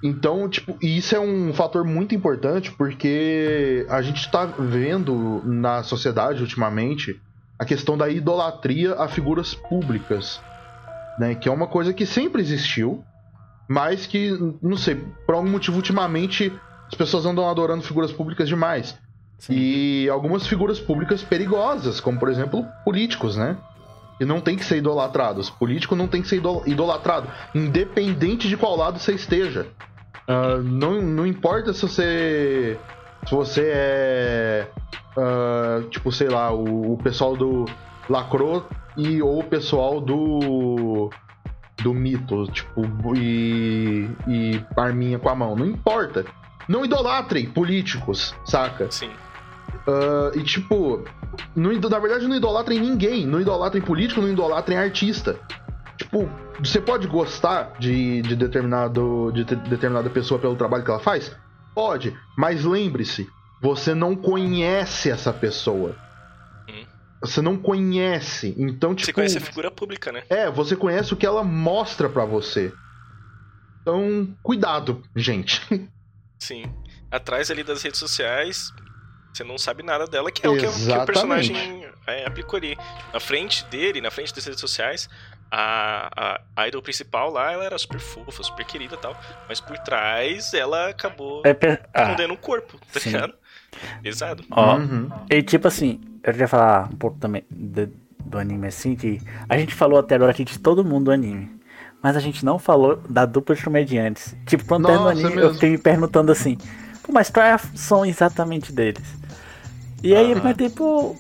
[0.04, 6.42] Então, tipo, isso é um fator muito importante porque a gente tá vendo na sociedade
[6.42, 7.20] ultimamente
[7.58, 10.42] a questão da idolatria a figuras públicas
[11.20, 11.36] né?
[11.36, 13.04] Que é uma coisa que sempre existiu,
[13.68, 14.32] mas que,
[14.62, 14.96] não sei,
[15.26, 16.52] por algum motivo, ultimamente
[16.88, 18.98] as pessoas andam adorando figuras públicas demais.
[19.40, 19.54] Sim.
[19.56, 23.58] E algumas figuras públicas perigosas, como por exemplo políticos, né?
[24.20, 25.50] E não tem que ser idolatrados.
[25.50, 29.68] Político não tem que ser idolatrado, independente de qual lado você esteja.
[30.30, 32.80] Uh, não, não importa se você.
[33.28, 34.68] Se você é.
[35.18, 37.66] Uh, tipo, sei lá, o, o pessoal do
[38.10, 38.66] Lacro
[38.98, 41.10] e ou o pessoal do
[41.82, 42.82] do mito, tipo,
[43.16, 45.56] e, e arminha com a mão.
[45.56, 46.26] Não importa.
[46.68, 48.90] Não idolatrem políticos, saca?
[48.90, 49.10] Sim.
[49.88, 51.04] Uh, e tipo,
[51.56, 53.26] não, na verdade não idolatrem ninguém.
[53.26, 55.38] Não idolatrem político, não idolatrem artista.
[55.98, 56.30] Tipo,
[56.60, 61.36] você pode gostar de, de, determinado, de determinada pessoa pelo trabalho que ela faz?
[61.76, 63.28] Pode, mas lembre-se,
[63.62, 65.96] você não conhece essa pessoa.
[67.24, 69.06] Você não conhece, então tipo.
[69.06, 70.24] Você conhece a figura pública, né?
[70.30, 72.74] É, você conhece o que ela mostra pra você.
[73.82, 75.62] Então, cuidado, gente.
[76.40, 76.64] Sim.
[77.12, 78.72] Atrás ali das redes sociais,
[79.34, 81.06] você não sabe nada dela, que é o que, o- que o Exatamente.
[81.06, 82.78] personagem é, aplicou ali.
[83.14, 85.08] Na frente dele, na frente das redes sociais,
[85.52, 89.16] a, a idol principal lá, ela era super fofa, super querida e tal.
[89.48, 93.12] Mas por trás, ela acabou É pe- ah, escondendo um corpo, tá sim.
[93.12, 93.34] ligado?
[94.02, 94.44] Pesado.
[94.52, 95.10] ó, Uhum.
[95.30, 97.90] E tipo assim, eu queria falar um pouco também de-
[98.26, 101.52] do anime assim, que a gente falou até agora aqui de todo mundo do anime.
[102.02, 104.36] Mas a gente não falou da dupla de comediantes.
[104.46, 105.50] Tipo, quando terminou Nossa, anime, mesmo.
[105.50, 106.58] eu fiquei me perguntando assim,
[107.02, 109.04] pô, mas qual é a função exatamente deles?
[110.04, 110.54] E aí eu Aham.
[110.54, 111.16] pensei, pô,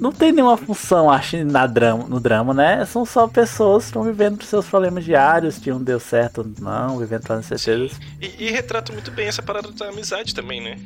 [0.00, 2.84] não tem nenhuma função, acho, na drama, no drama, né?
[2.84, 6.98] São só pessoas que estão vivendo seus problemas diários, que um deu certo ou não,
[6.98, 7.98] vivendo com incertezas.
[8.20, 10.78] E, e retrata muito bem essa parada da amizade também, né?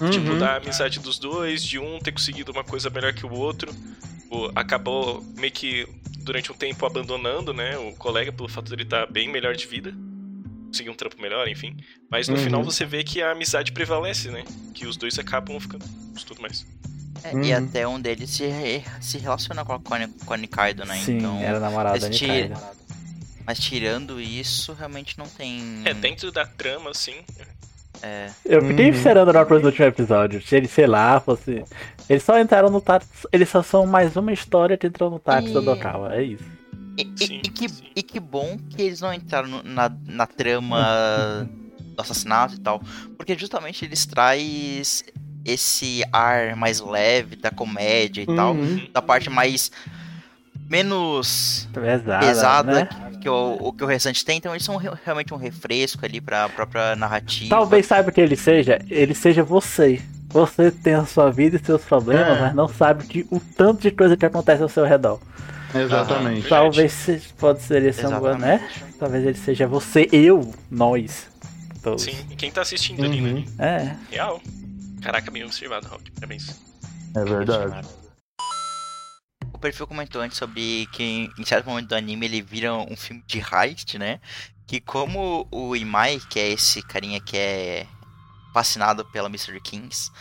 [0.00, 0.10] Uhum.
[0.10, 3.74] Tipo, da amizade dos dois, de um ter conseguido uma coisa melhor que o outro.
[4.30, 5.88] O- acabou meio que
[6.18, 7.76] durante um tempo abandonando, né?
[7.78, 9.92] O colega pelo fato dele estar bem melhor de vida.
[10.66, 11.76] Conseguir um trampo melhor, enfim.
[12.10, 12.44] Mas no Uhum.
[12.44, 14.44] final você vê que a amizade prevalece, né?
[14.74, 15.84] Que os dois acabam ficando
[16.20, 16.66] e tudo mais.
[17.24, 17.56] É, E Uhum.
[17.66, 20.96] até um deles se, re- se relaciona com a, com a, Nikaido, né?
[20.98, 22.54] Sim, então, era namorada da Nikaido.
[23.46, 25.80] Mas tirando isso, realmente não tem.
[25.86, 27.14] É, dentro da trama, assim.
[28.02, 28.94] É, Eu fiquei Uhum.
[28.96, 30.40] esperando a coisa do último episódio.
[30.42, 31.64] Se eles, sei lá, fosse.
[32.08, 33.08] Eles só entraram no táxi.
[33.32, 36.14] Eles só são mais uma história que entrou no táxi do E- Dokawa.
[36.14, 36.44] É isso.
[36.96, 37.84] E, e- Sim, e que, sim.
[37.94, 41.48] e que bom que eles não entraram no- na, na trama
[41.96, 42.80] do assassinato e tal.
[43.16, 45.04] Porque justamente eles traz
[45.44, 48.54] esse ar mais leve da comédia e tal.
[48.54, 48.88] Uhum.
[48.92, 49.70] Da parte mais.
[50.68, 52.18] Menos Pesada.
[52.26, 52.88] pesada né?
[53.12, 54.38] que, que o, o que o restante tem.
[54.38, 57.50] Então eles são re- realmente um refresco ali pra própria narrativa.
[57.50, 60.00] Talvez saiba que ele seja, ele seja você.
[60.30, 62.40] Você tem a sua vida e seus problemas, É.
[62.42, 65.18] mas não sabe que o tanto de coisa que acontece ao seu redor.
[65.74, 66.42] Exatamente.
[66.42, 66.48] Verdade.
[66.48, 68.16] Talvez se, pode ser esse um, né?
[68.56, 68.84] Exatamente.
[68.98, 71.28] Talvez ele seja você, eu, nós.
[71.82, 72.02] Todos.
[72.02, 73.30] Sim, e quem tá assistindo ali, né?
[73.30, 73.44] Uhum.
[73.58, 73.96] É.
[74.10, 74.40] Real.
[75.00, 76.10] Caraca, bem observado, Hulk.
[76.12, 76.60] Parabéns.
[77.14, 77.86] É verdade.
[79.58, 83.24] O perfil comentou antes sobre que em certo momento do anime ele vira um filme
[83.26, 84.20] de heist, né?
[84.68, 87.84] Que como o Imai, que é esse carinha que é
[88.54, 89.60] fascinado pela Mr.
[89.60, 90.12] Kings,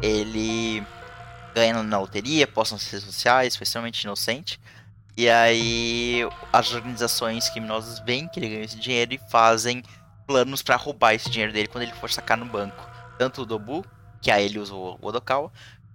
[0.00, 0.86] ele
[1.52, 4.60] ganha na loteria, posta nas redes sociais, foi extremamente inocente.
[5.16, 6.20] E aí
[6.52, 9.82] as organizações criminosas veem que ele ganhou esse dinheiro e fazem
[10.28, 12.88] planos pra roubar esse dinheiro dele quando ele for sacar no banco.
[13.18, 13.84] Tanto o Dobu,
[14.22, 15.50] que aí ele usa o Odokawa,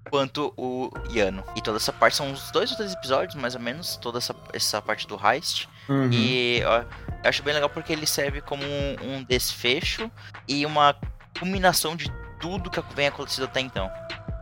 [0.10, 1.44] quanto o Yano.
[1.56, 4.36] E toda essa parte são uns dois ou três episódios, mais ou menos, toda essa,
[4.54, 5.68] essa parte do heist.
[5.88, 6.10] Uhum.
[6.12, 10.10] E ó, eu acho bem legal porque ele serve como um, um desfecho
[10.48, 10.96] e uma
[11.38, 13.90] culminação de tudo que vem acontecendo até então.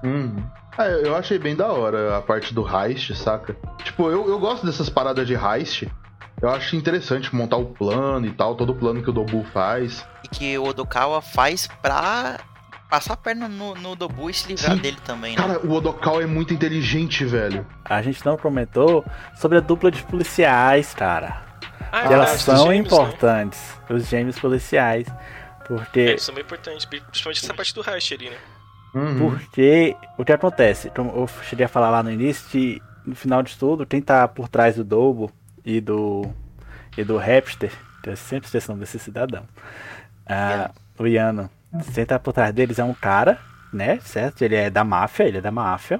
[0.03, 0.43] Uhum.
[0.77, 3.55] Ah, eu eu achei bem da hora a parte do heist, saca?
[3.83, 5.87] Tipo, eu, eu gosto dessas paradas de heist.
[6.41, 10.07] Eu acho interessante montar o plano e tal, todo o plano que o Dobu faz.
[10.23, 12.39] E que o Odokawa faz pra
[12.89, 14.81] passar a perna no, no Dobu e se livrar Sim.
[14.81, 15.37] dele também, né?
[15.37, 17.65] Cara, o Odokawa é muito inteligente, velho.
[17.85, 19.05] A gente não comentou
[19.35, 21.43] sobre a dupla de policiais, cara.
[21.91, 22.75] Ah, é elas são gêmeos, né?
[22.77, 23.73] importantes.
[23.89, 25.07] Os gêmeos policiais.
[25.67, 28.37] Porque É, eles são bem importantes, principalmente essa parte do heist ali, né?
[28.93, 29.29] Uhum.
[29.29, 30.89] Porque o que acontece?
[30.89, 34.27] Como eu cheguei a falar lá no início, que no final de tudo, quem tá
[34.27, 35.31] por trás do Dobo
[35.63, 36.25] e do.
[36.97, 37.71] e do Rapster,
[38.01, 39.43] que eu sempre esqueço o nome desse cidadão.
[40.25, 41.49] Ah, o Iano.
[42.07, 43.37] Tá por trás deles é um cara,
[43.71, 43.99] né?
[44.01, 44.41] Certo?
[44.41, 45.99] Ele é da máfia, ele é da máfia.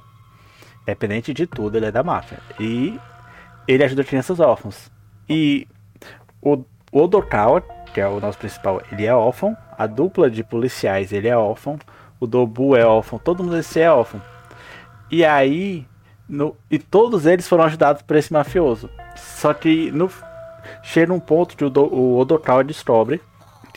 [0.82, 2.40] Independente de tudo, ele é da máfia.
[2.60, 3.00] E
[3.68, 4.92] ele ajuda crianças órfãos.
[5.30, 5.68] E
[6.42, 7.62] o, Odokawa,
[7.94, 9.56] que é o nosso principal, ele é órfão.
[9.78, 11.78] A dupla de policiais, ele é órfão.
[12.20, 13.20] O Dobu é órfão.
[13.20, 14.22] Todo mundo desse é órfão.
[15.12, 15.88] E aí...
[16.28, 18.88] No, e todos eles foram ajudados por esse mafioso.
[19.16, 20.12] Só que no,
[20.84, 23.20] chega um ponto que o, o Odokawa descobre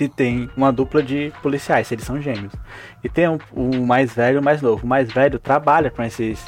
[0.03, 2.53] que tem uma dupla de policiais, eles são gêmeos.
[3.05, 4.85] E tem o mais velho e o mais novo.
[4.85, 6.45] O mais velho trabalha com esses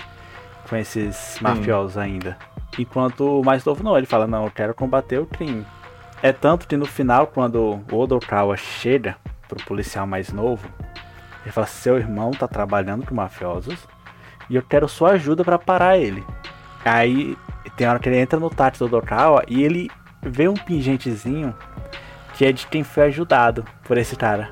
[0.69, 2.37] com esses mafiosos ainda.
[2.79, 5.65] Enquanto o mais novo não, ele fala, não, eu quero combater o crime.
[6.23, 9.17] É tanto que no final, quando o Odokawa chega
[9.47, 10.67] pro policial mais novo,
[11.43, 13.87] ele fala, seu irmão tá trabalhando com mafiosos
[14.49, 16.25] e eu quero sua ajuda para parar ele.
[16.83, 17.37] Aí
[17.77, 19.91] tem hora que ele entra no táxi do Odokawa e ele
[20.23, 21.55] vê um pingentezinho
[22.35, 24.51] que é de quem foi ajudado por esse cara.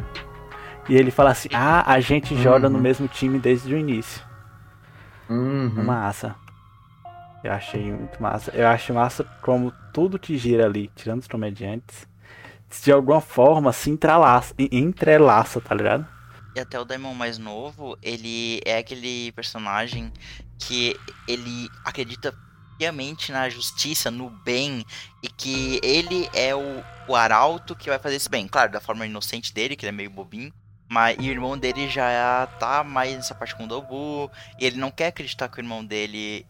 [0.89, 2.83] E ele fala assim: Ah, a gente joga no Uhum.
[2.83, 4.23] mesmo time desde o início.
[5.29, 5.85] Uhum.
[5.85, 6.35] Massa.
[7.45, 8.51] Eu achei muito massa.
[8.55, 12.07] Eu acho massa como tudo que gira ali, tirando os comediantes,
[12.83, 16.07] de alguma forma se entrelaça, en- entrelaça, tá ligado?
[16.55, 20.13] e até o Daimon mais novo, ele é aquele personagem
[20.59, 20.95] que
[21.27, 22.35] ele acredita
[22.79, 24.85] piamente na justiça, no bem,
[25.23, 28.49] e que ele é o, o arauto que vai fazer esse bem.
[28.49, 30.53] Claro, da forma inocente dele, que ele é meio bobinho.
[30.89, 34.31] Mas e o irmão dele já tá mais nessa parte com o Dobu.
[34.59, 36.45] E ele não quer acreditar que o irmão dele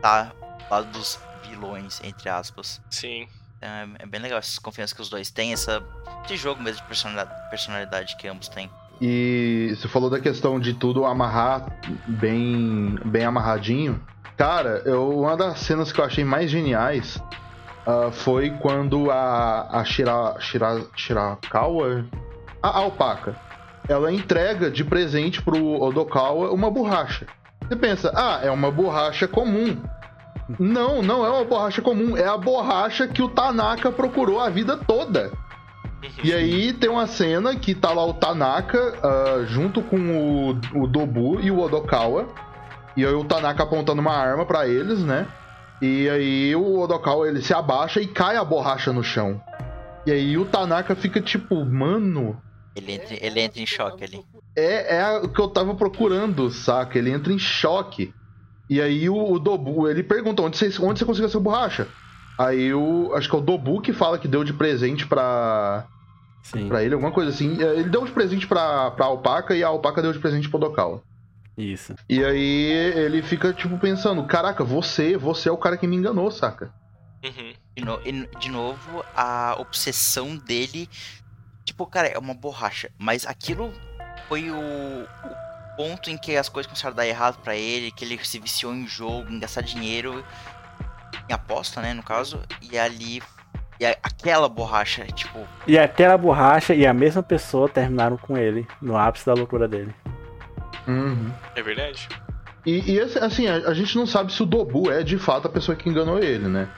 [0.00, 0.32] tá
[0.70, 1.18] lado dos
[1.48, 2.80] vilões, entre aspas.
[2.90, 3.26] Sim.
[3.56, 5.82] Então, é, é bem legal essa confiança que os dois têm, essa,
[6.24, 8.70] esse jogo mesmo de personalidade, personalidade que ambos têm.
[9.00, 11.66] E você falou da questão de tudo amarrar
[12.06, 14.00] bem, bem amarradinho.
[14.38, 17.20] Cara, eu, uma das cenas que eu achei mais geniais
[17.84, 22.04] uh, foi quando a, a Shira, Shira, Shirakawa,
[22.62, 23.34] a alpaca,
[23.88, 27.26] ela entrega de presente pro Odokawa uma borracha.
[27.66, 29.76] Você pensa, ah, é uma borracha comum.
[30.56, 34.76] Não, não é uma borracha comum, é a borracha que o Tanaka procurou a vida
[34.76, 35.32] toda.
[36.22, 40.86] E aí tem uma cena que tá lá o Tanaka uh, junto com o, o
[40.86, 42.28] Dobu e o Odokawa.
[42.98, 45.28] E aí o Tanaka apontando uma arma para eles, né?
[45.80, 49.40] E aí o Odokawa ele se abaixa e cai a borracha no chão.
[50.04, 52.42] E aí o Tanaka fica tipo, mano.
[52.74, 54.24] Ele entra, ele entra em choque ali.
[54.56, 56.98] É, é o que eu tava procurando, saca?
[56.98, 58.12] Ele entra em choque.
[58.68, 61.86] E aí o, o Dobu, ele pergunta onde você, onde você conseguiu essa borracha?
[62.36, 63.12] Aí o.
[63.14, 65.86] Acho que é o Dobu que fala que deu de presente pra.
[66.42, 66.66] Sim.
[66.66, 67.62] Pra ele, alguma coisa assim.
[67.62, 70.58] É, ele deu de presente pra, pra Alpaca e a Alpaca deu de presente pro
[70.58, 71.00] Dokawa.
[71.58, 71.94] Isso.
[72.08, 76.30] E aí ele fica, tipo, pensando: caraca, você, você é o cara que me enganou,
[76.30, 76.72] saca?
[77.24, 77.52] Uhum.
[77.76, 80.88] De, no- de novo, a obsessão dele.
[81.64, 82.90] Tipo, cara, é uma borracha.
[82.96, 83.72] Mas aquilo
[84.28, 88.04] foi o, o ponto em que as coisas começaram a dar errado pra ele, que
[88.04, 90.24] ele se viciou em jogo, em gastar dinheiro,
[91.28, 92.40] em aposta, né, no caso.
[92.62, 93.20] E ali.
[93.80, 98.66] E a- aquela borracha, tipo, E aquela borracha e a mesma pessoa terminaram com ele,
[98.80, 99.94] no ápice da loucura dele.
[100.88, 101.30] Uhum.
[101.54, 102.08] É verdade?
[102.66, 105.50] E, e assim, a, a gente não sabe se o Dobu é de fato a
[105.50, 106.68] pessoa que enganou ele, né?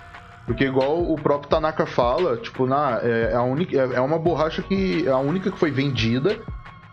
[0.46, 4.18] Porque igual o próprio Tanaka fala, tipo, na, é, é a única, é, é uma
[4.18, 6.36] borracha que é a única que foi vendida,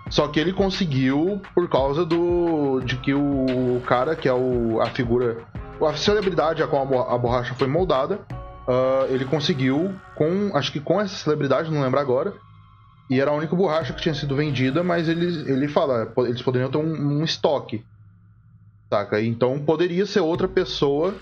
[0.09, 4.85] só que ele conseguiu por causa do de que o cara que é o, a
[4.87, 5.37] figura,
[5.81, 8.19] a celebridade a qual a bo- a borracha foi moldada,
[8.67, 12.33] ah, ele conseguiu com, acho que com essa celebridade, não lembro agora,
[13.09, 16.69] e era a única borracha que tinha sido vendida, mas ele, ele fala, eles poderiam
[16.69, 17.83] ter um, um estoque,
[18.89, 19.21] saca?
[19.21, 21.15] Então poderia ser outra pessoa,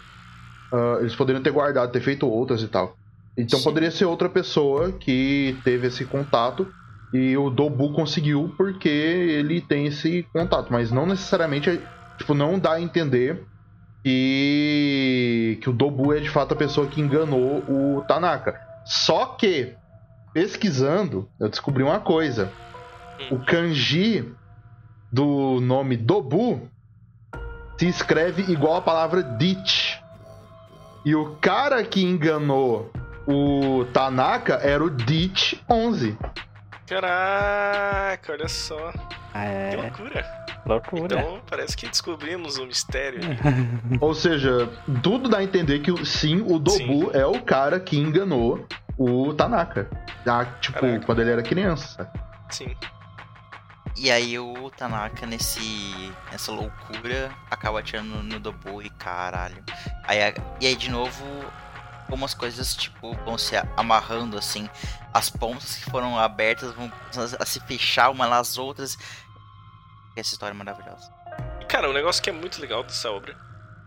[0.71, 2.95] ah, eles poderiam ter guardado, ter feito outras e tal.
[3.37, 3.65] Então Sim.
[3.65, 6.67] poderia ser outra pessoa que teve esse contato
[7.13, 11.81] e o Dobu conseguiu porque ele tem esse contato, mas não necessariamente,
[12.17, 13.45] tipo, não dá a entender
[14.03, 18.59] que, que o Dobu é de fato a pessoa que enganou o Tanaka.
[18.85, 19.73] Só que,
[20.35, 22.51] pesquisando, eu descobri uma coisa.
[23.31, 24.29] O kanji
[25.09, 26.69] do nome Dobu
[27.77, 29.97] se escreve igual a palavra Ditch.
[31.05, 32.91] E o cara que enganou
[33.25, 36.17] o Tanaka era o Ditch 11.
[36.87, 38.91] Caraca, olha só.
[38.91, 40.45] Que É, loucura.
[40.65, 41.19] loucura.
[41.19, 43.19] Então parece que descobrimos um mistério.
[43.99, 44.69] Ou seja,
[45.03, 48.65] tudo dá a entender que sim, o Dobu é o cara que enganou
[48.97, 49.89] o Tanaka.
[50.25, 51.05] Ah, tipo, Caraca.
[51.05, 52.09] quando ele era criança.
[52.49, 52.75] Sim.
[53.97, 59.63] E aí o Tanaka nesse nessa loucura acaba atirando no Dobu e caralho.
[60.05, 60.17] Aí,
[60.59, 61.23] e aí de novo
[62.09, 64.69] como as coisas tipo vão se amarrando assim,
[65.13, 68.97] as pontas que foram abertas vão começando a se fechar uma nas outras.
[70.15, 71.11] Essa história é maravilhosa.
[71.61, 73.35] E, cara, um negócio que é muito legal dessa obra,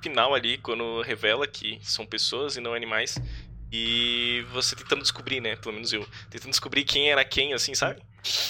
[0.03, 3.19] final ali, quando revela que são pessoas e não animais,
[3.73, 5.57] e você tentando descobrir, né?
[5.57, 8.03] Pelo menos eu, tentando descobrir quem era quem, assim, sabe?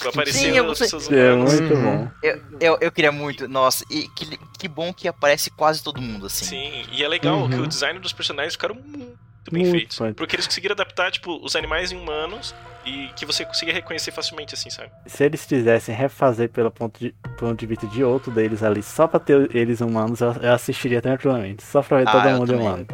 [0.04, 1.82] Aparecendo eu as pessoas É muito Uhum.
[1.82, 2.12] bom.
[2.22, 6.26] Eu, eu, eu queria muito, nossa, e que, que bom que aparece quase todo mundo
[6.26, 6.46] assim.
[6.46, 7.48] Sim, e é legal Uhum.
[7.50, 9.18] que o design dos personagens ficaram muito
[9.50, 10.16] bem Muito feitos.
[10.16, 12.54] Porque eles conseguiram adaptar, tipo, os animais em humanos
[12.84, 14.90] e que você consiga reconhecer facilmente, assim, sabe?
[15.06, 19.06] Se eles quisessem refazer pelo ponto de, ponto de vista de outro deles ali, só
[19.06, 21.62] pra ter eles humanos, eu, eu assistiria tranquilamente.
[21.62, 22.86] Só pra ver Ah, todo eu mundo humano.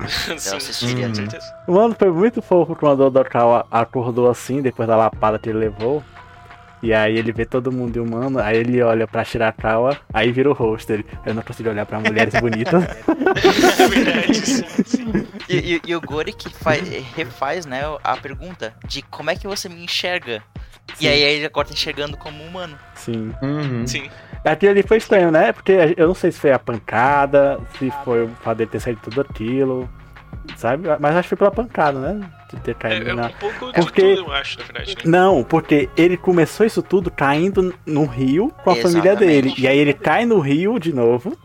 [0.38, 1.08] Sim, assistiria.
[1.08, 1.54] com certeza.
[1.66, 5.58] O mano foi muito fofo quando o Odokawa acordou assim, depois da lapada que ele
[5.58, 6.02] levou.
[6.82, 10.54] E aí ele vê todo mundo humano, aí ele olha pra Shirakawa, aí vira o
[10.54, 11.04] rosto dele.
[11.26, 12.82] Eu não consigo olhar pra mulheres bonitas.
[13.78, 15.26] É verdade, sim, sim.
[15.48, 19.46] E, e- e o Gori que faz, refaz, né, a pergunta de como é que
[19.46, 20.42] você me enxerga.
[20.94, 21.04] Sim.
[21.04, 22.76] E aí ele corta enxergando como humano.
[22.94, 23.32] Sim.
[23.42, 23.86] Uhum.
[23.86, 24.08] Sim.
[24.44, 25.52] Aquilo ali foi estranho, né?
[25.52, 29.00] Porque eu não sei se foi a pancada, se foi o fato dele ter saído
[29.02, 29.88] tudo aquilo.
[30.56, 30.88] sabe?
[30.98, 32.26] Mas acho que foi pela pancada, né?
[32.52, 33.26] De ter É, caído é na...
[33.28, 34.96] um pouco de Porque- tudo, eu acho, na verdade.
[34.96, 35.02] Né?
[35.04, 39.42] Não, porque ele começou isso tudo caindo no rio com a família Exatamente.
[39.42, 39.54] dele.
[39.58, 41.36] E aí ele cai no rio de novo,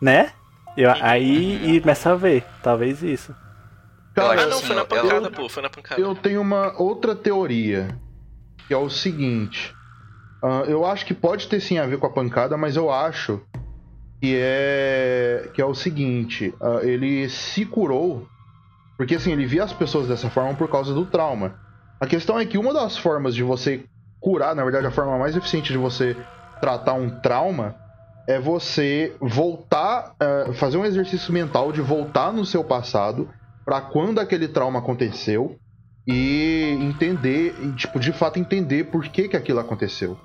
[0.00, 0.30] né?
[0.76, 3.34] Eu- aí e começa a ver, talvez isso.
[4.14, 6.00] Cara, Ah, não, assim, foi na eu- pancada, eu- pô, foi na pancada.
[6.00, 7.88] Eu tenho uma outra teoria,
[8.68, 9.74] que é o seguinte.
[10.42, 13.42] ah, eu acho que pode ter sim a ver com a pancada, mas eu acho
[14.22, 16.54] que é que é o seguinte.
[16.60, 18.26] ah, ele se curou
[19.00, 21.54] porque assim ele via as pessoas dessa forma por causa do trauma.
[21.98, 23.82] A questão é que uma das formas de você
[24.20, 26.14] curar, na verdade, a forma mais eficiente de você
[26.60, 27.76] tratar um trauma
[28.28, 33.26] é você voltar, ah, fazer um exercício mental de voltar no seu passado
[33.64, 35.56] para quando aquele trauma aconteceu
[36.06, 40.18] e entender, e, tipo, de fato entender por que, que aquilo aconteceu.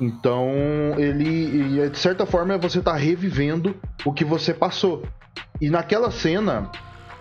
[0.00, 0.50] Então,
[0.98, 5.04] ele, de certa forma, você tá revivendo o que você passou.
[5.60, 6.68] E naquela cena,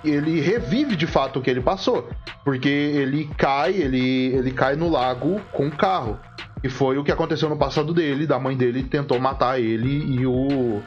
[0.10, 2.10] ele revive de fato o que ele passou,
[2.44, 6.20] porque ele cai, ele, ele cai no lago com o carro.
[6.64, 10.26] E foi o que aconteceu no passado dele, da mãe dele tentou matar ele e
[10.26, 10.82] o,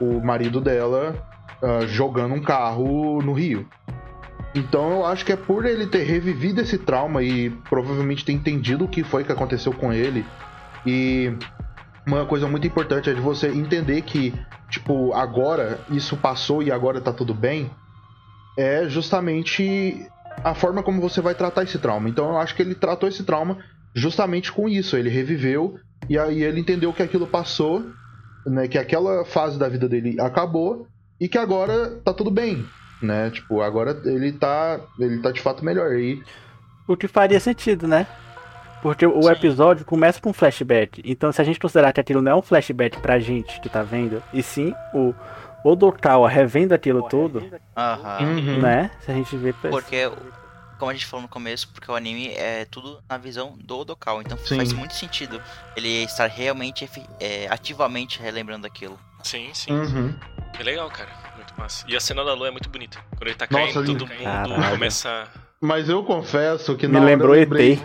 [0.00, 1.14] o marido dela
[1.62, 3.68] ah, jogando um carro no rio.
[4.54, 8.84] Então eu acho que é por ele ter revivido esse trauma e provavelmente ter entendido
[8.84, 10.26] o que foi que aconteceu com ele.
[10.84, 11.32] E
[12.06, 14.34] uma coisa muito importante é de você entender que,
[14.68, 17.70] tipo, agora isso passou e agora tá tudo bem.
[18.56, 20.06] É justamente
[20.44, 22.08] a forma como você vai tratar esse trauma.
[22.08, 23.58] Então eu acho que ele tratou esse trauma
[23.94, 24.96] justamente com isso.
[24.96, 25.76] Ele reviveu
[26.08, 27.84] e aí ele entendeu que aquilo passou,
[28.46, 28.68] né?
[28.68, 30.86] Que aquela fase da vida dele acabou
[31.20, 32.64] e que agora tá tudo bem,
[33.00, 33.30] né?
[33.30, 35.92] Tipo, agora ele tá, ele tá de fato melhor.
[35.92, 36.22] E
[36.88, 38.06] O que faria sentido, né?
[38.82, 39.30] Porque o Sim.
[39.30, 41.00] episódio começa com um flashback.
[41.04, 43.84] Então, se a gente considerar que aquilo não é um flashback pra gente que tá
[43.84, 45.14] vendo, e sim o
[45.64, 47.42] Odokawa revendo aquilo tudo,
[47.76, 48.18] Aham.
[48.20, 48.60] Uhum.
[48.60, 48.90] né?
[49.00, 49.52] Se a gente vê.
[49.52, 50.10] Porque,
[50.78, 54.22] como a gente falou no começo, porque o anime é tudo na visão do Odokawa.
[54.22, 54.56] Então Sim.
[54.56, 55.40] faz muito sentido
[55.76, 56.88] ele estar realmente,
[57.20, 58.98] é, ativamente relembrando aquilo.
[59.22, 59.72] Sim, sim.
[59.72, 60.14] Uhum.
[60.58, 61.08] É legal, cara.
[61.36, 61.84] Muito massa.
[61.88, 62.98] E a cena da lua é muito bonita.
[63.16, 63.98] Quando ele tá Nossa, caindo, lindo.
[64.00, 64.70] todo mundo Caralho.
[64.70, 65.28] começa.
[65.60, 67.80] Mas eu confesso que Me na hora lembrou eu lembrei...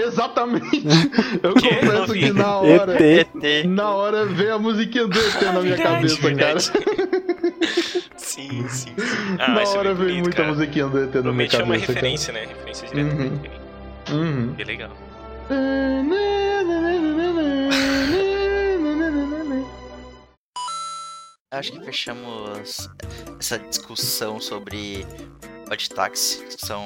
[0.00, 0.82] Exatamente.
[1.42, 1.68] Eu Que?
[1.74, 3.64] confesso que na hora, ET.
[3.66, 6.60] na hora veio a musiquinha do ET na minha Verdade, cabeça, cara.
[8.16, 8.68] sim, sim.
[8.68, 8.94] sim.
[9.38, 10.48] Ah, na é hora bem veio bonito, muita cara.
[10.54, 11.94] musiquinha do ET na minha Normalmente é uma cabeça, cara.
[12.08, 12.40] referência, né?
[12.46, 13.14] Referência direta.
[13.14, 13.40] Uhum.
[14.10, 14.54] Uhum.
[14.58, 14.90] É legal.
[21.50, 22.88] Acho que fechamos
[23.40, 25.06] essa discussão sobre
[25.70, 26.44] Odd Taxi.
[26.46, 26.84] Discussão.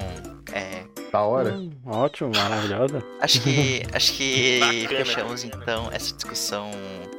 [0.53, 1.53] É, Da hora.
[1.55, 3.03] Hum, Ótimo, maravilhosa.
[3.21, 3.83] acho que.
[3.93, 5.05] acho que Bacana.
[5.05, 6.71] fechamos então essa discussão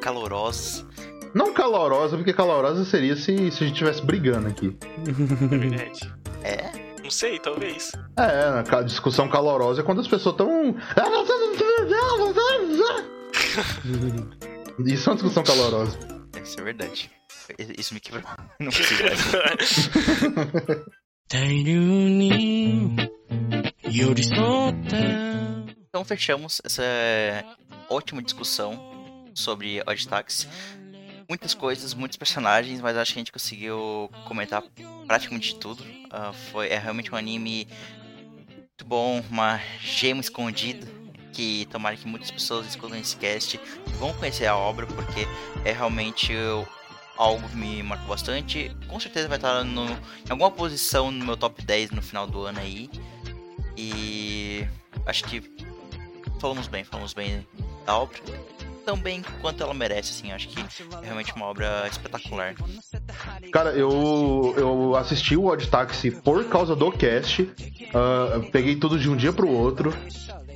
[0.01, 0.85] calorosa.
[1.33, 4.77] Não calorosa, porque calorosa seria se, se a gente estivesse brigando aqui.
[5.51, 6.13] É verdade.
[6.43, 6.71] É?
[7.03, 7.91] Não sei, talvez.
[8.17, 10.75] É, a ca- discussão calorosa é quando as pessoas estão.
[14.85, 15.97] Isso é uma discussão calorosa.
[16.43, 17.11] Isso é verdade.
[17.77, 18.23] Isso me quebrou.
[18.59, 19.89] Não consigo mais.
[21.32, 22.96] 大量に
[23.90, 24.96] 寄り添った
[25.88, 26.82] Então fechamos essa
[27.88, 28.78] ótima discussão
[29.34, 30.46] sobre Odd Taxi.
[31.28, 34.62] Muitas coisas, muitos personagens, mas acho que a gente conseguiu comentar
[35.06, 35.84] praticamente de tudo.
[36.10, 37.66] Ah, foi, é realmente um anime
[38.78, 40.86] muito bom, uma gema escondida.
[41.32, 45.26] Que tomara que muitas pessoas escutem esse cast e vão conhecer a obra, porque
[45.64, 46.66] é realmente uh,
[47.17, 48.75] algo que me marcou bastante.
[48.87, 52.43] Com certeza vai estar no, em alguma posição no meu top 10 no final do
[52.45, 52.89] ano aí.
[53.77, 54.65] E
[55.05, 55.41] acho que
[56.39, 57.45] falamos bem, falamos bem
[57.85, 58.17] da obra.
[58.85, 60.31] Tão bem quanto ela merece, assim.
[60.33, 60.65] Acho que é
[61.01, 62.53] realmente uma obra espetacular.
[63.51, 67.49] Cara, eu, eu assisti o Odd Taxi por causa do cast.
[67.93, 69.93] ah, peguei tudo de um dia pro outro.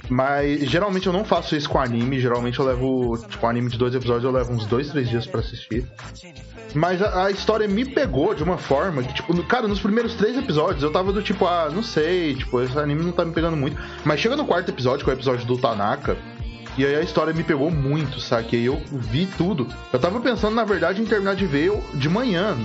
[0.10, 2.20] Mas geralmente eu não faço isso com anime.
[2.20, 5.42] Geralmente eu levo, tipo, anime de dois episódios, eu levo uns dois, três dias pra
[5.42, 5.86] assistir.
[6.74, 10.14] Mas a, a história me pegou de uma forma que, tipo, no- cara, nos primeiros
[10.16, 13.34] três episódios eu tava do tipo, ah, não sei, tipo, esse anime não tá me
[13.34, 13.78] pegando muito.
[14.06, 16.18] Mas chega no quarto episódio, que é o episódio do Tanaka,
[16.78, 18.50] e aí a história me pegou muito, sabe?
[18.54, 19.68] E aí eu vi tudo.
[19.92, 22.56] Eu tava pensando, na verdade, em terminar de ver de manhã,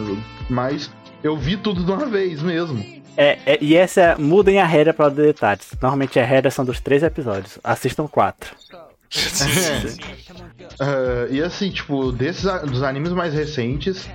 [0.50, 0.90] mas
[1.24, 3.01] eu vi tudo de uma vez mesmo.
[3.16, 5.68] É, é- e essa é, mudem a regra para detalhes.
[5.80, 7.58] Normalmente a regra são dos três episódios.
[7.62, 8.54] Assistam quatro.
[10.80, 14.08] Ah, e assim, tipo, desses dos animes mais recentes,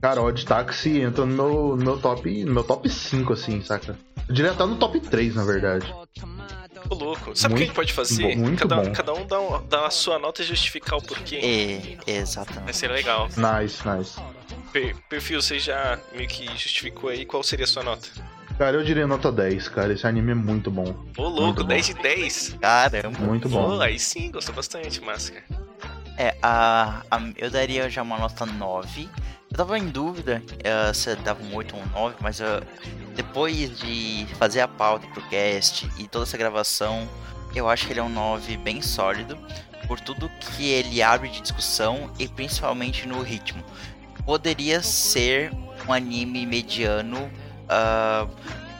[0.00, 2.44] cara, Odd Taxi entra no meu, no meu top.
[2.44, 3.98] No meu top 5, assim, saca?
[4.26, 5.94] Até no top 3, na verdade.
[6.88, 7.34] Ô, louco.
[7.36, 8.34] Sabe o que a gente pode fazer?
[8.36, 8.92] bom, muito cada, bom.
[8.92, 11.40] cada um dá, um- dá a sua nota e justificar o porquê.
[11.42, 12.64] E, exatamente.
[12.64, 13.28] Vai ser legal.
[13.28, 14.20] Nice, nice.
[14.72, 18.08] Per- perfil, você já meio que justificou aí qual seria a sua nota?
[18.58, 19.92] Cara, eu diria nota 10, cara.
[19.92, 20.94] Esse anime é muito bom.
[21.16, 21.68] Ô, louco, Muito bom.
[21.68, 22.56] 10 de 10.
[22.60, 23.18] Caramba.
[23.18, 23.76] Muito bom.
[23.76, 25.42] Pô, aí sim, gostou bastante, máscara.
[26.16, 29.08] É, a, a- eu daria já uma nota 9.
[29.54, 32.60] Eu tava em dúvida eh, se dava um 8 ou um 9, mas eu-
[33.14, 37.08] depois de fazer a pauta pro cast e toda essa gravação,
[37.54, 39.38] eu acho que ele é um 9 bem sólido,
[39.86, 43.62] por tudo que ele abre de discussão e principalmente no ritmo.
[44.26, 45.52] Poderia ser
[45.88, 47.30] um anime mediano
[47.68, 48.26] ah,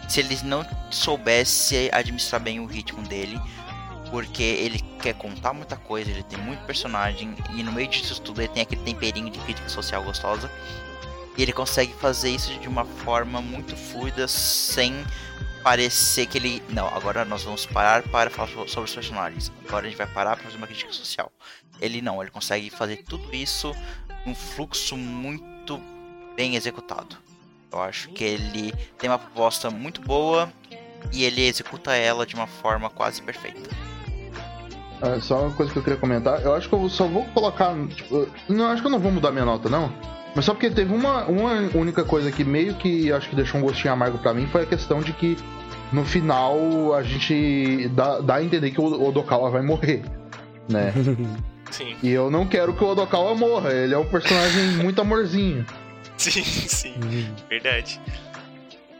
[0.08, 3.40] se eles não soubesse administrar bem o ritmo dele,
[4.14, 8.40] porque ele quer contar muita coisa, ele tem muito personagem e no meio disso tudo
[8.40, 10.48] ele tem aquele temperinho de crítica social gostosa.
[11.36, 15.04] E ele consegue fazer isso de uma forma muito fluida, sem
[15.64, 16.62] parecer que ele.
[16.68, 19.50] Não, agora nós vamos parar para falar so- sobre os personagens.
[19.66, 21.32] Agora a gente vai parar para fazer uma crítica social.
[21.80, 23.74] Ele não, ele consegue fazer tudo isso
[24.24, 25.82] num fluxo muito
[26.36, 27.16] bem executado.
[27.72, 30.52] Eu acho que ele tem uma proposta muito boa
[31.12, 33.68] e ele executa ela de uma forma quase perfeita.
[35.00, 36.42] Ah, só uma coisa que eu queria comentar.
[36.42, 37.74] Eu acho que eu só vou colocar.
[37.88, 39.92] Tipo, não, acho que eu não vou mudar minha nota, não.
[40.34, 43.62] Mas só porque teve uma, uma única coisa que meio que acho que deixou um
[43.62, 45.36] gostinho amargo pra mim foi a questão de que
[45.92, 50.02] no final a gente dá, dá a entender que o Odokawa vai morrer,
[50.68, 50.92] né?
[51.70, 53.72] Sim, E eu não quero que o Odokawa morra.
[53.72, 55.66] Ele é um personagem muito amorzinho.
[56.16, 56.94] sim, sim.
[57.48, 58.00] Verdade.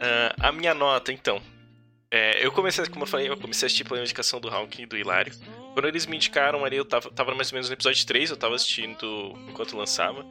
[0.01, 1.41] Ah, a minha nota, então.
[2.11, 4.85] É, eu comecei, como eu falei, eu comecei a assistir pela indicação do Hawk e
[4.85, 5.33] do Hilário.
[5.75, 8.37] Quando eles me indicaram ali, eu tava, tava mais ou menos no episódio 3, eu
[8.37, 10.25] tava assistindo enquanto lançava.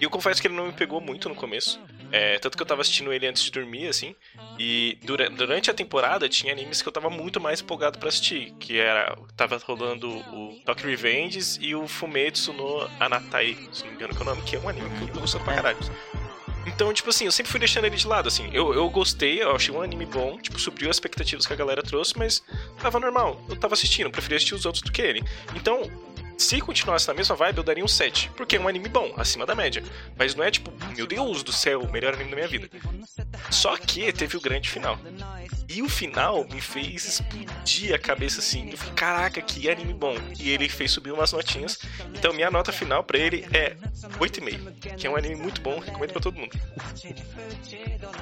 [0.00, 1.78] E eu confesso que ele não me pegou muito no começo.
[2.10, 4.16] É, tanto que eu tava assistindo ele antes de dormir, assim.
[4.58, 8.52] E dura- durante a temporada tinha animes que eu tava muito mais empolgado pra assistir.
[8.58, 9.16] Que era.
[9.36, 14.18] Tava rolando o Tokyo Revengers e o Fumetsu no Anatai, se não me engano que
[14.18, 15.78] é o nome, que é um anime que eu tô gostando pra caralho.
[16.66, 18.48] Então, tipo assim, eu sempre fui deixando ele de lado, assim.
[18.52, 21.82] Eu, eu gostei, eu achei um anime bom, tipo, supriu as expectativas que a galera
[21.82, 22.42] trouxe, mas
[22.80, 23.40] tava normal.
[23.48, 25.22] Eu tava assistindo, preferia assistir os outros do que ele.
[25.54, 25.90] Então,
[26.40, 28.30] se continuasse na mesma vibe, eu daria um 7.
[28.36, 29.82] Porque é um anime bom, acima da média.
[30.16, 32.68] Mas não é tipo, meu Deus do céu, o melhor anime da minha vida.
[33.50, 34.98] Só que teve o grande final.
[35.72, 38.68] E o final me fez explodir a cabeça assim.
[38.70, 40.16] Eu falei, caraca, que anime bom.
[40.36, 41.78] E ele fez subir umas notinhas.
[42.12, 43.76] Então minha nota final pra ele é
[44.18, 44.96] 8,5.
[44.96, 46.58] Que é um anime muito bom, recomendo pra todo mundo.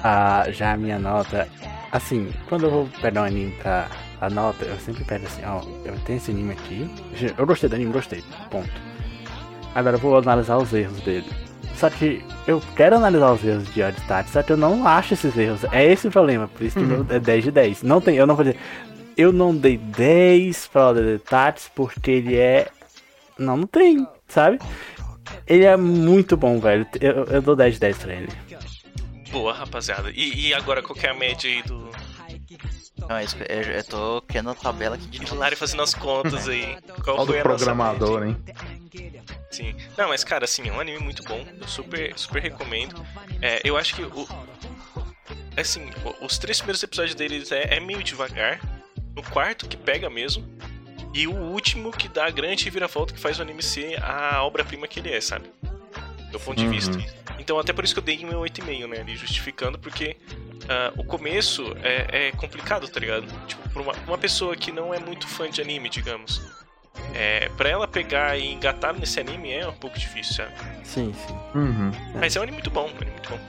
[0.03, 1.49] Ah, já a minha nota,
[1.91, 3.89] assim, quando eu vou pegar um anime pra
[4.21, 6.87] a nota, eu sempre pego assim, ó, eu tenho esse anime aqui,
[7.37, 8.21] eu gostei do anime, gostei,
[8.51, 8.69] ponto.
[9.73, 11.48] Agora eu vou analisar os erros dele.
[11.79, 13.95] Só que eu quero analisar os erros de Odd
[14.29, 15.63] só que eu não acho esses erros.
[15.71, 17.83] É esse o problema, por isso que meu é 10 de 10.
[17.83, 18.59] Não tem, eu não vou dizer,
[19.15, 22.67] eu não dei 10 pra Odd Stats porque ele é.
[23.37, 24.59] Não, não tem, sabe?
[25.47, 26.85] Ele é muito bom, velho.
[26.99, 28.29] Eu, eu dou 10 de 10 pra ele.
[29.31, 30.11] Boa, rapaziada.
[30.13, 31.89] E, e agora, qual que é a média aí do
[32.97, 35.33] Não, é eu, eu tô criando a tabela aqui de.
[35.33, 36.77] Lari fazendo as contas aí?
[37.03, 38.37] Qual Olha foi do programador, hein?
[39.51, 39.75] Sim.
[39.97, 41.45] Não, mas cara, assim, é um anime muito bom.
[41.59, 43.05] Eu super, super recomendo.
[43.41, 44.27] É, eu acho que o.
[45.57, 45.89] Assim,
[46.21, 48.59] os três primeiros episódios deles é, é meio devagar.
[49.15, 50.47] No quarto que pega mesmo.
[51.13, 54.87] E o último que dá a grande reviravolta que faz o anime ser a obra-prima
[54.87, 55.51] que ele é, sabe?
[56.31, 56.71] Do ponto de Uhum.
[56.71, 56.97] vista.
[57.39, 58.99] Então até por isso que eu dei um 8,5, né?
[59.01, 60.15] Ali justificando, porque
[60.67, 63.25] ah, o começo é, é complicado, tá ligado?
[63.47, 66.41] Tipo, pra uma, uma pessoa que não é muito fã de anime, digamos.
[67.15, 70.51] É, pra ela pegar e engatar nesse anime é um pouco difícil, sabe?
[70.83, 71.33] Sim, sim.
[71.55, 71.91] Uhum.
[72.19, 73.39] Mas é um anime muito bom, um anime muito bom.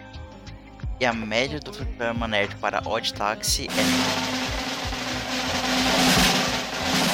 [1.01, 3.83] E a média do Fliperama Nerd para Odd Taxi é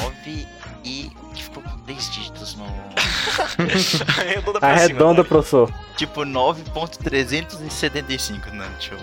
[0.02, 0.46] 9
[0.84, 2.66] e que ficou com 3 dígitos no.
[4.18, 4.84] Arredonda pra cima.
[4.84, 5.28] Arredonda, vai.
[5.28, 5.72] professor.
[5.96, 8.98] tipo 9.375, não, deixa eu.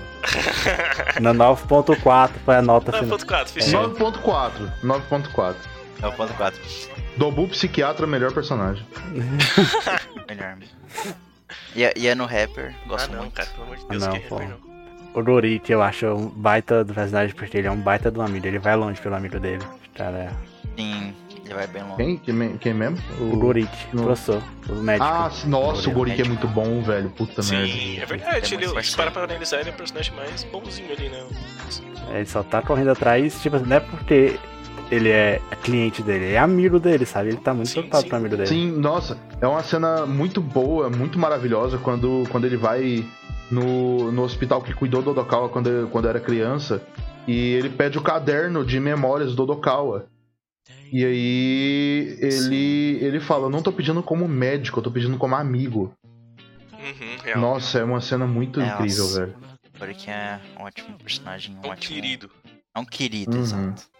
[1.22, 3.18] Na 9.4 foi a nota final.
[3.18, 3.90] 9.4, fechou.
[3.96, 4.52] 9.4.
[4.84, 5.56] 9.4.
[6.02, 6.54] 9.4.
[7.18, 8.86] Dobu Psiquiatra, melhor personagem.
[10.28, 10.58] Melhor.
[11.76, 13.34] E, é- e é no rapper, Ah gosto não, muito.
[13.34, 14.36] cara, pelo amor de Deus, Não, que pô.
[14.38, 14.74] rapper não.
[15.14, 18.48] O Dorit, eu acho um baita do personagem porque ele é um baita do amigo.
[18.48, 19.64] Ele vai longe pelo amigo dele.
[19.94, 20.32] Cara,
[20.76, 21.14] Sim,
[21.54, 21.96] ele vai bem longe.
[21.98, 22.18] Quem?
[22.18, 22.98] Quem, quem mesmo?
[23.20, 23.54] o o
[23.94, 25.06] no- professor, o médico.
[25.06, 27.10] Ah, nossa, o Gorik é muito bom, velho.
[27.10, 27.68] Puta merda.
[27.68, 28.54] Sim, é verdade.
[28.54, 31.24] É Ele, muito se parar pra analisar, ele é o personagem mais bonzinho ali, né?
[32.14, 34.38] Ele só tá correndo atrás, tipo assim, não é porque
[34.92, 37.30] ele é cliente dele, é amigo dele, sabe?
[37.30, 38.10] Ele tá muito Sim, preocupado sim.
[38.10, 38.48] com o amigo dele.
[38.50, 43.04] Sim, nossa, é uma cena muito boa, muito maravilhosa quando, quando ele vai
[43.50, 46.82] no, no hospital que cuidou do Odokawa quando, quando era criança
[47.28, 50.06] e ele pede o caderno de memórias do Odokawa.
[50.94, 55.34] E aí ele, ele fala, eu não tô pedindo como médico, eu tô pedindo como
[55.34, 55.92] amigo.
[56.72, 57.42] Uhum.
[57.42, 59.36] Nossa, é uma cena muito É, incrível, velho.
[59.80, 61.96] Porque é um ótimo personagem, um É um ótimo.
[61.96, 62.30] querido.
[62.76, 63.42] É um querido, Uhum.
[63.42, 63.93] exato.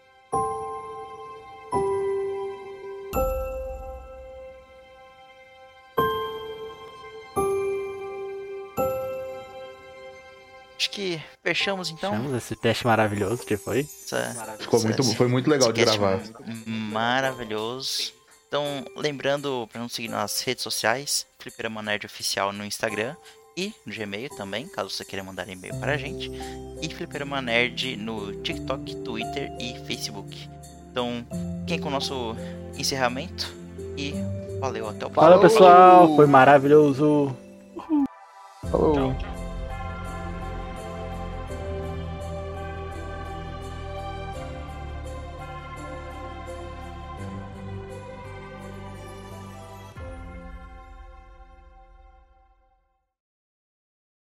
[10.84, 13.80] Acho que fechamos então Chamamos esse teste maravilhoso que foi.
[13.80, 16.20] essa, Ficou essa- muito, foi muito legal de gravar.
[16.66, 18.12] Maravilhoso.
[18.46, 23.16] Então, lembrando para nos seguir nas redes sociais, Fliperama Nerd Oficial no Instagram
[23.56, 26.30] e no Gmail também, caso você queira mandar e-mail para a gente.
[26.82, 30.50] E Fliperama Nerd no TikTok, Twitter e Facebook.
[30.90, 31.26] Então,
[31.66, 32.36] quem com o nosso
[32.76, 33.50] encerramento
[33.96, 34.12] e
[34.60, 35.22] valeu, até o próximo.
[35.22, 36.14] Valeu, pessoal.
[36.14, 37.34] Foi maravilhoso.
[38.70, 39.14] Falou.